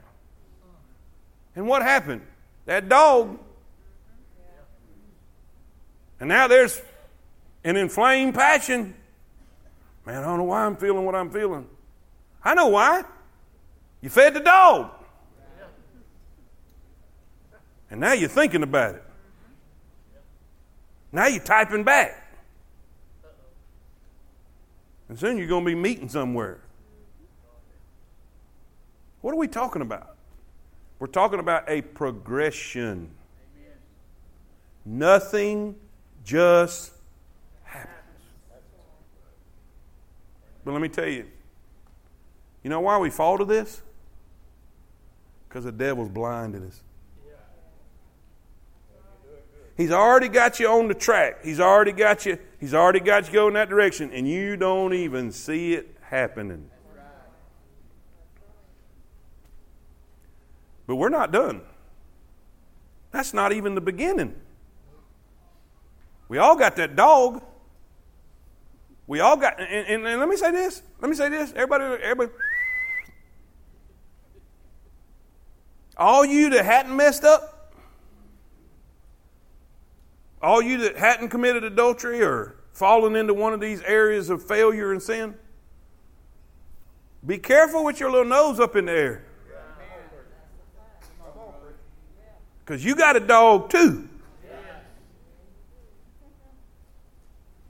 And 1.54 1.68
what 1.68 1.82
happened? 1.82 2.22
That 2.66 2.88
dog. 2.88 3.38
And 6.18 6.28
now 6.28 6.48
there's 6.48 6.82
an 7.62 7.76
inflamed 7.76 8.34
passion. 8.34 8.96
Man, 10.06 10.24
I 10.24 10.26
don't 10.26 10.38
know 10.38 10.44
why 10.44 10.64
I'm 10.64 10.74
feeling 10.74 11.04
what 11.04 11.14
I'm 11.14 11.30
feeling. 11.30 11.68
I 12.42 12.54
know 12.54 12.66
why. 12.66 13.04
You 14.00 14.10
fed 14.10 14.34
the 14.34 14.40
dog. 14.40 14.90
And 17.92 18.00
now 18.00 18.12
you're 18.12 18.28
thinking 18.28 18.64
about 18.64 18.96
it. 18.96 19.04
Now 21.12 21.26
you're 21.26 21.42
typing 21.42 21.84
back. 21.84 22.16
And 25.08 25.18
soon 25.18 25.38
you're 25.38 25.48
going 25.48 25.64
to 25.64 25.70
be 25.70 25.74
meeting 25.74 26.08
somewhere. 26.08 26.60
What 29.22 29.32
are 29.32 29.36
we 29.36 29.48
talking 29.48 29.82
about? 29.82 30.16
We're 30.98 31.08
talking 31.08 31.40
about 31.40 31.64
a 31.68 31.82
progression. 31.82 33.10
Nothing 34.84 35.74
just 36.24 36.92
happens. 37.64 38.22
But 40.64 40.72
let 40.72 40.80
me 40.80 40.88
tell 40.88 41.08
you, 41.08 41.26
you 42.62 42.70
know 42.70 42.80
why 42.80 42.98
we 42.98 43.10
fall 43.10 43.36
to 43.38 43.44
this? 43.44 43.82
Because 45.48 45.64
the 45.64 45.72
devil's 45.72 46.08
blinded 46.08 46.66
us. 46.66 46.82
He's 49.80 49.92
already 49.92 50.28
got 50.28 50.60
you 50.60 50.68
on 50.68 50.88
the 50.88 50.94
track. 50.94 51.42
He's 51.42 51.58
already 51.58 51.92
got 51.92 52.26
you. 52.26 52.38
He's 52.58 52.74
already 52.74 53.00
got 53.00 53.26
you 53.28 53.32
going 53.32 53.54
that 53.54 53.70
direction, 53.70 54.10
and 54.12 54.28
you 54.28 54.58
don't 54.58 54.92
even 54.92 55.32
see 55.32 55.72
it 55.72 55.96
happening. 56.02 56.70
But 60.86 60.96
we're 60.96 61.08
not 61.08 61.32
done. 61.32 61.62
That's 63.10 63.32
not 63.32 63.52
even 63.54 63.74
the 63.74 63.80
beginning. 63.80 64.34
We 66.28 66.36
all 66.36 66.56
got 66.56 66.76
that 66.76 66.94
dog. 66.94 67.42
We 69.06 69.20
all 69.20 69.38
got, 69.38 69.58
and, 69.58 69.86
and, 69.86 70.06
and 70.06 70.20
let 70.20 70.28
me 70.28 70.36
say 70.36 70.50
this. 70.50 70.82
Let 71.00 71.08
me 71.08 71.16
say 71.16 71.30
this. 71.30 71.54
Everybody, 71.56 72.02
everybody. 72.02 72.32
All 75.96 76.22
you 76.22 76.50
that 76.50 76.66
hadn't 76.66 76.94
messed 76.94 77.24
up, 77.24 77.49
all 80.42 80.62
you 80.62 80.78
that 80.78 80.96
hadn't 80.96 81.28
committed 81.28 81.64
adultery 81.64 82.22
or 82.22 82.56
fallen 82.72 83.16
into 83.16 83.34
one 83.34 83.52
of 83.52 83.60
these 83.60 83.82
areas 83.82 84.30
of 84.30 84.42
failure 84.42 84.92
and 84.92 85.02
sin, 85.02 85.34
be 87.26 87.38
careful 87.38 87.84
with 87.84 88.00
your 88.00 88.10
little 88.10 88.26
nose 88.26 88.58
up 88.58 88.76
in 88.76 88.86
the 88.86 88.92
air. 88.92 89.24
Because 92.64 92.84
you 92.84 92.94
got 92.94 93.16
a 93.16 93.20
dog 93.20 93.68
too. 93.68 94.08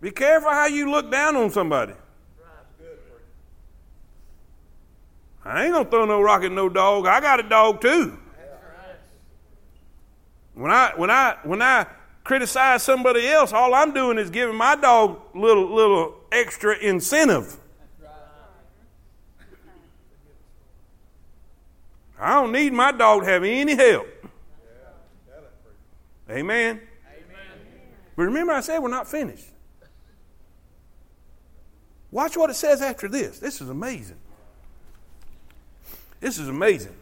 Be 0.01 0.11
careful 0.11 0.51
how 0.51 0.67
you 0.67 0.91
look 0.91 1.11
down 1.11 1.37
on 1.37 1.51
somebody. 1.51 1.95
I 5.45 5.65
ain't 5.65 5.73
gonna 5.73 5.89
throw 5.89 6.05
no 6.05 6.21
rock 6.21 6.43
at 6.43 6.53
no 6.53 6.69
dog. 6.69 7.07
I 7.07 7.21
got 7.21 7.41
a 7.41 7.43
dog 7.43 7.81
too. 7.81 8.19
When 10.55 10.71
I 10.71 10.93
when 10.97 11.11
I 11.11 11.37
when 11.45 11.63
I 11.63 11.87
criticize 12.31 12.81
somebody 12.85 13.27
else, 13.27 13.53
all 13.53 13.75
I'm 13.75 13.93
doing 13.93 14.17
is 14.17 14.31
giving 14.31 14.55
my 14.55 14.77
dog 14.77 15.21
little 15.35 15.69
little 15.75 16.15
extra 16.31 16.79
incentive. 16.79 17.57
I 22.21 22.35
don't 22.35 22.53
need 22.53 22.73
my 22.73 22.93
dog 22.93 23.23
to 23.23 23.27
have 23.27 23.43
any 23.43 23.75
help. 23.75 24.07
Amen. 26.31 26.37
Amen. 26.37 26.81
But 28.15 28.23
remember, 28.23 28.53
I 28.53 28.61
said 28.61 28.79
we're 28.79 28.91
not 28.91 29.11
finished. 29.11 29.47
Watch 32.13 32.37
what 32.37 32.49
it 32.49 32.55
says 32.55 32.81
after 32.81 33.09
this. 33.09 33.41
This 33.41 33.61
is 33.61 33.69
amazing. 33.69 34.19
This 36.21 36.39
is 36.39 36.47
amazing. 36.47 36.95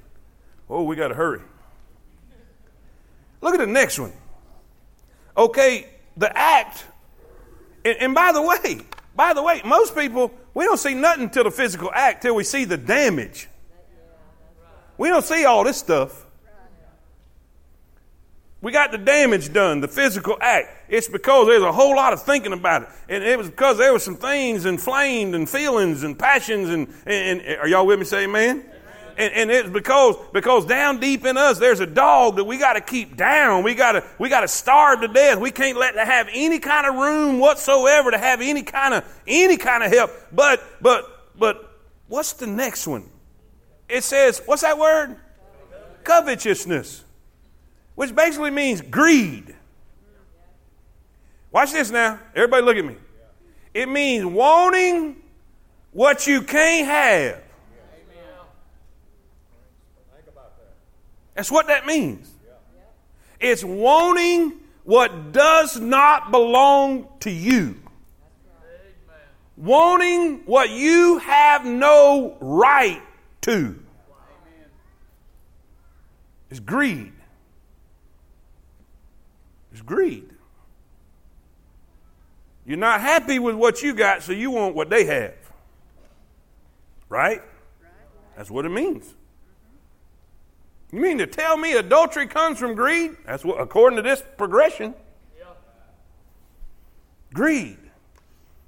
Oh, 0.70 0.84
we 0.84 0.96
got 0.96 1.08
to 1.08 1.14
hurry. 1.14 1.42
Look 3.42 3.52
at 3.52 3.60
the 3.60 3.66
next 3.66 3.98
one. 3.98 4.14
Okay, 5.38 5.86
the 6.16 6.36
act, 6.36 6.84
and, 7.84 7.96
and, 8.00 8.14
by 8.14 8.32
the 8.32 8.42
way, 8.42 8.80
by 9.14 9.32
the 9.32 9.42
way, 9.42 9.62
most 9.64 9.94
people, 9.94 10.32
we 10.52 10.64
don't 10.64 10.78
see 10.78 10.94
nothing 10.94 11.30
till 11.30 11.44
the 11.44 11.50
physical 11.52 11.90
act 11.94 12.22
till 12.22 12.34
we 12.34 12.42
see 12.42 12.64
the 12.64 12.76
damage. 12.76 13.48
We 14.98 15.08
don't 15.08 15.24
see 15.24 15.44
all 15.44 15.62
this 15.62 15.76
stuff. 15.76 16.26
We 18.60 18.72
got 18.72 18.90
the 18.90 18.98
damage 18.98 19.52
done, 19.52 19.80
the 19.80 19.86
physical 19.86 20.36
act. 20.40 20.90
It's 20.90 21.06
because 21.06 21.46
there's 21.46 21.62
a 21.62 21.70
whole 21.70 21.94
lot 21.94 22.12
of 22.12 22.20
thinking 22.24 22.52
about 22.52 22.82
it. 22.82 22.88
And 23.08 23.22
it 23.22 23.38
was 23.38 23.48
because 23.48 23.78
there 23.78 23.92
were 23.92 24.00
some 24.00 24.16
things 24.16 24.66
inflamed 24.66 25.36
and 25.36 25.48
feelings 25.48 26.02
and 26.02 26.18
passions 26.18 26.68
and, 26.68 26.92
and, 27.06 27.40
and 27.40 27.60
are 27.60 27.68
y'all 27.68 27.86
with 27.86 28.00
me? 28.00 28.04
Say 28.04 28.24
amen? 28.24 28.64
And, 29.18 29.34
and, 29.34 29.50
it's 29.50 29.68
because 29.68 30.16
because 30.32 30.64
down 30.64 31.00
deep 31.00 31.26
in 31.26 31.36
us 31.36 31.58
there's 31.58 31.80
a 31.80 31.86
dog 31.86 32.36
that 32.36 32.44
we 32.44 32.56
got 32.56 32.74
to 32.74 32.80
keep 32.80 33.16
down. 33.16 33.64
We 33.64 33.74
got 33.74 33.92
to 33.92 34.04
we 34.18 34.28
got 34.28 34.40
to 34.40 34.48
starve 34.48 35.00
to 35.00 35.08
death. 35.08 35.40
We 35.40 35.50
can't 35.50 35.76
let 35.76 35.96
have 35.96 36.28
any 36.32 36.60
kind 36.60 36.86
of 36.86 36.94
room 36.94 37.40
whatsoever 37.40 38.12
to 38.12 38.18
have 38.18 38.40
any 38.40 38.62
kind 38.62 38.94
of 38.94 39.04
any 39.26 39.56
kind 39.56 39.82
of 39.82 39.92
help. 39.92 40.12
But 40.32 40.62
but 40.80 41.36
but 41.36 41.78
what's 42.06 42.34
the 42.34 42.46
next 42.46 42.86
one? 42.86 43.10
It 43.88 44.04
says 44.04 44.40
what's 44.46 44.62
that 44.62 44.78
word? 44.78 45.16
Covetousness 46.04 47.04
which 47.98 48.14
basically 48.14 48.52
means 48.52 48.80
greed. 48.80 49.56
Watch 51.50 51.72
this 51.72 51.90
now. 51.90 52.20
Everybody 52.32 52.64
look 52.64 52.76
at 52.76 52.84
me. 52.84 52.94
It 53.74 53.88
means 53.88 54.24
wanting 54.24 55.16
what 55.90 56.24
you 56.24 56.42
can't 56.42 56.86
have. 56.86 57.42
That's 61.38 61.52
what 61.52 61.68
that 61.68 61.86
means. 61.86 62.28
It's 63.38 63.62
wanting 63.62 64.54
what 64.82 65.30
does 65.30 65.78
not 65.78 66.32
belong 66.32 67.06
to 67.20 67.30
you. 67.30 67.76
Wanting 69.56 70.38
what 70.46 70.70
you 70.70 71.18
have 71.18 71.64
no 71.64 72.36
right 72.40 73.00
to. 73.42 73.78
It's 76.50 76.58
greed. 76.58 77.12
It's 79.70 79.82
greed. 79.82 80.30
You're 82.66 82.78
not 82.78 83.00
happy 83.00 83.38
with 83.38 83.54
what 83.54 83.80
you 83.80 83.94
got, 83.94 84.24
so 84.24 84.32
you 84.32 84.50
want 84.50 84.74
what 84.74 84.90
they 84.90 85.04
have. 85.04 85.36
Right? 87.08 87.42
That's 88.36 88.50
what 88.50 88.64
it 88.64 88.70
means. 88.70 89.14
You 90.90 91.00
mean 91.00 91.18
to 91.18 91.26
tell 91.26 91.56
me 91.56 91.72
adultery 91.72 92.26
comes 92.26 92.58
from 92.58 92.74
greed? 92.74 93.16
That's 93.26 93.44
what, 93.44 93.60
according 93.60 93.96
to 93.96 94.02
this 94.02 94.22
progression. 94.36 94.94
Greed. 97.34 97.78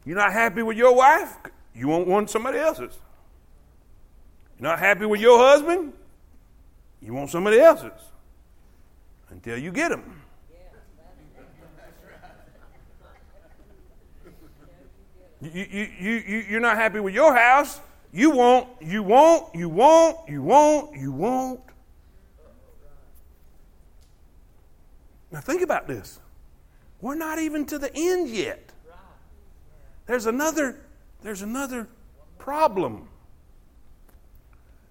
You're 0.04 0.18
not 0.18 0.32
happy 0.32 0.62
with 0.62 0.76
your 0.76 0.94
wife? 0.94 1.34
You 1.74 1.88
want 1.88 2.06
one 2.06 2.28
somebody 2.28 2.58
else's. 2.58 2.98
You're 4.58 4.68
not 4.68 4.78
happy 4.78 5.06
with 5.06 5.20
your 5.20 5.38
husband? 5.38 5.94
You 7.00 7.14
want 7.14 7.30
somebody 7.30 7.58
else's. 7.58 7.92
Until 9.30 9.56
you 9.56 9.72
get 9.72 9.90
them. 9.90 10.20
You, 15.40 15.50
you, 15.54 15.88
you, 15.98 16.12
you, 16.26 16.44
you're 16.50 16.60
not 16.60 16.76
happy 16.76 17.00
with 17.00 17.14
your 17.14 17.34
house. 17.34 17.80
You 18.12 18.30
want, 18.30 18.68
you 18.82 19.02
want, 19.02 19.54
you 19.54 19.70
want, 19.70 20.28
you 20.28 20.42
want, 20.42 20.96
you 20.96 21.12
want. 21.12 21.60
Now 25.32 25.40
think 25.40 25.62
about 25.62 25.86
this. 25.86 26.18
We're 27.00 27.14
not 27.14 27.38
even 27.38 27.64
to 27.66 27.78
the 27.78 27.90
end 27.94 28.28
yet. 28.28 28.72
There's 30.06 30.26
another 30.26 30.80
there's 31.22 31.42
another 31.42 31.86
problem. 32.38 33.08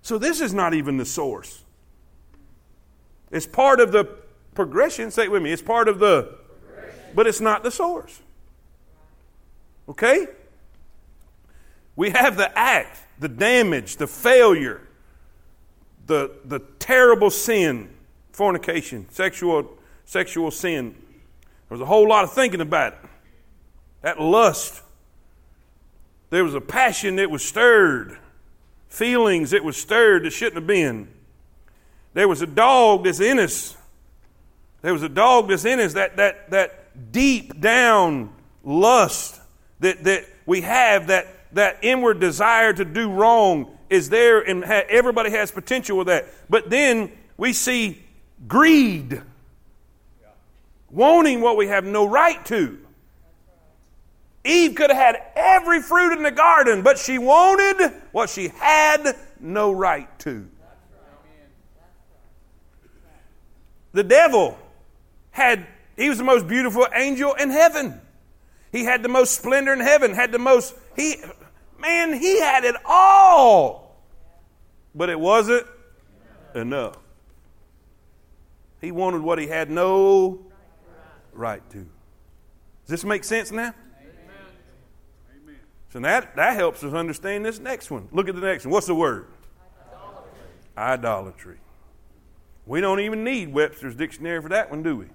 So 0.01 0.17
this 0.17 0.41
is 0.41 0.53
not 0.53 0.73
even 0.73 0.97
the 0.97 1.05
source. 1.05 1.63
It's 3.31 3.45
part 3.45 3.79
of 3.79 3.91
the 3.91 4.05
progression. 4.55 5.11
Say 5.11 5.23
it 5.23 5.31
with 5.31 5.41
me. 5.41 5.51
It's 5.51 5.61
part 5.61 5.87
of 5.87 5.99
the 5.99 6.39
but 7.13 7.27
it's 7.27 7.41
not 7.41 7.63
the 7.63 7.71
source. 7.71 8.21
Okay? 9.87 10.27
We 11.95 12.11
have 12.11 12.37
the 12.37 12.57
act, 12.57 12.99
the 13.19 13.27
damage, 13.27 13.97
the 13.97 14.07
failure, 14.07 14.81
the, 16.05 16.31
the 16.45 16.59
terrible 16.79 17.29
sin, 17.29 17.89
fornication, 18.31 19.07
sexual 19.09 19.78
sexual 20.09 20.49
sin. 20.49 20.95
There 21.69 21.77
was 21.77 21.81
a 21.81 21.85
whole 21.85 22.09
lot 22.09 22.23
of 22.23 22.33
thinking 22.33 22.61
about 22.61 22.93
it. 22.93 22.99
That 24.01 24.19
lust. 24.19 24.81
There 26.31 26.43
was 26.43 26.55
a 26.55 26.61
passion 26.61 27.17
that 27.17 27.29
was 27.29 27.45
stirred, 27.45 28.17
feelings 28.87 29.51
that 29.51 29.63
was 29.63 29.77
stirred 29.77 30.23
that 30.23 30.31
shouldn't 30.31 30.55
have 30.55 30.65
been. 30.65 31.09
There 32.15 32.27
was 32.27 32.41
a 32.41 32.47
dog 32.47 33.03
that's 33.03 33.19
in 33.19 33.37
us. 33.37 33.77
There 34.81 34.93
was 34.93 35.03
a 35.03 35.09
dog 35.09 35.49
that's 35.49 35.65
in 35.65 35.79
us, 35.79 35.93
that, 35.93 36.17
that, 36.17 36.49
that 36.49 37.11
deep 37.11 37.61
down 37.61 38.33
lust 38.63 39.39
that, 39.79 40.03
that 40.05 40.25
we 40.47 40.61
have, 40.61 41.07
that, 41.07 41.27
that 41.53 41.77
inward 41.83 42.19
desire 42.19 42.73
to 42.73 42.83
do 42.83 43.11
wrong 43.11 43.77
is 43.91 44.09
there, 44.09 44.39
and 44.39 44.65
ha- 44.65 44.85
everybody 44.89 45.29
has 45.29 45.51
potential 45.51 45.99
with 45.99 46.07
that. 46.07 46.25
But 46.49 46.71
then 46.71 47.11
we 47.37 47.53
see 47.53 48.03
greed 48.47 49.21
wanting 50.91 51.41
what 51.41 51.57
we 51.57 51.67
have 51.67 51.85
no 51.85 52.05
right 52.07 52.43
to. 52.47 52.79
Eve 54.45 54.75
could 54.75 54.89
have 54.89 54.97
had 54.97 55.21
every 55.35 55.81
fruit 55.81 56.13
in 56.13 56.23
the 56.23 56.31
garden, 56.31 56.81
but 56.81 56.97
she 56.97 57.17
wanted 57.17 57.91
what 58.11 58.29
she 58.29 58.47
had 58.47 59.15
no 59.39 59.71
right 59.71 60.07
to. 60.19 60.47
The 63.91 64.03
devil 64.03 64.57
had, 65.31 65.65
he 65.97 66.09
was 66.09 66.19
the 66.19 66.23
most 66.23 66.47
beautiful 66.47 66.87
angel 66.93 67.33
in 67.33 67.49
heaven. 67.49 67.99
He 68.71 68.85
had 68.85 69.03
the 69.03 69.09
most 69.09 69.33
splendor 69.33 69.73
in 69.73 69.79
heaven, 69.79 70.13
had 70.13 70.31
the 70.31 70.39
most, 70.39 70.75
he, 70.95 71.17
man, 71.79 72.13
he 72.13 72.39
had 72.39 72.63
it 72.63 72.75
all. 72.85 73.97
But 74.93 75.09
it 75.09 75.19
wasn't 75.19 75.65
enough. 76.55 76.97
He 78.79 78.91
wanted 78.91 79.21
what 79.21 79.39
he 79.39 79.47
had 79.47 79.69
no 79.69 80.48
right 81.39 81.67
to. 81.71 81.77
Does 81.77 81.87
this 82.87 83.03
make 83.03 83.23
sense 83.23 83.51
now? 83.51 83.73
Amen. 85.31 85.55
So 85.91 85.99
that, 86.01 86.35
that 86.35 86.55
helps 86.55 86.83
us 86.83 86.93
understand 86.93 87.45
this 87.45 87.59
next 87.59 87.89
one. 87.89 88.07
Look 88.11 88.29
at 88.29 88.35
the 88.35 88.41
next 88.41 88.65
one. 88.65 88.73
What's 88.73 88.87
the 88.87 88.95
word? 88.95 89.27
Idolatry. 89.87 90.37
Idolatry. 90.77 91.57
We 92.65 92.81
don't 92.81 92.99
even 92.99 93.23
need 93.23 93.51
Webster's 93.51 93.95
dictionary 93.95 94.41
for 94.41 94.49
that 94.49 94.69
one, 94.69 94.83
do 94.83 94.97
we? 94.97 95.05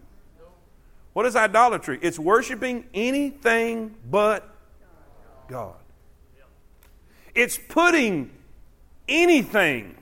What 1.12 1.26
is 1.26 1.36
idolatry? 1.36 2.00
It's 2.02 2.18
worshiping 2.18 2.86
anything 2.92 3.94
but 4.10 4.52
God. 5.46 5.76
It's 7.36 7.56
putting 7.56 8.30
anything 9.08 9.96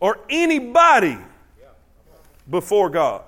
or 0.00 0.20
anybody 0.28 1.16
before 2.50 2.90
God. 2.90 3.24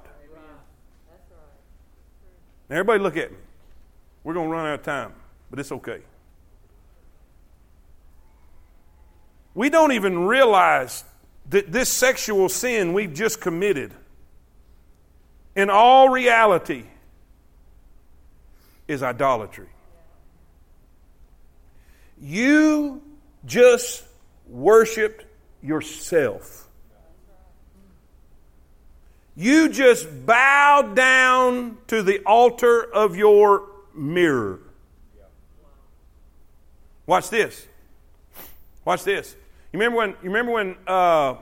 Now, 2.68 2.76
everybody 2.76 3.02
look 3.02 3.16
at 3.16 3.30
me. 3.30 3.38
We're 4.24 4.34
going 4.34 4.48
to 4.48 4.52
run 4.52 4.66
out 4.66 4.80
of 4.80 4.82
time, 4.82 5.12
but 5.50 5.58
it's 5.58 5.70
okay. 5.72 6.00
We 9.54 9.70
don't 9.70 9.92
even 9.92 10.26
realize 10.26 11.04
that 11.50 11.70
this 11.72 11.88
sexual 11.88 12.48
sin 12.48 12.92
we've 12.92 13.14
just 13.14 13.40
committed, 13.40 13.94
in 15.54 15.70
all 15.70 16.08
reality, 16.08 16.84
is 18.88 19.02
idolatry. 19.02 19.68
You 22.20 23.02
just 23.44 24.04
worshiped 24.48 25.24
yourself. 25.62 26.65
You 29.36 29.68
just 29.68 30.08
bow 30.24 30.92
down 30.94 31.76
to 31.88 32.02
the 32.02 32.20
altar 32.24 32.82
of 32.82 33.16
your 33.16 33.68
mirror. 33.94 34.60
Watch 37.06 37.28
this. 37.28 37.66
Watch 38.84 39.04
this. 39.04 39.36
You 39.72 39.78
remember 39.78 39.98
when? 39.98 40.10
You 40.10 40.30
remember 40.30 40.52
when 40.52 40.76
uh, 40.86 41.34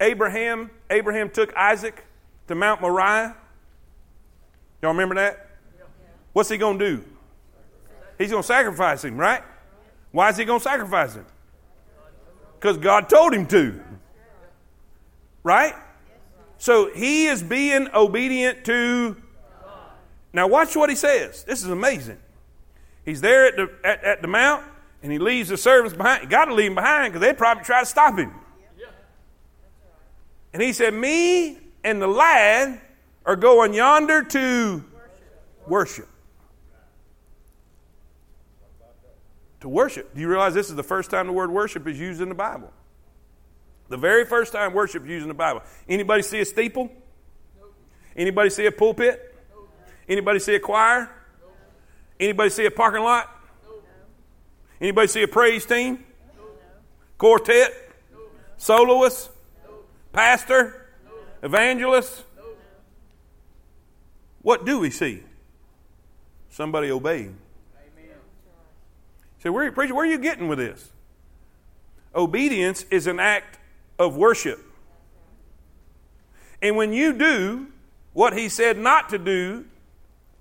Abraham 0.00 0.70
Abraham 0.88 1.28
took 1.28 1.54
Isaac 1.56 2.04
to 2.46 2.54
Mount 2.54 2.80
Moriah? 2.80 3.36
Y'all 4.80 4.92
remember 4.92 5.16
that? 5.16 5.50
What's 6.32 6.48
he 6.48 6.56
going 6.56 6.78
to 6.78 6.96
do? 6.96 7.04
He's 8.16 8.30
going 8.30 8.42
to 8.42 8.46
sacrifice 8.46 9.04
him, 9.04 9.16
right? 9.16 9.42
Why 10.12 10.28
is 10.28 10.36
he 10.36 10.44
going 10.44 10.60
to 10.60 10.64
sacrifice 10.64 11.14
him? 11.14 11.26
Because 12.58 12.76
God 12.76 13.08
told 13.08 13.34
him 13.34 13.46
to. 13.46 13.80
Right? 15.42 15.74
So 16.60 16.92
he 16.92 17.24
is 17.24 17.42
being 17.42 17.88
obedient 17.94 18.66
to. 18.66 19.16
Now, 20.32 20.46
watch 20.46 20.76
what 20.76 20.90
he 20.90 20.94
says. 20.94 21.42
This 21.42 21.64
is 21.64 21.70
amazing. 21.70 22.18
He's 23.02 23.22
there 23.22 23.46
at 23.46 23.56
the, 23.56 23.70
at, 23.82 24.04
at 24.04 24.22
the 24.22 24.28
mount, 24.28 24.64
and 25.02 25.10
he 25.10 25.18
leaves 25.18 25.48
the 25.48 25.56
servants 25.56 25.96
behind. 25.96 26.22
You 26.22 26.28
got 26.28 26.44
to 26.44 26.54
leave 26.54 26.68
them 26.68 26.74
behind 26.74 27.12
because 27.12 27.26
they'd 27.26 27.38
probably 27.38 27.64
try 27.64 27.80
to 27.80 27.86
stop 27.86 28.16
him. 28.16 28.32
And 30.52 30.62
he 30.62 30.74
said, 30.74 30.92
Me 30.92 31.56
and 31.82 32.00
the 32.00 32.06
lad 32.06 32.78
are 33.24 33.36
going 33.36 33.72
yonder 33.72 34.22
to 34.22 34.84
worship. 35.66 36.08
To 39.60 39.68
worship. 39.68 40.14
Do 40.14 40.20
you 40.20 40.28
realize 40.28 40.52
this 40.52 40.68
is 40.68 40.76
the 40.76 40.82
first 40.82 41.10
time 41.10 41.26
the 41.26 41.32
word 41.32 41.50
worship 41.50 41.86
is 41.86 41.98
used 41.98 42.20
in 42.20 42.28
the 42.28 42.34
Bible? 42.34 42.70
The 43.90 43.96
very 43.96 44.24
first 44.24 44.52
time 44.52 44.72
worship 44.72 45.04
used 45.04 45.24
in 45.24 45.28
the 45.28 45.34
Bible. 45.34 45.62
Anybody 45.88 46.22
see 46.22 46.40
a 46.40 46.44
steeple? 46.44 46.90
Anybody 48.16 48.48
see 48.48 48.64
a 48.66 48.72
pulpit? 48.72 49.34
Anybody 50.08 50.38
see 50.38 50.54
a 50.54 50.60
choir? 50.60 51.10
Anybody 52.18 52.50
see 52.50 52.64
a 52.66 52.70
parking 52.70 53.02
lot? 53.02 53.28
Anybody 54.80 55.08
see 55.08 55.22
a 55.24 55.28
praise 55.28 55.66
team? 55.66 56.04
Quartet? 57.18 57.72
Soloist? 58.56 59.30
Pastor? 60.12 60.86
Evangelist? 61.42 62.22
What 64.42 64.64
do 64.64 64.78
we 64.78 64.90
see? 64.90 65.24
Somebody 66.48 66.92
obeying. 66.92 67.36
So, 69.42 69.50
where, 69.50 69.72
preacher, 69.72 69.94
where 69.94 70.04
are 70.04 70.10
you 70.10 70.18
getting 70.18 70.46
with 70.46 70.58
this? 70.58 70.90
Obedience 72.14 72.84
is 72.90 73.06
an 73.06 73.18
act 73.18 73.59
of 74.00 74.16
worship. 74.16 74.58
And 76.62 76.74
when 76.74 76.92
you 76.92 77.12
do 77.12 77.68
what 78.14 78.36
he 78.36 78.48
said 78.48 78.78
not 78.78 79.10
to 79.10 79.18
do, 79.18 79.66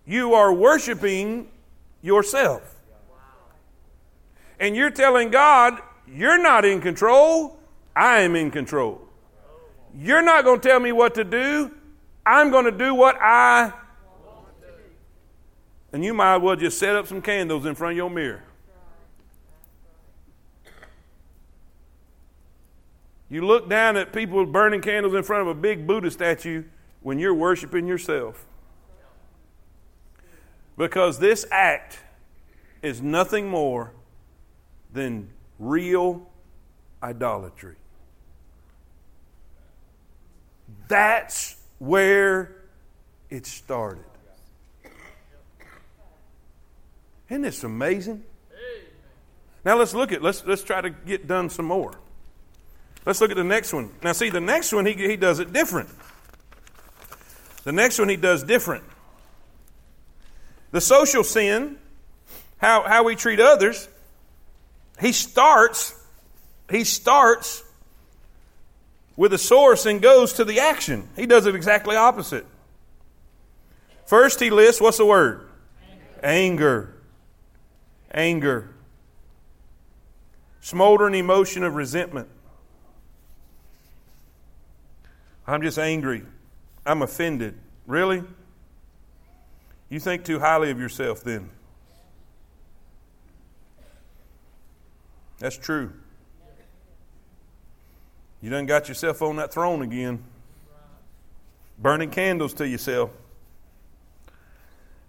you 0.05 0.33
are 0.33 0.51
worshiping 0.51 1.49
yourself. 2.01 2.77
And 4.59 4.75
you're 4.75 4.89
telling 4.89 5.29
God, 5.29 5.79
you're 6.07 6.41
not 6.41 6.65
in 6.65 6.81
control, 6.81 7.59
I 7.95 8.21
am 8.21 8.35
in 8.35 8.49
control. 8.49 9.01
You're 9.95 10.21
not 10.21 10.45
going 10.45 10.61
to 10.61 10.67
tell 10.67 10.79
me 10.79 10.91
what 10.91 11.15
to 11.15 11.23
do, 11.23 11.71
I'm 12.25 12.51
going 12.51 12.65
to 12.65 12.71
do 12.71 12.95
what 12.95 13.17
I. 13.21 13.73
And 15.91 16.05
you 16.05 16.13
might 16.13 16.35
as 16.35 16.41
well 16.41 16.55
just 16.55 16.77
set 16.77 16.95
up 16.95 17.07
some 17.07 17.21
candles 17.21 17.65
in 17.65 17.75
front 17.75 17.93
of 17.93 17.97
your 17.97 18.09
mirror. 18.09 18.43
You 23.29 23.45
look 23.45 23.69
down 23.69 23.95
at 23.95 24.11
people 24.11 24.43
burning 24.45 24.81
candles 24.81 25.13
in 25.13 25.23
front 25.23 25.43
of 25.43 25.47
a 25.47 25.53
big 25.53 25.85
Buddha 25.85 26.09
statue 26.09 26.63
when 27.01 27.19
you're 27.19 27.33
worshiping 27.33 27.85
yourself. 27.85 28.45
Because 30.77 31.19
this 31.19 31.45
act 31.51 31.99
is 32.81 33.01
nothing 33.01 33.47
more 33.47 33.91
than 34.91 35.29
real 35.59 36.27
idolatry. 37.03 37.75
That's 40.87 41.55
where 41.77 42.55
it 43.29 43.45
started. 43.45 44.05
Isn't 47.29 47.43
this 47.43 47.63
amazing? 47.63 48.23
Now 49.63 49.77
let's 49.77 49.93
look 49.93 50.11
at 50.11 50.23
let's 50.23 50.43
let's 50.45 50.63
try 50.63 50.81
to 50.81 50.89
get 50.89 51.27
done 51.27 51.49
some 51.49 51.65
more. 51.65 51.99
Let's 53.09 53.21
look 53.21 53.31
at 53.31 53.37
the 53.37 53.43
next 53.43 53.73
one. 53.73 53.89
Now, 54.03 54.11
see, 54.11 54.29
the 54.29 54.39
next 54.39 54.71
one, 54.71 54.85
he, 54.85 54.93
he 54.93 55.15
does 55.15 55.39
it 55.39 55.51
different. 55.51 55.89
The 57.63 57.71
next 57.71 57.97
one, 57.97 58.07
he 58.07 58.17
does 58.17 58.43
different. 58.43 58.83
The 60.69 60.79
social 60.79 61.23
sin, 61.23 61.79
how, 62.57 62.83
how 62.83 63.03
we 63.03 63.15
treat 63.15 63.39
others, 63.39 63.89
he 65.01 65.11
starts, 65.11 65.99
he 66.69 66.83
starts 66.83 67.63
with 69.15 69.31
the 69.31 69.39
source 69.39 69.87
and 69.87 70.03
goes 70.03 70.33
to 70.33 70.45
the 70.45 70.59
action. 70.59 71.09
He 71.15 71.25
does 71.25 71.47
it 71.47 71.55
exactly 71.55 71.95
opposite. 71.95 72.45
First, 74.05 74.39
he 74.39 74.51
lists 74.51 74.79
what's 74.79 74.99
the 74.99 75.05
word? 75.07 75.49
Anger. 76.21 76.21
Anger. 76.21 76.93
Anger. 78.11 78.69
Smoldering 80.61 81.15
emotion 81.15 81.63
of 81.63 81.73
resentment. 81.73 82.29
I'm 85.49 85.63
just 85.63 85.79
angry. 85.79 86.23
I'm 86.85 87.01
offended. 87.01 87.55
Really? 87.87 88.23
You 89.89 89.99
think 89.99 90.23
too 90.23 90.37
highly 90.39 90.69
of 90.69 90.79
yourself 90.79 91.23
then. 91.23 91.49
That's 95.39 95.57
true. 95.57 95.91
You 98.41 98.51
done 98.51 98.67
got 98.67 98.87
yourself 98.87 99.23
on 99.23 99.37
that 99.37 99.51
throne 99.51 99.81
again, 99.81 100.23
burning 101.79 102.11
candles 102.11 102.53
to 102.55 102.67
yourself. 102.67 103.09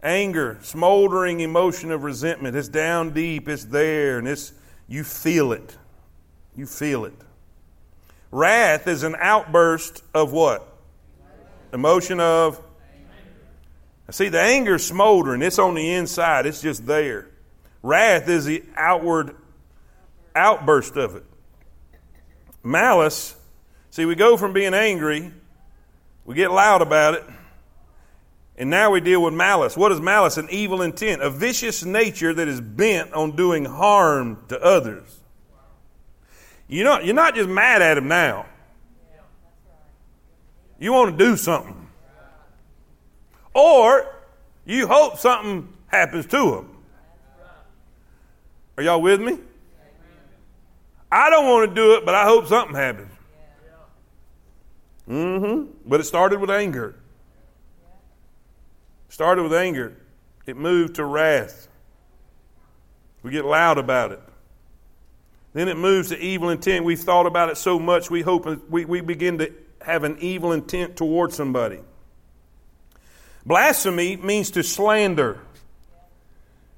Anger, 0.02 0.58
smoldering 0.62 1.40
emotion 1.40 1.90
of 1.90 2.02
resentment. 2.02 2.56
It's 2.56 2.68
down 2.68 3.10
deep, 3.10 3.46
it's 3.46 3.66
there, 3.66 4.18
and 4.18 4.26
it's 4.26 4.54
you 4.88 5.04
feel 5.04 5.52
it. 5.52 5.76
You 6.56 6.64
feel 6.64 7.04
it. 7.04 7.14
Wrath 8.30 8.86
is 8.86 9.02
an 9.02 9.16
outburst 9.18 10.02
of 10.14 10.32
what? 10.32 10.66
Emotion 11.72 12.20
of. 12.20 12.62
See, 14.10 14.28
the 14.28 14.40
anger 14.40 14.74
is 14.76 14.86
smoldering. 14.86 15.42
It's 15.42 15.58
on 15.58 15.74
the 15.74 15.92
inside. 15.92 16.46
It's 16.46 16.60
just 16.60 16.86
there. 16.86 17.28
Wrath 17.82 18.28
is 18.28 18.44
the 18.44 18.64
outward 18.76 19.36
outburst 20.34 20.96
of 20.96 21.16
it. 21.16 21.24
Malice, 22.62 23.34
see, 23.90 24.04
we 24.04 24.14
go 24.14 24.36
from 24.36 24.52
being 24.52 24.74
angry, 24.74 25.32
we 26.24 26.34
get 26.34 26.50
loud 26.50 26.82
about 26.82 27.14
it, 27.14 27.24
and 28.56 28.68
now 28.68 28.90
we 28.90 29.00
deal 29.00 29.22
with 29.22 29.32
malice. 29.32 29.76
What 29.76 29.92
is 29.92 30.00
malice? 30.00 30.36
An 30.36 30.48
evil 30.50 30.82
intent, 30.82 31.22
a 31.22 31.30
vicious 31.30 31.84
nature 31.84 32.34
that 32.34 32.48
is 32.48 32.60
bent 32.60 33.14
on 33.14 33.34
doing 33.34 33.64
harm 33.64 34.44
to 34.48 34.60
others. 34.62 35.19
You 36.70 36.84
know, 36.84 37.00
you're 37.00 37.16
not 37.16 37.34
just 37.34 37.48
mad 37.48 37.82
at 37.82 37.98
him 37.98 38.06
now. 38.06 38.46
You 40.78 40.92
want 40.92 41.18
to 41.18 41.24
do 41.24 41.36
something. 41.36 41.88
Or 43.52 44.06
you 44.64 44.86
hope 44.86 45.18
something 45.18 45.72
happens 45.88 46.26
to 46.26 46.58
him. 46.58 46.76
Are 48.76 48.84
y'all 48.84 49.02
with 49.02 49.20
me? 49.20 49.38
I 51.10 51.28
don't 51.28 51.44
want 51.46 51.68
to 51.68 51.74
do 51.74 51.94
it, 51.94 52.06
but 52.06 52.14
I 52.14 52.22
hope 52.22 52.46
something 52.46 52.76
happens. 52.76 53.10
Mm-hmm. 55.08 55.72
But 55.84 55.98
it 55.98 56.04
started 56.04 56.38
with 56.38 56.50
anger. 56.50 56.94
Started 59.08 59.42
with 59.42 59.54
anger. 59.54 59.96
It 60.46 60.56
moved 60.56 60.94
to 60.94 61.04
wrath. 61.04 61.66
We 63.24 63.32
get 63.32 63.44
loud 63.44 63.76
about 63.76 64.12
it. 64.12 64.22
Then 65.52 65.68
it 65.68 65.76
moves 65.76 66.10
to 66.10 66.18
evil 66.18 66.50
intent. 66.50 66.84
We've 66.84 67.00
thought 67.00 67.26
about 67.26 67.50
it 67.50 67.56
so 67.56 67.78
much, 67.78 68.10
we 68.10 68.22
hope 68.22 68.46
we, 68.68 68.84
we 68.84 69.00
begin 69.00 69.38
to 69.38 69.52
have 69.80 70.04
an 70.04 70.18
evil 70.20 70.52
intent 70.52 70.96
towards 70.96 71.34
somebody. 71.34 71.80
Blasphemy 73.44 74.16
means 74.16 74.50
to 74.52 74.62
slander. 74.62 75.40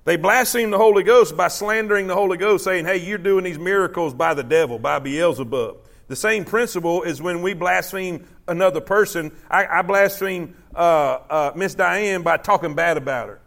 They 0.05 0.17
blaspheme 0.17 0.71
the 0.71 0.79
Holy 0.79 1.03
Ghost 1.03 1.37
by 1.37 1.49
slandering 1.49 2.07
the 2.07 2.15
Holy 2.15 2.37
Ghost, 2.37 2.65
saying, 2.65 2.87
hey, 2.87 2.97
you're 2.97 3.19
doing 3.19 3.45
these 3.45 3.59
miracles 3.59 4.15
by 4.15 4.35
the 4.35 4.43
devil, 4.43 4.79
by 4.79 4.99
Beelzebub. 4.99 5.77
The 6.09 6.17
same 6.17 6.45
principle 6.45 7.03
is 7.03 7.23
when 7.23 7.43
we 7.43 7.55
blaspheme 7.55 8.27
another 8.49 8.81
person. 8.81 9.33
I, 9.51 9.67
I 9.67 9.83
blaspheme 9.83 10.57
uh, 10.75 10.79
uh, 10.79 11.53
Miss 11.55 11.75
Diane 11.75 12.23
by 12.23 12.37
talking 12.37 12.75
bad 12.75 12.97
about 12.97 13.29
her. 13.29 13.41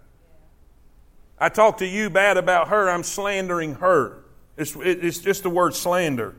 I 1.38 1.50
talk 1.50 1.80
to 1.80 1.86
you 1.86 2.10
bad 2.10 2.38
about 2.38 2.70
her, 2.70 2.90
I'm 2.90 3.04
slandering 3.04 3.76
her. 3.76 4.25
It's, 4.58 4.76
it's 4.76 5.20
just 5.20 5.44
the 5.44 5.50
word 5.50 5.76
slander. 5.76 6.36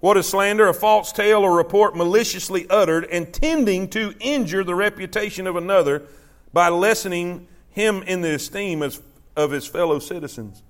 What 0.00 0.16
is 0.16 0.28
slander? 0.28 0.68
A 0.68 0.74
false 0.74 1.12
tale 1.12 1.40
or 1.40 1.56
report 1.56 1.96
maliciously 1.96 2.68
uttered, 2.68 3.04
intending 3.04 3.88
to 3.90 4.14
injure 4.20 4.62
the 4.62 4.74
reputation 4.74 5.46
of 5.46 5.56
another 5.56 6.02
by 6.52 6.68
lessening 6.68 7.48
him 7.70 8.02
in 8.02 8.20
the 8.20 8.34
esteem 8.34 8.82
of, 8.82 9.00
of 9.34 9.50
his 9.50 9.66
fellow 9.66 9.98
citizens. 9.98 10.62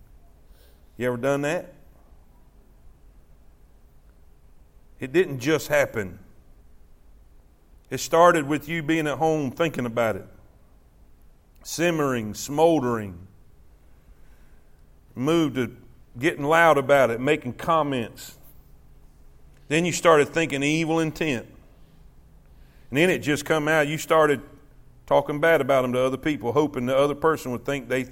You 0.96 1.08
ever 1.08 1.16
done 1.16 1.42
that? 1.42 1.74
It 4.98 5.12
didn't 5.12 5.40
just 5.40 5.68
happen. 5.68 6.18
It 7.90 7.98
started 7.98 8.48
with 8.48 8.68
you 8.68 8.82
being 8.82 9.06
at 9.06 9.18
home 9.18 9.50
thinking 9.50 9.86
about 9.86 10.16
it, 10.16 10.26
simmering, 11.62 12.34
smoldering, 12.34 13.26
moved 15.14 15.56
to 15.56 15.76
getting 16.18 16.44
loud 16.44 16.78
about 16.78 17.10
it, 17.10 17.20
making 17.20 17.54
comments. 17.54 18.36
Then 19.68 19.84
you 19.84 19.92
started 19.92 20.28
thinking 20.28 20.62
evil 20.62 21.00
intent. 21.00 21.46
And 22.90 22.98
then 22.98 23.10
it 23.10 23.18
just 23.18 23.44
come 23.44 23.68
out, 23.68 23.88
you 23.88 23.98
started 23.98 24.40
talking 25.06 25.40
bad 25.40 25.60
about 25.60 25.82
them 25.82 25.92
to 25.92 26.00
other 26.00 26.16
people, 26.16 26.52
hoping 26.52 26.86
the 26.86 26.96
other 26.96 27.14
person 27.14 27.52
would 27.52 27.64
think 27.64 27.88
they 27.88 28.06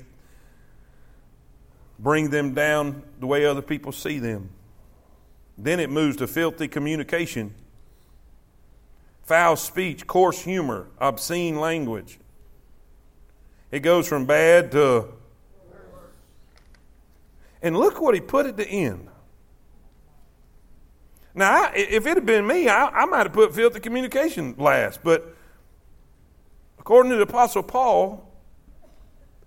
bring 1.99 2.31
them 2.31 2.55
down 2.55 3.03
the 3.21 3.27
way 3.27 3.47
other 3.47 3.63
people 3.63 3.93
see 3.93 4.19
them. 4.19 4.51
Then 5.57 5.79
it 5.79 5.91
moves 5.91 6.17
to 6.17 6.27
filthy 6.27 6.67
communication, 6.67 7.55
foul 9.23 9.57
speech, 9.57 10.07
coarse 10.07 10.43
humor, 10.43 10.89
obscene 10.99 11.57
language. 11.57 12.19
It 13.71 13.81
goes 13.81 14.09
from 14.09 14.27
bad 14.27 14.73
to 14.73 15.09
and 17.65 17.75
look 17.75 17.99
what 17.99 18.15
he 18.15 18.21
put 18.21 18.45
at 18.45 18.59
the 18.59 18.69
end. 18.69 19.09
Now, 21.35 21.71
if 21.75 22.07
it 22.07 22.15
had 22.15 22.27
been 22.27 22.47
me, 22.47 22.69
I, 22.69 22.89
I 22.89 23.07
might 23.07 23.25
have 23.25 23.33
put 23.33 23.55
filthy 23.55 23.81
communication 23.81 24.55
last. 24.59 25.01
But 25.03 25.35
according 26.79 27.11
to 27.11 27.17
the 27.17 27.23
Apostle 27.23 27.63
Paul, 27.63 28.31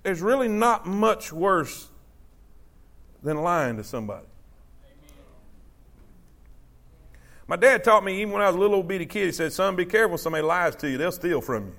there's 0.01 0.19
really 0.19 0.47
not 0.47 0.87
much 0.87 1.31
worse 1.31 1.89
than 3.21 3.37
lying 3.37 3.77
to 3.77 3.83
somebody. 3.83 4.25
My 7.47 7.55
dad 7.55 7.83
taught 7.83 8.03
me, 8.03 8.19
even 8.19 8.33
when 8.33 8.41
I 8.41 8.47
was 8.47 8.55
a 8.55 8.59
little 8.59 8.81
bitty 8.81 9.05
kid, 9.05 9.27
he 9.27 9.31
said, 9.31 9.53
Son, 9.53 9.75
be 9.75 9.85
careful, 9.85 10.11
when 10.11 10.17
somebody 10.17 10.43
lies 10.43 10.75
to 10.77 10.89
you, 10.89 10.97
they'll 10.97 11.11
steal 11.11 11.39
from 11.39 11.67
you. 11.67 11.75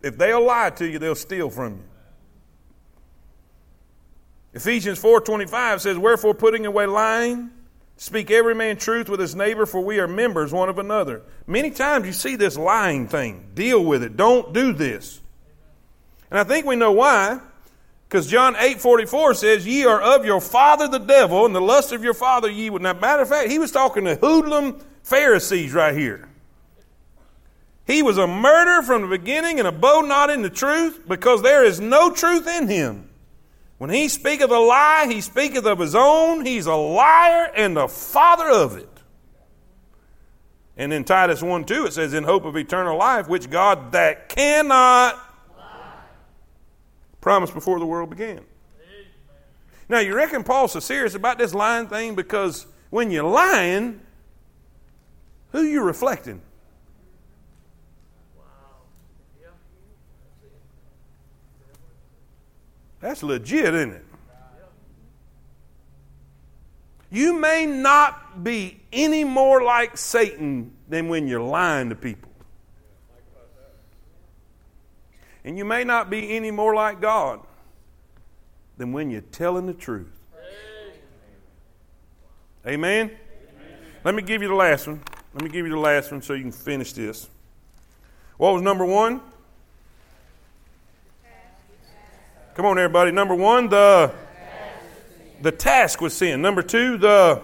If 0.00 0.16
they'll 0.16 0.46
lie 0.46 0.70
to 0.70 0.86
you, 0.88 1.00
they'll 1.00 1.16
steal 1.16 1.50
from 1.50 1.72
you. 1.72 1.89
Ephesians 4.54 4.98
4:25 4.98 5.80
says, 5.80 5.96
"Wherefore 5.96 6.34
putting 6.34 6.66
away 6.66 6.86
lying, 6.86 7.50
speak 7.96 8.30
every 8.30 8.54
man 8.54 8.76
truth 8.76 9.08
with 9.08 9.20
his 9.20 9.34
neighbor, 9.34 9.66
for 9.66 9.80
we 9.80 10.00
are 10.00 10.08
members 10.08 10.52
one 10.52 10.68
of 10.68 10.78
another." 10.78 11.22
Many 11.46 11.70
times 11.70 12.06
you 12.06 12.12
see 12.12 12.36
this 12.36 12.56
lying 12.56 13.06
thing. 13.06 13.46
Deal 13.54 13.84
with 13.84 14.02
it. 14.02 14.16
Don't 14.16 14.52
do 14.52 14.72
this. 14.72 15.20
And 16.30 16.38
I 16.38 16.44
think 16.44 16.66
we 16.66 16.76
know 16.76 16.92
why. 16.92 17.40
Because 18.08 18.26
John 18.26 18.56
8 18.58 18.80
44 18.80 19.34
says, 19.34 19.66
Ye 19.66 19.84
are 19.84 20.00
of 20.00 20.24
your 20.24 20.40
father 20.40 20.88
the 20.88 20.98
devil, 20.98 21.46
and 21.46 21.54
the 21.54 21.60
lust 21.60 21.92
of 21.92 22.02
your 22.02 22.14
father 22.14 22.50
ye 22.50 22.68
would. 22.68 22.82
Now, 22.82 22.92
matter 22.92 23.22
of 23.22 23.28
fact, 23.28 23.50
he 23.50 23.60
was 23.60 23.70
talking 23.70 24.04
to 24.04 24.16
hoodlum 24.16 24.80
Pharisees 25.04 25.72
right 25.72 25.96
here. 25.96 26.28
He 27.86 28.02
was 28.02 28.18
a 28.18 28.26
murderer 28.26 28.82
from 28.82 29.02
the 29.02 29.08
beginning 29.08 29.60
and 29.60 29.68
a 29.68 29.72
bow 29.72 30.00
not 30.00 30.28
in 30.28 30.42
the 30.42 30.50
truth, 30.50 31.02
because 31.06 31.42
there 31.42 31.64
is 31.64 31.80
no 31.80 32.10
truth 32.10 32.48
in 32.48 32.66
him. 32.66 33.09
When 33.80 33.88
he 33.88 34.08
speaketh 34.08 34.50
a 34.50 34.58
lie, 34.58 35.06
he 35.08 35.22
speaketh 35.22 35.64
of 35.64 35.78
his 35.78 35.94
own. 35.94 36.44
He's 36.44 36.66
a 36.66 36.74
liar 36.74 37.50
and 37.56 37.74
the 37.74 37.88
father 37.88 38.50
of 38.50 38.76
it. 38.76 38.86
And 40.76 40.92
in 40.92 41.02
Titus 41.02 41.42
1 41.42 41.64
2, 41.64 41.86
it 41.86 41.94
says, 41.94 42.12
In 42.12 42.24
hope 42.24 42.44
of 42.44 42.58
eternal 42.58 42.98
life, 42.98 43.26
which 43.26 43.48
God 43.48 43.92
that 43.92 44.28
cannot 44.28 45.18
promised 47.22 47.54
before 47.54 47.78
the 47.78 47.86
world 47.86 48.10
began. 48.10 48.44
Now, 49.88 50.00
you 50.00 50.14
reckon 50.14 50.44
Paul's 50.44 50.72
so 50.72 50.80
serious 50.80 51.14
about 51.14 51.38
this 51.38 51.54
lying 51.54 51.86
thing 51.86 52.14
because 52.14 52.66
when 52.90 53.10
you're 53.10 53.24
lying, 53.24 54.02
who 55.52 55.62
you 55.62 55.82
reflecting? 55.82 56.42
That's 63.00 63.22
legit, 63.22 63.74
isn't 63.74 63.92
it? 63.92 64.04
You 67.10 67.38
may 67.38 67.66
not 67.66 68.44
be 68.44 68.80
any 68.92 69.24
more 69.24 69.62
like 69.62 69.96
Satan 69.96 70.72
than 70.88 71.08
when 71.08 71.26
you're 71.26 71.42
lying 71.42 71.88
to 71.88 71.96
people. 71.96 72.30
And 75.42 75.58
you 75.58 75.64
may 75.64 75.82
not 75.84 76.10
be 76.10 76.36
any 76.36 76.50
more 76.50 76.74
like 76.74 77.00
God 77.00 77.40
than 78.76 78.92
when 78.92 79.10
you're 79.10 79.22
telling 79.22 79.66
the 79.66 79.74
truth. 79.74 80.16
Amen? 82.66 83.08
Amen? 83.08 83.18
Let 84.04 84.14
me 84.14 84.22
give 84.22 84.42
you 84.42 84.48
the 84.48 84.54
last 84.54 84.86
one. 84.86 85.02
Let 85.34 85.42
me 85.42 85.50
give 85.50 85.66
you 85.66 85.72
the 85.72 85.78
last 85.78 86.12
one 86.12 86.22
so 86.22 86.34
you 86.34 86.42
can 86.42 86.52
finish 86.52 86.92
this. 86.92 87.28
What 88.36 88.54
was 88.54 88.62
number 88.62 88.84
one? 88.84 89.20
Come 92.60 92.66
on, 92.66 92.78
everybody. 92.78 93.10
Number 93.10 93.34
one, 93.34 93.70
the 93.70 94.12
the 95.40 95.50
task 95.50 96.02
with 96.02 96.12
sin. 96.12 96.42
Number 96.42 96.60
two, 96.60 96.98
the 96.98 97.40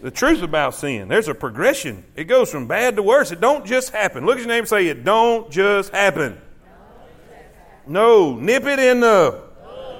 the 0.00 0.10
truth 0.10 0.40
about 0.40 0.74
sin. 0.74 1.08
There's 1.08 1.28
a 1.28 1.34
progression. 1.34 2.02
It 2.14 2.24
goes 2.24 2.50
from 2.50 2.68
bad 2.68 2.96
to 2.96 3.02
worse. 3.02 3.32
It 3.32 3.40
don't 3.42 3.66
just 3.66 3.90
happen. 3.90 4.24
Look 4.24 4.36
at 4.36 4.38
your 4.38 4.48
name 4.48 4.60
and 4.60 4.68
say, 4.68 4.86
It 4.86 5.04
don't 5.04 5.50
just 5.50 5.90
happen. 5.90 6.40
No, 7.86 8.36
nip 8.36 8.64
it 8.64 8.78
in 8.78 9.00
the 9.00 9.42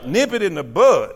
nip 0.07 0.33
it 0.33 0.43
in 0.43 0.55
the 0.55 0.65
bud. 0.65 1.15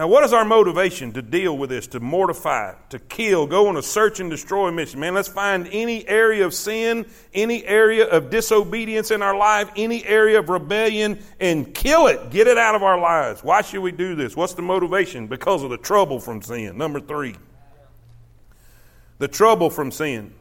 Now, 0.00 0.06
what 0.06 0.24
is 0.24 0.32
our 0.32 0.46
motivation 0.46 1.12
to 1.12 1.20
deal 1.20 1.58
with 1.58 1.68
this, 1.68 1.86
to 1.88 2.00
mortify, 2.00 2.72
to 2.88 2.98
kill, 2.98 3.46
go 3.46 3.66
on 3.66 3.76
a 3.76 3.82
search 3.82 4.18
and 4.18 4.30
destroy 4.30 4.70
mission? 4.70 4.98
Man, 4.98 5.12
let's 5.12 5.28
find 5.28 5.68
any 5.70 6.08
area 6.08 6.46
of 6.46 6.54
sin, 6.54 7.04
any 7.34 7.62
area 7.66 8.06
of 8.06 8.30
disobedience 8.30 9.10
in 9.10 9.20
our 9.20 9.36
life, 9.36 9.70
any 9.76 10.02
area 10.06 10.38
of 10.38 10.48
rebellion, 10.48 11.22
and 11.38 11.74
kill 11.74 12.06
it. 12.06 12.30
Get 12.30 12.46
it 12.46 12.56
out 12.56 12.74
of 12.74 12.82
our 12.82 12.98
lives. 12.98 13.44
Why 13.44 13.60
should 13.60 13.82
we 13.82 13.92
do 13.92 14.14
this? 14.14 14.34
What's 14.34 14.54
the 14.54 14.62
motivation? 14.62 15.26
Because 15.26 15.62
of 15.62 15.68
the 15.68 15.76
trouble 15.76 16.18
from 16.18 16.40
sin. 16.40 16.78
Number 16.78 17.00
three, 17.00 17.36
the 19.18 19.28
trouble 19.28 19.68
from 19.68 19.90
sin. 19.90 20.32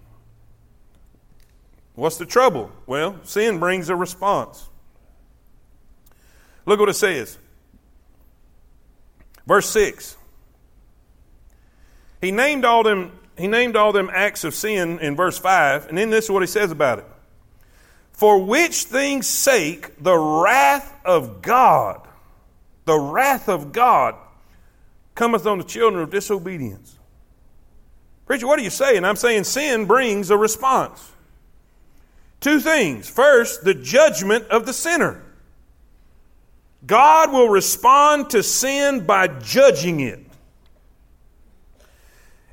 What's 1.96 2.16
the 2.16 2.26
trouble? 2.26 2.72
Well, 2.88 3.20
sin 3.24 3.60
brings 3.60 3.90
a 3.90 3.96
response. 3.98 4.70
Look 6.66 6.80
what 6.80 6.88
it 6.88 6.94
says. 6.94 7.38
Verse 9.50 9.68
6. 9.72 10.16
He 12.22 12.32
named 12.32 12.66
all 12.66 12.84
them 12.84 13.12
he 13.36 13.48
named 13.48 13.76
all 13.76 13.92
them 13.92 14.12
acts 14.14 14.44
of 14.44 14.54
sin 14.54 15.00
in 15.00 15.16
verse 15.16 15.40
5, 15.40 15.88
and 15.88 15.98
then 15.98 16.12
this 16.12 16.26
is 16.26 16.32
what 16.32 16.44
he 16.44 16.48
says 16.48 16.72
about 16.72 17.00
it. 17.00 17.06
For 18.12 18.38
which 18.38 18.84
things 18.84 19.26
sake 19.26 20.04
the 20.04 20.16
wrath 20.16 20.94
of 21.04 21.42
God, 21.42 22.06
the 22.86 23.00
wrath 23.00 23.50
of 23.50 23.72
God 23.72 24.16
cometh 25.16 25.48
on 25.48 25.58
the 25.58 25.64
children 25.64 26.04
of 26.04 26.12
disobedience. 26.12 27.00
Preacher, 28.28 28.46
what 28.46 28.60
are 28.60 28.64
you 28.64 28.70
saying? 28.70 29.04
I'm 29.04 29.16
saying 29.16 29.46
sin 29.46 29.86
brings 29.86 30.30
a 30.30 30.38
response. 30.38 31.12
Two 32.40 32.60
things. 32.60 33.10
First, 33.10 33.64
the 33.64 33.74
judgment 33.74 34.46
of 34.50 34.68
the 34.68 34.74
sinner. 34.74 35.24
God 36.86 37.32
will 37.32 37.50
respond 37.50 38.30
to 38.32 38.44
sin 38.44 39.06
by 39.06 39.28
judging 39.28 40.00
it. 40.00 40.26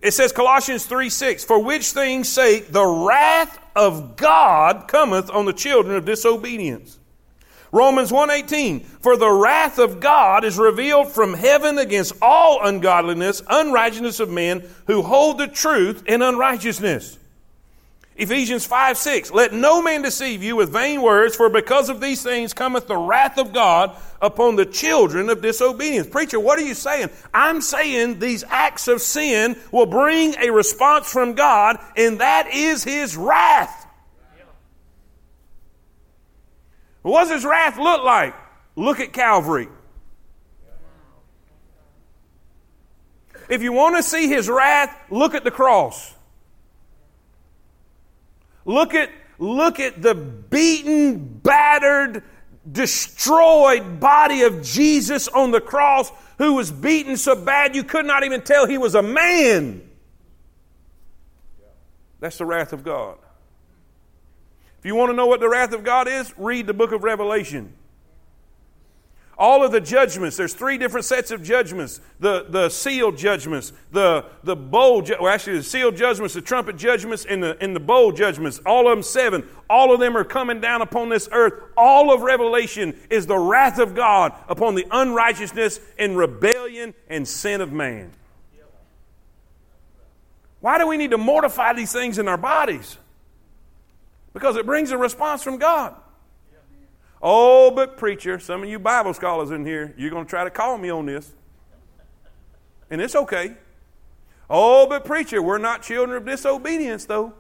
It 0.03 0.13
says 0.13 0.33
Colossians 0.33 0.87
3 0.87 1.09
6, 1.09 1.45
for 1.45 1.63
which 1.63 1.91
things 1.91 2.29
sake 2.29 2.69
the 2.69 2.87
wrath 2.87 3.59
of 3.75 4.17
God 4.17 4.89
cometh 4.89 5.31
on 5.31 5.47
the 5.47 5.53
children 5.53 5.97
of 5.97 6.05
disobedience. 6.05 6.99
Romans 7.73 8.11
1:18 8.11 8.85
For 9.01 9.17
the 9.17 9.31
wrath 9.31 9.79
of 9.79 10.01
God 10.01 10.45
is 10.45 10.59
revealed 10.59 11.13
from 11.13 11.35
heaven 11.35 11.79
against 11.79 12.15
all 12.23 12.65
ungodliness, 12.65 13.43
unrighteousness 13.49 14.21
of 14.21 14.31
men 14.31 14.65
who 14.87 15.03
hold 15.03 15.39
the 15.39 15.49
truth 15.49 16.03
in 16.07 16.23
unrighteousness. 16.23 17.19
Ephesians 18.17 18.65
5 18.65 18.97
6. 18.97 19.31
Let 19.31 19.53
no 19.53 19.83
man 19.83 20.01
deceive 20.03 20.43
you 20.43 20.57
with 20.57 20.73
vain 20.73 21.03
words, 21.03 21.37
for 21.37 21.51
because 21.51 21.91
of 21.91 22.01
these 22.01 22.23
things 22.23 22.55
cometh 22.55 22.87
the 22.87 22.97
wrath 22.97 23.37
of 23.39 23.53
God 23.53 23.95
upon 24.23 24.57
the 24.57 24.65
children 24.65 25.29
of 25.29 25.43
disobedience. 25.43 26.07
Preacher, 26.09 26.41
what 26.41 26.59
are 26.59 26.65
you 26.65 26.75
saying? 26.75 27.11
I'm 27.35 27.61
saying 27.61 28.19
these 28.19 28.43
acts 28.49 28.89
of 28.89 29.03
sin 29.03 29.57
will 29.71 29.87
bring 29.87 30.35
a 30.37 30.51
response 30.51 31.13
from 31.13 31.35
God, 31.35 31.79
and 31.95 32.21
that 32.21 32.49
is 32.53 32.83
his 32.83 33.17
wrath. 33.17 33.87
What 37.03 37.25
does 37.25 37.31
his 37.31 37.45
wrath 37.45 37.79
look 37.79 38.03
like? 38.03 38.35
Look 38.75 38.99
at 38.99 39.13
Calvary. 39.13 39.69
If 43.49 43.63
you 43.63 43.73
want 43.73 43.97
to 43.97 44.03
see 44.03 44.27
his 44.27 44.49
wrath, 44.49 44.97
look 45.11 45.35
at 45.35 45.45
the 45.45 45.53
cross. 45.53 46.16
Look 48.67 48.95
at, 48.95 49.11
look 49.39 49.81
at 49.81 50.03
the 50.03 50.15
beaten, 50.15 51.17
battered, 51.43 52.23
destroyed 52.71 54.01
body 54.01 54.43
of 54.43 54.63
Jesus 54.63 55.29
on 55.29 55.53
the 55.53 55.61
cross 55.61 56.11
who 56.39 56.55
was 56.55 56.71
beaten 56.71 57.17
so 57.17 57.35
bad 57.35 57.75
you 57.75 57.85
could 57.85 58.05
not 58.05 58.25
even 58.25 58.43
tell 58.43 58.67
he 58.67 58.77
was 58.77 58.95
a 58.95 59.03
man. 59.03 59.89
That's 62.21 62.39
the 62.39 62.45
wrath 62.45 62.73
of 62.73 62.83
God. 62.83 63.19
If 64.79 64.85
you 64.85 64.95
want 64.95 65.11
to 65.11 65.17
know 65.17 65.27
what 65.27 65.41
the 65.41 65.49
wrath 65.49 65.73
of 65.73 65.85
God 65.85 66.09
is, 66.09 66.35
read 66.37 66.67
the 66.67 66.75
book 66.75 66.93
of 66.93 67.05
Revelation. 67.05 67.73
All 69.39 69.63
of 69.63 69.71
the 69.71 69.83
judgments, 69.83 70.39
there's 70.39 70.55
three 70.55 70.79
different 70.79 71.05
sets 71.05 71.31
of 71.31 71.43
judgments 71.43 72.01
the, 72.21 72.47
the 72.49 72.71
sealed 72.71 73.19
judgments, 73.19 73.75
the, 73.93 74.25
the 74.43 74.57
bowl, 74.57 75.03
well, 75.21 75.29
actually, 75.29 75.59
the 75.59 75.63
sealed 75.63 75.95
judgments, 75.95 76.33
the 76.33 76.41
trumpet 76.41 76.79
judgments, 76.79 77.27
and 77.27 77.43
the, 77.43 77.59
and 77.61 77.77
the 77.77 77.81
bowl 77.81 78.13
judgments. 78.13 78.61
All 78.65 78.89
of 78.89 78.97
them 78.97 79.03
seven. 79.03 79.47
All 79.69 79.93
of 79.93 80.01
them 80.01 80.17
are 80.17 80.25
coming 80.25 80.61
down 80.61 80.81
upon 80.81 81.11
this 81.11 81.29
earth. 81.33 81.53
All 81.77 82.15
of 82.15 82.23
Revelation 82.23 82.99
is 83.11 83.27
the 83.27 83.39
wrath 83.39 83.79
of 83.79 83.95
God 83.95 84.33
upon 84.49 84.75
the 84.75 84.87
unrighteousness 84.91 85.81
and 85.99 86.17
rebellion 86.17 86.95
and 87.09 87.29
sin 87.29 87.61
of 87.61 87.73
man. 87.73 88.13
Why 90.61 90.79
do 90.79 90.87
we 90.87 90.97
need 90.97 91.11
to 91.11 91.19
mortify 91.19 91.75
these 91.75 91.93
things 91.93 92.19
in 92.19 92.27
our 92.27 92.39
bodies? 92.39 92.97
Because 94.33 94.57
it 94.57 94.65
brings 94.65 94.91
a 94.93 94.99
response 94.99 95.43
from 95.43 95.59
God. 95.59 95.95
Oh, 97.23 97.71
but 97.71 97.97
preacher, 97.97 98.39
some 98.39 98.63
of 98.63 98.69
you 98.69 98.79
Bible 98.79 99.15
scholars 99.15 99.51
in 99.51 99.65
here, 99.65 99.95
you're 99.97 100.11
going 100.11 100.27
to 100.27 100.31
try 100.31 100.45
to 100.45 100.51
call 100.51 100.77
me 100.77 100.91
on 100.91 101.07
this. 101.07 101.33
And 102.91 103.01
it's 103.01 103.15
okay. 103.15 103.55
Oh, 104.49 104.87
but 104.87 105.05
preacher, 105.05 105.43
we're 105.43 105.59
not 105.59 105.83
children 105.83 106.17
of 106.17 106.25
disobedience, 106.25 107.07
though. 107.07 107.33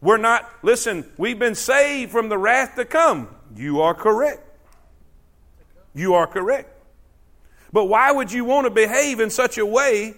We're 0.00 0.18
not, 0.18 0.48
listen, 0.62 1.10
we've 1.16 1.38
been 1.38 1.56
saved 1.56 2.12
from 2.12 2.28
the 2.28 2.38
wrath 2.38 2.76
to 2.76 2.84
come. 2.84 3.28
You 3.56 3.80
are 3.80 3.94
correct. 3.94 4.44
You 5.94 6.14
are 6.14 6.26
correct. 6.26 6.70
But 7.72 7.86
why 7.86 8.12
would 8.12 8.30
you 8.30 8.44
want 8.44 8.66
to 8.66 8.70
behave 8.70 9.18
in 9.18 9.30
such 9.30 9.58
a 9.58 9.66
way, 9.66 10.14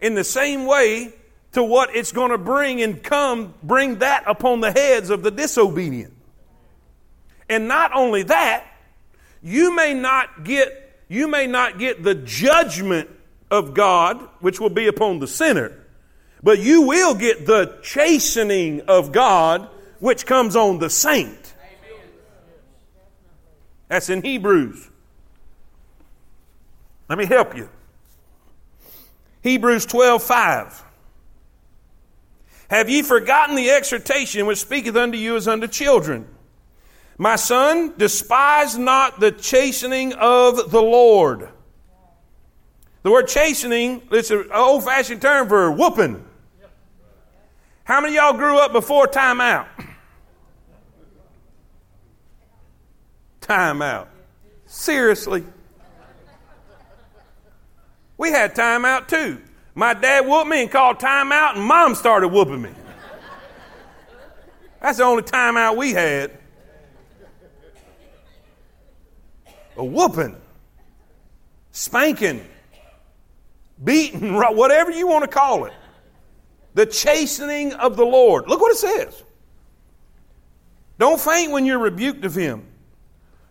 in 0.00 0.14
the 0.14 0.24
same 0.24 0.66
way, 0.66 1.14
to 1.52 1.62
what 1.62 1.94
it's 1.94 2.12
going 2.12 2.30
to 2.30 2.38
bring 2.38 2.82
and 2.82 3.02
come, 3.02 3.54
bring 3.62 4.00
that 4.00 4.24
upon 4.26 4.60
the 4.60 4.70
heads 4.70 5.08
of 5.08 5.22
the 5.22 5.30
disobedient? 5.30 6.12
And 7.48 7.68
not 7.68 7.92
only 7.94 8.22
that, 8.24 8.66
you 9.42 9.74
may 9.74 9.94
not 9.94 10.44
get 10.44 10.80
you 11.08 11.28
may 11.28 11.46
not 11.46 11.78
get 11.78 12.02
the 12.02 12.14
judgment 12.14 13.10
of 13.50 13.74
God, 13.74 14.18
which 14.40 14.58
will 14.58 14.70
be 14.70 14.86
upon 14.86 15.18
the 15.18 15.26
sinner, 15.26 15.78
but 16.42 16.58
you 16.58 16.82
will 16.82 17.14
get 17.14 17.46
the 17.46 17.78
chastening 17.82 18.80
of 18.82 19.12
God, 19.12 19.68
which 20.00 20.24
comes 20.26 20.56
on 20.56 20.78
the 20.78 20.88
saint. 20.90 21.54
That's 23.88 24.08
in 24.08 24.22
Hebrews. 24.22 24.90
Let 27.08 27.18
me 27.18 27.26
help 27.26 27.56
you. 27.56 27.68
Hebrews 29.42 29.84
12 29.86 30.22
5. 30.22 30.84
Have 32.70 32.88
ye 32.88 33.02
forgotten 33.02 33.56
the 33.56 33.70
exhortation 33.70 34.46
which 34.46 34.58
speaketh 34.58 34.96
unto 34.96 35.18
you 35.18 35.36
as 35.36 35.46
unto 35.46 35.68
children? 35.68 36.26
My 37.16 37.36
son, 37.36 37.94
despise 37.96 38.76
not 38.76 39.20
the 39.20 39.30
chastening 39.30 40.14
of 40.14 40.70
the 40.70 40.82
Lord. 40.82 41.48
The 43.02 43.10
word 43.10 43.28
chastening, 43.28 44.02
it's 44.10 44.30
an 44.30 44.48
old 44.52 44.84
fashioned 44.84 45.22
term 45.22 45.48
for 45.48 45.70
whooping. 45.70 46.24
How 47.84 48.00
many 48.00 48.14
y'all 48.14 48.32
grew 48.32 48.58
up 48.58 48.72
before 48.72 49.06
time 49.06 49.40
out? 49.40 49.68
Time 53.42 53.82
out. 53.82 54.08
Seriously. 54.66 55.44
We 58.16 58.30
had 58.30 58.54
time 58.54 58.84
out 58.84 59.08
too. 59.08 59.40
My 59.74 59.92
dad 59.92 60.26
whooped 60.26 60.48
me 60.48 60.62
and 60.62 60.70
called 60.70 60.98
time 60.98 61.30
out, 61.30 61.56
and 61.56 61.64
mom 61.64 61.94
started 61.94 62.28
whooping 62.28 62.62
me. 62.62 62.70
That's 64.80 64.98
the 64.98 65.04
only 65.04 65.22
time 65.22 65.56
out 65.56 65.76
we 65.76 65.92
had. 65.92 66.30
A 69.76 69.84
whooping, 69.84 70.36
spanking, 71.72 72.44
beating, 73.82 74.34
whatever 74.34 74.90
you 74.90 75.06
want 75.06 75.24
to 75.24 75.28
call 75.28 75.64
it. 75.64 75.72
The 76.74 76.86
chastening 76.86 77.72
of 77.74 77.96
the 77.96 78.04
Lord. 78.04 78.48
Look 78.48 78.60
what 78.60 78.72
it 78.72 78.78
says. 78.78 79.22
Don't 80.98 81.20
faint 81.20 81.52
when 81.52 81.66
you're 81.66 81.78
rebuked 81.78 82.24
of 82.24 82.34
him. 82.34 82.66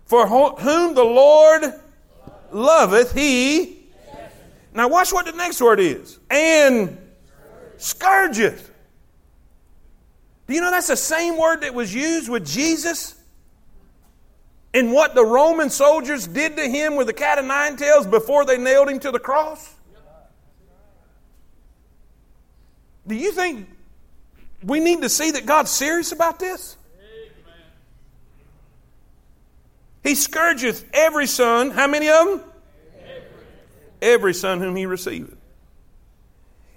For 0.06 0.28
whom 0.28 0.94
the 0.94 1.04
Lord 1.04 1.64
loveth, 2.52 3.14
he. 3.14 3.88
Now, 4.74 4.88
watch 4.88 5.14
what 5.14 5.26
the 5.26 5.32
next 5.34 5.62
word 5.62 5.80
is. 5.80 6.20
And 6.30 6.98
scourgeth. 7.78 8.70
Do 10.48 10.54
you 10.54 10.62
know 10.62 10.72
that's 10.72 10.88
the 10.88 10.98
same 10.98 11.38
word 11.38 11.62
that 11.62 11.74
was 11.74 11.94
used 11.94 12.30
with 12.30 12.46
Jesus? 12.46 13.13
And 14.74 14.92
what 14.92 15.14
the 15.14 15.26
Roman 15.26 15.70
soldiers 15.70 16.26
did 16.26 16.58
to 16.58 16.68
him 16.68 16.96
with 16.96 17.08
the 17.08 17.14
cat 17.14 17.38
of 17.38 17.46
nine 17.46 17.78
tails 17.78 18.08
before 18.08 18.46
they 18.46 18.58
nailed 18.58 18.90
him 18.90 19.00
to 19.00 19.12
the 19.12 19.20
cross? 19.20 19.76
Do 23.06 23.16
you 23.16 23.32
think 23.32 23.70
we 24.64 24.80
need 24.80 25.02
to 25.02 25.10
see 25.10 25.32
that 25.32 25.46
God's 25.46 25.70
serious 25.70 26.12
about 26.12 26.40
this? 26.40 26.78
He 30.04 30.16
scourgeth 30.16 30.90
every 30.94 31.28
son. 31.28 31.72
How 31.72 31.88
many 31.88 32.10
of 32.10 32.26
them? 32.26 32.42
Every, 33.00 33.24
every 34.02 34.34
son 34.34 34.60
whom 34.60 34.76
he 34.76 34.86
receiveth. 34.86 35.38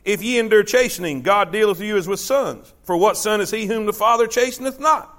If 0.05 0.22
ye 0.22 0.38
endure 0.38 0.62
chastening, 0.62 1.22
God 1.22 1.51
dealeth 1.51 1.78
with 1.78 1.88
you 1.88 1.97
as 1.97 2.07
with 2.07 2.20
sons. 2.20 2.72
For 2.84 2.97
what 2.97 3.16
son 3.16 3.40
is 3.40 3.51
he 3.51 3.66
whom 3.66 3.86
the 3.86 3.92
Father 3.92 4.28
chasteneth 4.28 4.78
not? 4.78 5.12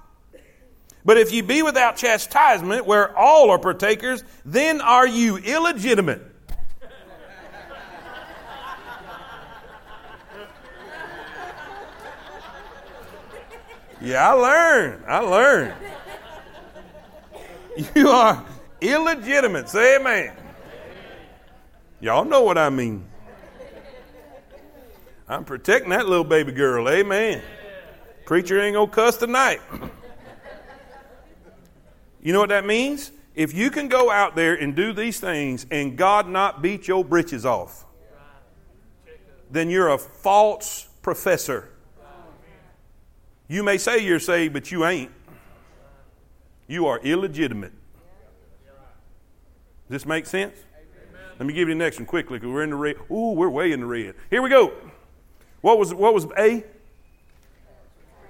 But 1.08 1.16
if 1.16 1.32
ye 1.32 1.40
be 1.40 1.64
without 1.64 1.96
chastisement, 1.96 2.86
where 2.86 3.18
all 3.18 3.50
are 3.52 3.58
partakers, 3.58 4.26
then 4.44 4.82
are 4.82 5.08
you 5.08 5.38
illegitimate. 5.38 6.22
Yeah, 14.02 14.30
I 14.30 14.34
learned. 14.34 15.06
I 15.08 15.20
learned. 15.20 15.74
You 17.96 18.10
are 18.10 18.46
illegitimate. 18.82 19.70
Say 19.70 19.96
amen. 19.96 20.34
Y'all 22.02 22.26
know 22.26 22.42
what 22.42 22.58
I 22.58 22.70
mean. 22.70 23.08
I'm 25.30 25.46
protecting 25.46 25.92
that 25.92 26.06
little 26.10 26.26
baby 26.26 26.52
girl. 26.52 26.90
Amen. 26.90 27.42
Preacher 28.26 28.60
ain't 28.60 28.74
going 28.74 28.90
to 28.90 28.94
cuss 28.94 29.16
tonight. 29.16 29.62
You 32.22 32.34
know 32.34 32.40
what 32.40 32.50
that 32.50 32.66
means? 32.66 33.12
If 33.36 33.54
you 33.54 33.70
can 33.70 33.88
go 33.88 34.10
out 34.10 34.36
there 34.36 34.56
and 34.56 34.76
do 34.76 34.94
these 34.94 35.20
things 35.20 35.66
and 35.70 35.96
God 35.96 36.28
not 36.28 36.62
beat 36.62 36.88
your 36.88 37.06
britches 37.06 37.46
off, 37.46 37.86
then 39.52 39.70
you're 39.70 39.90
a 39.90 39.98
false 39.98 40.88
professor. 41.02 41.70
You 43.48 43.64
may 43.64 43.78
say 43.78 44.00
you're 44.00 44.20
saved, 44.20 44.54
but 44.54 44.72
you 44.72 44.86
ain't. 44.86 45.12
You 46.68 46.88
are 46.88 47.00
illegitimate. 47.00 47.72
Does 49.88 50.02
this 50.02 50.06
make 50.06 50.26
sense? 50.26 50.58
Let 51.40 51.46
me 51.46 51.54
give 51.54 51.70
you 51.70 51.76
the 51.76 51.80
next 51.80 51.98
one 51.98 52.08
quickly 52.08 52.40
because 52.40 52.52
we're 52.52 52.64
in 52.64 52.72
the 52.72 52.76
red. 52.76 52.96
Ooh, 53.12 53.32
we're 53.32 53.50
way 53.50 53.72
in 53.72 53.80
the 53.82 53.86
red. 53.86 54.16
Here 54.30 54.42
we 54.42 54.50
go. 54.50 54.74
What 55.62 55.80
was, 55.80 55.94
what 55.94 56.14
was 56.14 56.26
A? 56.38 56.64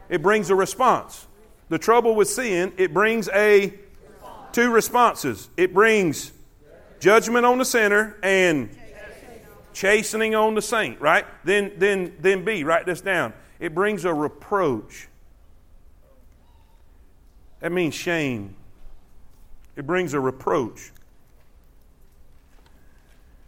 It 0.09 0.21
brings 0.21 0.49
a 0.49 0.55
response. 0.55 1.25
The 1.69 1.77
trouble 1.77 2.15
with 2.15 2.29
sin, 2.29 2.73
it 2.77 2.93
brings 2.93 3.27
a 3.29 3.73
two 4.51 4.71
responses. 4.71 5.49
It 5.57 5.73
brings 5.73 6.31
judgment 6.99 7.45
on 7.45 7.57
the 7.57 7.65
sinner 7.65 8.15
and 8.23 8.69
chastening 9.73 10.33
on 10.33 10.55
the 10.55 10.61
saint, 10.61 10.99
right? 10.99 11.25
Then 11.43 11.73
then 11.77 12.15
then 12.19 12.45
B, 12.45 12.63
write 12.63 12.85
this 12.85 13.01
down. 13.01 13.33
It 13.59 13.75
brings 13.75 14.05
a 14.05 14.13
reproach. 14.13 15.07
That 17.59 17.71
means 17.71 17.93
shame. 17.93 18.55
It 19.75 19.85
brings 19.85 20.13
a 20.13 20.19
reproach. 20.19 20.91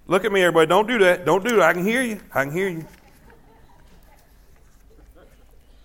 Look 0.08 0.26
at 0.26 0.32
me, 0.32 0.42
everybody. 0.42 0.68
Don't 0.68 0.88
do 0.88 0.98
that. 1.00 1.26
Don't 1.26 1.44
do 1.44 1.56
that. 1.58 1.62
I 1.62 1.74
can 1.74 1.86
hear 1.86 2.02
you. 2.02 2.20
I 2.34 2.44
can 2.44 2.52
hear 2.52 2.68
you. 2.68 2.86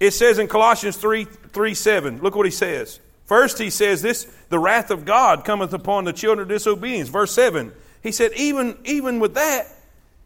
It 0.04 0.12
says 0.12 0.38
in 0.38 0.48
Colossians 0.48 0.98
3, 0.98 1.24
3 1.24 1.74
7, 1.74 2.18
look 2.18 2.36
what 2.36 2.44
he 2.44 2.52
says. 2.52 3.00
First, 3.24 3.58
he 3.58 3.70
says 3.70 4.02
this 4.02 4.26
the 4.50 4.58
wrath 4.58 4.90
of 4.90 5.06
God 5.06 5.46
cometh 5.46 5.72
upon 5.72 6.04
the 6.04 6.12
children 6.12 6.42
of 6.42 6.48
disobedience. 6.48 7.08
Verse 7.08 7.32
7, 7.32 7.72
he 8.02 8.12
said, 8.12 8.32
even, 8.36 8.76
even 8.84 9.18
with 9.18 9.34
that, 9.34 9.66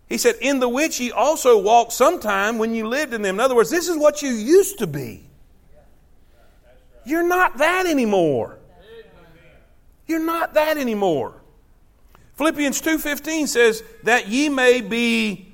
he 0.09 0.19
said, 0.19 0.35
In 0.41 0.59
the 0.59 0.69
which 0.69 0.99
ye 0.99 1.13
also 1.13 1.59
walked 1.59 1.93
sometime 1.93 2.59
when 2.59 2.75
you 2.75 2.89
lived 2.89 3.15
in 3.15 3.23
them. 3.23 3.37
In 3.37 3.41
other 3.41 3.55
words, 3.55 3.71
this 3.71 3.89
is 3.89 3.97
what 3.97 4.21
you 4.21 4.31
used 4.31 4.79
to 4.79 4.89
be. 4.89 5.23
You're 7.05 7.27
not 7.27 7.59
that 7.59 7.87
anymore. 7.87 8.59
You're 10.09 10.19
not 10.25 10.55
that 10.55 10.77
anymore. 10.77 11.35
Philippians 12.37 12.81
2:15 12.81 13.47
says 13.47 13.85
that 14.03 14.27
ye 14.27 14.49
may 14.49 14.81
be 14.81 15.48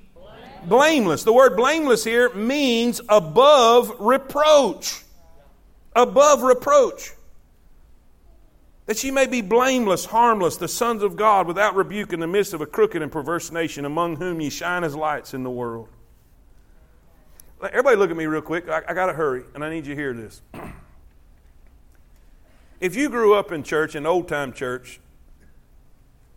blameless. 0.69 1.25
The 1.25 1.33
word 1.33 1.57
blameless 1.57 2.05
here 2.05 2.33
means 2.35 3.01
above 3.09 3.93
reproach. 3.99 5.03
Above 5.95 6.43
reproach 6.43 7.13
that 8.87 9.03
ye 9.03 9.11
may 9.11 9.27
be 9.27 9.41
blameless, 9.41 10.05
harmless, 10.05 10.57
the 10.57 10.69
sons 10.69 11.03
of 11.03 11.17
God, 11.17 11.47
without 11.47 11.75
rebuke 11.75 12.13
in 12.13 12.21
the 12.21 12.27
midst 12.27 12.53
of 12.53 12.61
a 12.61 12.67
crooked 12.67 13.01
and 13.01 13.11
perverse 13.11 13.51
nation, 13.51 13.85
among 13.85 14.17
whom 14.17 14.41
ye 14.41 14.51
shine 14.51 14.85
as 14.85 14.95
lights 14.95 15.33
in 15.33 15.43
the 15.43 15.51
world. 15.51 15.89
Everybody, 17.63 17.97
look 17.97 18.11
at 18.11 18.17
me 18.17 18.27
real 18.27 18.43
quick. 18.43 18.69
I, 18.69 18.83
I 18.87 18.93
got 18.93 19.07
to 19.07 19.15
hurry, 19.15 19.45
and 19.55 19.65
I 19.65 19.71
need 19.71 19.87
you 19.87 19.95
to 19.95 20.01
hear 20.01 20.13
this. 20.13 20.43
if 22.81 22.95
you 22.95 23.09
grew 23.09 23.35
up 23.35 23.53
in 23.53 23.63
church, 23.63 23.95
in 23.95 24.05
old 24.05 24.29
time 24.29 24.53
church, 24.53 25.01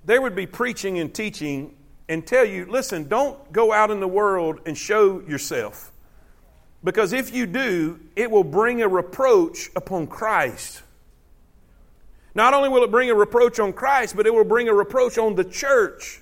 there 0.05 0.21
would 0.21 0.35
be 0.35 0.47
preaching 0.47 0.99
and 0.99 1.13
teaching 1.13 1.75
and 2.09 2.25
tell 2.25 2.45
you 2.45 2.65
listen, 2.65 3.07
don't 3.07 3.51
go 3.51 3.71
out 3.73 3.91
in 3.91 3.99
the 3.99 4.07
world 4.07 4.59
and 4.65 4.77
show 4.77 5.19
yourself. 5.21 5.91
Because 6.83 7.11
if 7.11 7.33
you 7.33 7.45
do, 7.45 7.99
it 8.15 8.29
will 8.29 8.43
bring 8.43 8.81
a 8.81 8.87
reproach 8.87 9.69
upon 9.75 10.07
Christ. 10.07 10.83
Not 12.35 12.53
only 12.53 12.69
will 12.69 12.83
it 12.83 12.91
bring 12.91 13.09
a 13.09 13.15
reproach 13.15 13.59
on 13.59 13.73
Christ, 13.73 14.15
but 14.15 14.27
it 14.27 14.33
will 14.33 14.43
bring 14.43 14.69
a 14.69 14.73
reproach 14.73 15.17
on 15.17 15.35
the 15.35 15.43
church. 15.43 16.21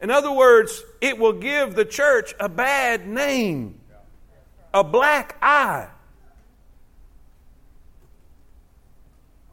In 0.00 0.10
other 0.10 0.30
words, 0.30 0.84
it 1.00 1.18
will 1.18 1.32
give 1.32 1.74
the 1.74 1.84
church 1.84 2.34
a 2.38 2.48
bad 2.48 3.08
name, 3.08 3.80
a 4.72 4.84
black 4.84 5.36
eye. 5.42 5.88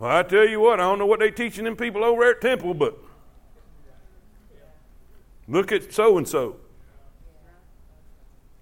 Well, 0.01 0.17
I 0.17 0.23
tell 0.23 0.47
you 0.47 0.59
what, 0.59 0.79
I 0.79 0.83
don't 0.83 0.97
know 0.97 1.05
what 1.05 1.19
they're 1.19 1.29
teaching 1.29 1.63
them 1.63 1.75
people 1.75 2.03
over 2.03 2.27
at 2.27 2.41
Temple, 2.41 2.73
but 2.73 2.97
look 5.47 5.71
at 5.71 5.93
so 5.93 6.17
and 6.17 6.27
so. 6.27 6.55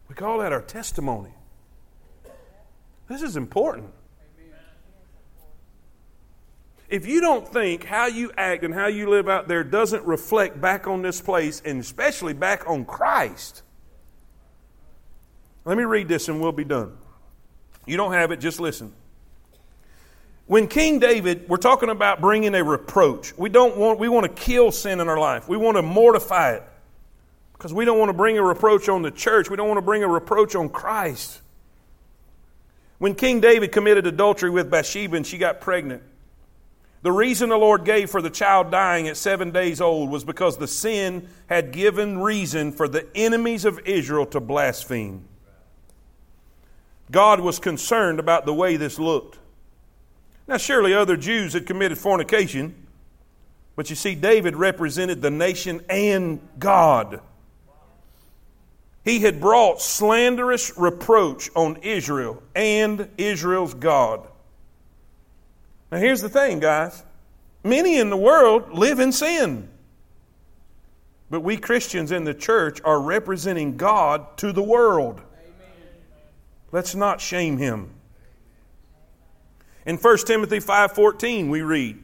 We 0.09 0.15
call 0.15 0.39
that 0.39 0.51
our 0.51 0.61
testimony. 0.61 1.29
This 3.07 3.21
is 3.21 3.37
important. 3.37 3.93
if 6.89 7.07
you 7.07 7.21
don't 7.21 7.47
think 7.47 7.85
how 7.85 8.07
you 8.07 8.33
act 8.35 8.65
and 8.65 8.73
how 8.73 8.87
you 8.87 9.09
live 9.09 9.29
out 9.29 9.47
there 9.47 9.63
doesn't 9.63 10.03
reflect 10.05 10.59
back 10.59 10.87
on 10.87 11.01
this 11.01 11.21
place 11.21 11.61
and 11.63 11.79
especially 11.79 12.33
back 12.33 12.67
on 12.67 12.83
Christ, 12.83 13.63
let 15.63 15.77
me 15.77 15.85
read 15.85 16.09
this 16.09 16.27
and 16.27 16.41
we'll 16.41 16.51
be 16.51 16.65
done. 16.65 16.97
You 17.85 17.95
don't 17.95 18.11
have 18.11 18.31
it, 18.31 18.41
just 18.41 18.59
listen. 18.59 18.93
When 20.49 20.67
King 20.67 20.97
David, 20.97 21.47
we're 21.47 21.57
talking 21.57 21.89
about 21.89 22.21
bringing 22.21 22.55
a 22.55 22.63
reproach. 22.63 23.37
We 23.37 23.49
don't 23.49 23.77
want, 23.77 23.99
we 23.99 24.09
want 24.09 24.25
to 24.25 24.41
kill 24.41 24.71
sin 24.71 24.99
in 24.99 25.07
our 25.07 25.19
life. 25.19 25.47
We 25.47 25.57
want 25.57 25.77
to 25.77 25.83
mortify 25.83 26.53
it 26.53 26.63
because 27.53 27.71
we 27.71 27.85
don't 27.85 27.99
want 27.99 28.09
to 28.09 28.17
bring 28.17 28.35
a 28.39 28.41
reproach 28.41 28.89
on 28.89 29.03
the 29.03 29.11
church. 29.11 29.47
We 29.51 29.57
don't 29.57 29.67
want 29.67 29.77
to 29.77 29.83
bring 29.83 30.01
a 30.01 30.07
reproach 30.07 30.55
on 30.55 30.69
Christ. 30.69 31.39
When 32.97 33.13
King 33.13 33.41
David 33.41 33.71
committed 33.71 34.07
adultery 34.07 34.49
with 34.49 34.71
Bathsheba 34.71 35.17
and 35.17 35.27
she 35.27 35.37
got 35.37 35.61
pregnant, 35.61 36.01
the 37.03 37.11
reason 37.11 37.49
the 37.49 37.57
Lord 37.57 37.85
gave 37.85 38.09
for 38.09 38.19
the 38.19 38.31
child 38.31 38.71
dying 38.71 39.07
at 39.07 39.17
seven 39.17 39.51
days 39.51 39.79
old 39.79 40.09
was 40.09 40.23
because 40.23 40.57
the 40.57 40.67
sin 40.67 41.29
had 41.45 41.71
given 41.71 42.17
reason 42.17 42.71
for 42.71 42.87
the 42.87 43.05
enemies 43.15 43.65
of 43.65 43.79
Israel 43.85 44.25
to 44.25 44.39
blaspheme. 44.39 45.25
God 47.11 47.39
was 47.39 47.59
concerned 47.59 48.19
about 48.19 48.47
the 48.47 48.53
way 48.55 48.77
this 48.77 48.97
looked. 48.97 49.37
Now, 50.49 50.57
surely 50.57 50.95
other 50.95 51.15
Jews 51.15 51.53
had 51.53 51.67
committed 51.67 51.99
fornication, 51.99 52.87
but 53.75 53.91
you 53.91 53.95
see, 53.95 54.15
David 54.15 54.55
represented 54.55 55.21
the 55.21 55.29
nation 55.29 55.81
and 55.87 56.39
God. 56.57 57.21
He 59.05 59.19
had 59.19 59.39
brought 59.39 59.79
slanderous 59.79 60.75
reproach 60.75 61.51
on 61.55 61.77
Israel 61.83 62.41
and 62.55 63.09
Israel's 63.15 63.75
God. 63.75 64.27
Now, 65.91 65.99
here's 65.99 66.21
the 66.21 66.29
thing, 66.29 66.59
guys 66.59 67.03
many 67.63 67.99
in 67.99 68.09
the 68.09 68.17
world 68.17 68.71
live 68.73 68.99
in 68.99 69.11
sin. 69.11 69.69
But 71.29 71.41
we 71.41 71.57
Christians 71.57 72.11
in 72.11 72.23
the 72.23 72.33
church 72.33 72.81
are 72.83 72.99
representing 72.99 73.77
God 73.77 74.35
to 74.37 74.51
the 74.51 74.63
world. 74.63 75.21
Amen. 75.21 75.67
Let's 76.71 76.95
not 76.95 77.21
shame 77.21 77.59
him. 77.59 77.91
In 79.89 79.97
1 79.97 80.17
Timothy 80.27 80.59
5:14 80.59 81.49
we 81.49 81.63
read, 81.63 81.97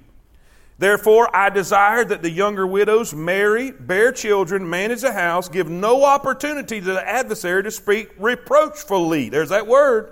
Therefore 0.79 1.29
I 1.35 1.51
desire 1.51 2.03
that 2.03 2.23
the 2.23 2.31
younger 2.31 2.65
widows 2.65 3.13
marry, 3.13 3.69
bear 3.69 4.11
children, 4.11 4.67
manage 4.67 5.03
a 5.03 5.13
house, 5.13 5.47
give 5.49 5.69
no 5.69 6.03
opportunity 6.03 6.81
to 6.81 6.93
the 6.93 7.07
adversary 7.07 7.61
to 7.61 7.69
speak 7.69 8.09
reproachfully. 8.17 9.29
There's 9.29 9.49
that 9.49 9.67
word. 9.67 10.11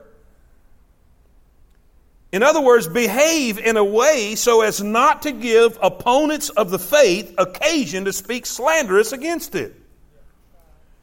In 2.31 2.43
other 2.43 2.61
words, 2.61 2.87
behave 2.87 3.57
in 3.57 3.75
a 3.75 3.83
way 3.83 4.35
so 4.35 4.61
as 4.61 4.79
not 4.83 5.23
to 5.23 5.31
give 5.31 5.79
opponents 5.81 6.49
of 6.49 6.69
the 6.69 6.77
faith 6.77 7.33
occasion 7.39 8.05
to 8.05 8.13
speak 8.13 8.45
slanderous 8.45 9.13
against 9.13 9.55
it. 9.55 9.73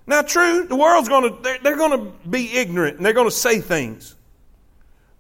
Now, 0.06 0.22
true, 0.22 0.68
the 0.68 0.76
world's 0.76 1.08
going 1.08 1.34
to, 1.34 1.42
they're, 1.42 1.58
they're 1.58 1.76
going 1.76 1.98
to 1.98 2.28
be 2.28 2.52
ignorant 2.52 2.98
and 2.98 3.04
they're 3.04 3.12
going 3.12 3.28
to 3.28 3.34
say 3.34 3.60
things. 3.60 4.14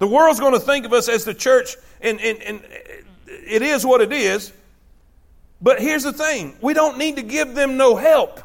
The 0.00 0.06
world's 0.06 0.40
going 0.40 0.54
to 0.54 0.60
think 0.60 0.86
of 0.86 0.94
us 0.94 1.10
as 1.10 1.26
the 1.26 1.34
church, 1.34 1.76
and, 2.00 2.18
and, 2.22 2.42
and 2.42 2.62
it 3.28 3.60
is 3.60 3.84
what 3.84 4.00
it 4.00 4.12
is. 4.12 4.50
But 5.60 5.78
here's 5.78 6.04
the 6.04 6.12
thing 6.12 6.56
we 6.62 6.72
don't 6.72 6.96
need 6.98 7.16
to 7.16 7.22
give 7.22 7.54
them 7.54 7.76
no 7.76 7.94
help. 7.94 8.40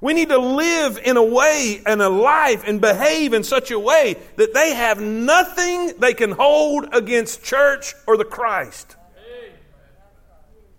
We 0.00 0.14
need 0.14 0.30
to 0.30 0.38
live 0.38 0.98
in 1.04 1.16
a 1.16 1.22
way 1.22 1.80
and 1.86 2.00
a 2.00 2.08
life 2.08 2.64
and 2.66 2.80
behave 2.80 3.32
in 3.34 3.44
such 3.44 3.70
a 3.70 3.78
way 3.78 4.16
that 4.36 4.54
they 4.54 4.74
have 4.74 5.00
nothing 5.00 5.98
they 5.98 6.14
can 6.14 6.32
hold 6.32 6.92
against 6.92 7.44
church 7.44 7.94
or 8.06 8.16
the 8.16 8.24
Christ. 8.24 8.96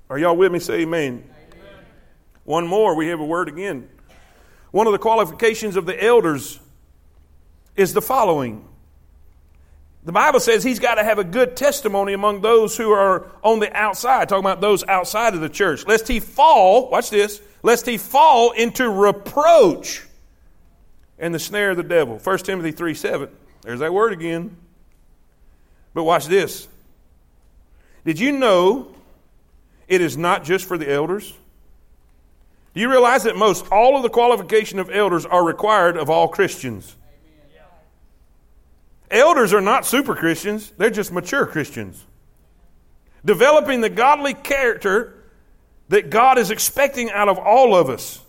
Are 0.09 0.17
y'all 0.17 0.36
with 0.36 0.51
me? 0.51 0.59
Say 0.59 0.81
amen. 0.81 1.23
amen. 1.23 1.63
One 2.43 2.67
more, 2.67 2.95
we 2.95 3.07
have 3.07 3.19
a 3.19 3.25
word 3.25 3.49
again. 3.49 3.89
One 4.71 4.88
of 4.88 4.93
the 4.93 4.99
qualifications 4.99 5.75
of 5.75 5.86
the 5.86 6.01
elders 6.01 6.59
is 7.76 7.93
the 7.93 8.01
following. 8.01 8.67
The 10.05 10.11
Bible 10.11 10.39
says 10.39 10.63
he's 10.63 10.80
got 10.80 10.95
to 10.95 11.03
have 11.03 11.17
a 11.17 11.24
good 11.24 11.55
testimony 11.55 12.13
among 12.13 12.41
those 12.41 12.76
who 12.76 12.91
are 12.91 13.32
on 13.41 13.59
the 13.59 13.74
outside, 13.76 14.28
talking 14.28 14.43
about 14.43 14.59
those 14.59 14.84
outside 14.84 15.34
of 15.34 15.39
the 15.39 15.49
church, 15.49 15.88
lest 15.88 16.07
he 16.07 16.19
fall, 16.19 16.89
watch 16.89 17.09
this, 17.09 17.41
lest 17.61 17.86
he 17.86 17.97
fall 17.97 18.51
into 18.51 18.89
reproach 18.89 20.03
and 21.17 21.34
the 21.34 21.39
snare 21.39 21.71
of 21.71 21.78
the 21.78 21.84
devil. 21.84 22.19
1 22.19 22.38
Timothy 22.39 22.71
3 22.71 22.93
7. 22.93 23.30
There's 23.61 23.80
that 23.80 23.93
word 23.93 24.11
again. 24.11 24.57
But 25.93 26.03
watch 26.03 26.26
this. 26.26 26.67
Did 28.03 28.19
you 28.19 28.34
know 28.34 28.93
it 29.88 30.01
is 30.01 30.17
not 30.17 30.43
just 30.43 30.65
for 30.65 30.78
the 30.78 30.91
elders? 30.91 31.34
Do 32.74 32.82
you 32.82 32.89
realize 32.89 33.24
that 33.24 33.38
most 33.38 33.71
all 33.71 33.95
of 33.95 34.03
the 34.03 34.09
qualification 34.09 34.80
of 34.80 34.89
elders 34.89 35.26
are 35.26 35.45
required 35.45 35.95
of 35.95 36.09
all 36.09 36.28
Christians? 36.28 36.95
Elders 39.14 39.53
are 39.53 39.61
not 39.61 39.86
super 39.86 40.16
Christians, 40.16 40.72
they're 40.78 40.89
just 40.89 41.11
mature 41.11 41.45
Christians. 41.45 42.03
Developing 43.24 43.82
the 43.82 43.89
godly 43.89 44.34
character 44.34 45.14
that 45.89 46.09
God 46.09 46.39
is 46.39 46.49
expecting 46.49 47.11
out 47.11 47.30
of 47.30 47.38
all 47.38 47.76
of 47.76 47.89
us 47.89 48.20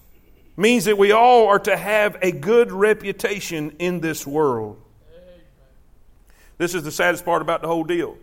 means 0.59 0.85
that 0.85 0.99
we 0.99 1.11
all 1.11 1.49
are 1.49 1.59
to 1.61 1.75
have 1.75 2.19
a 2.21 2.31
good 2.31 2.71
reputation 2.71 3.75
in 3.79 4.01
this 4.01 4.27
world. 4.27 4.81
This 6.59 6.75
is 6.75 6.85
the 6.85 6.93
saddest 6.93 7.25
part 7.25 7.41
about 7.41 7.63
the 7.63 7.67
whole 7.67 7.85
deal. 7.85 8.19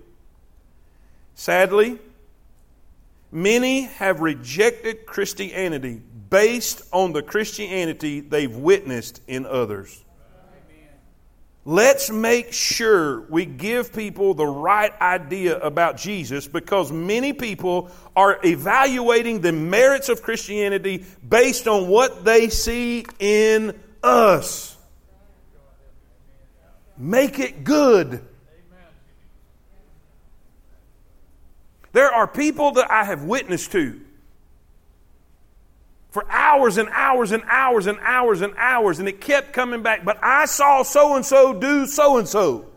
Sadly, 1.33 1.97
many 3.31 3.81
have 3.81 4.21
rejected 4.21 5.07
Christianity 5.07 5.99
based 6.29 6.83
on 6.93 7.11
the 7.11 7.23
Christianity 7.23 8.19
they've 8.19 8.55
witnessed 8.55 9.21
in 9.27 9.47
others. 9.47 10.03
Let's 11.63 12.09
make 12.09 12.53
sure 12.53 13.21
we 13.29 13.45
give 13.45 13.93
people 13.93 14.33
the 14.33 14.47
right 14.47 14.91
idea 14.99 15.59
about 15.59 15.97
Jesus 15.97 16.47
because 16.47 16.91
many 16.91 17.33
people 17.33 17.91
are 18.15 18.39
evaluating 18.43 19.41
the 19.41 19.51
merits 19.51 20.09
of 20.09 20.23
Christianity 20.23 21.05
based 21.27 21.67
on 21.67 21.87
what 21.87 22.25
they 22.25 22.49
see 22.49 23.05
in 23.19 23.79
us. 24.01 24.75
Make 26.97 27.37
it 27.37 27.63
good. 27.63 28.25
There 31.93 32.11
are 32.11 32.27
people 32.27 32.71
that 32.73 32.89
I 32.89 33.03
have 33.03 33.23
witnessed 33.23 33.71
to 33.73 34.01
for 36.11 36.29
hours 36.29 36.77
and 36.77 36.89
hours 36.89 37.31
and 37.31 37.41
hours 37.47 37.87
and 37.87 37.97
hours 38.01 38.41
and 38.41 38.53
hours, 38.57 38.99
and 38.99 39.07
it 39.07 39.21
kept 39.21 39.53
coming 39.53 39.81
back. 39.81 40.05
But 40.05 40.19
I 40.21 40.45
saw 40.45 40.83
so 40.83 41.15
and 41.15 41.25
so 41.25 41.53
do 41.53 41.87
so 41.87 42.17
and 42.17 42.27
so. 42.27 42.67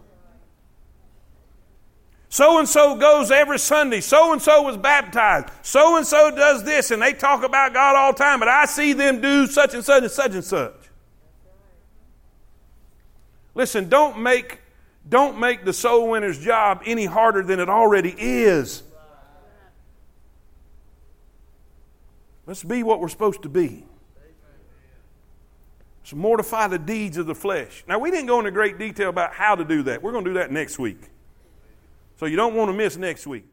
So 2.28 2.58
and 2.58 2.68
so 2.68 2.96
goes 2.96 3.30
every 3.30 3.58
Sunday. 3.58 4.00
So 4.00 4.32
and 4.32 4.40
so 4.40 4.62
was 4.62 4.76
baptized. 4.76 5.48
So 5.62 5.96
and 5.96 6.06
so 6.06 6.34
does 6.34 6.64
this, 6.64 6.90
and 6.90 7.02
they 7.02 7.12
talk 7.12 7.44
about 7.44 7.74
God 7.74 7.96
all 7.96 8.12
the 8.12 8.18
time, 8.18 8.38
but 8.38 8.48
I 8.48 8.64
see 8.64 8.92
them 8.92 9.20
do 9.20 9.46
such 9.46 9.74
and 9.74 9.84
such 9.84 10.02
and 10.02 10.10
such 10.10 10.32
and 10.32 10.44
such. 10.44 10.74
Listen, 13.54 13.88
don't 13.88 14.18
make, 14.18 14.60
don't 15.08 15.38
make 15.38 15.64
the 15.64 15.72
soul 15.72 16.10
winner's 16.10 16.38
job 16.38 16.82
any 16.86 17.04
harder 17.04 17.42
than 17.42 17.60
it 17.60 17.68
already 17.68 18.14
is. 18.16 18.82
Let's 22.46 22.62
be 22.62 22.82
what 22.82 23.00
we're 23.00 23.08
supposed 23.08 23.42
to 23.42 23.48
be. 23.48 23.84
So 26.02 26.16
mortify 26.16 26.68
the 26.68 26.78
deeds 26.78 27.16
of 27.16 27.26
the 27.26 27.34
flesh. 27.34 27.82
Now, 27.88 27.98
we 27.98 28.10
didn't 28.10 28.26
go 28.26 28.38
into 28.38 28.50
great 28.50 28.78
detail 28.78 29.08
about 29.08 29.32
how 29.32 29.54
to 29.54 29.64
do 29.64 29.82
that. 29.84 30.02
We're 30.02 30.12
going 30.12 30.24
to 30.24 30.30
do 30.30 30.34
that 30.34 30.52
next 30.52 30.78
week. 30.78 31.00
So 32.18 32.26
you 32.26 32.36
don't 32.36 32.54
want 32.54 32.70
to 32.70 32.76
miss 32.76 32.98
next 32.98 33.26
week. 33.26 33.46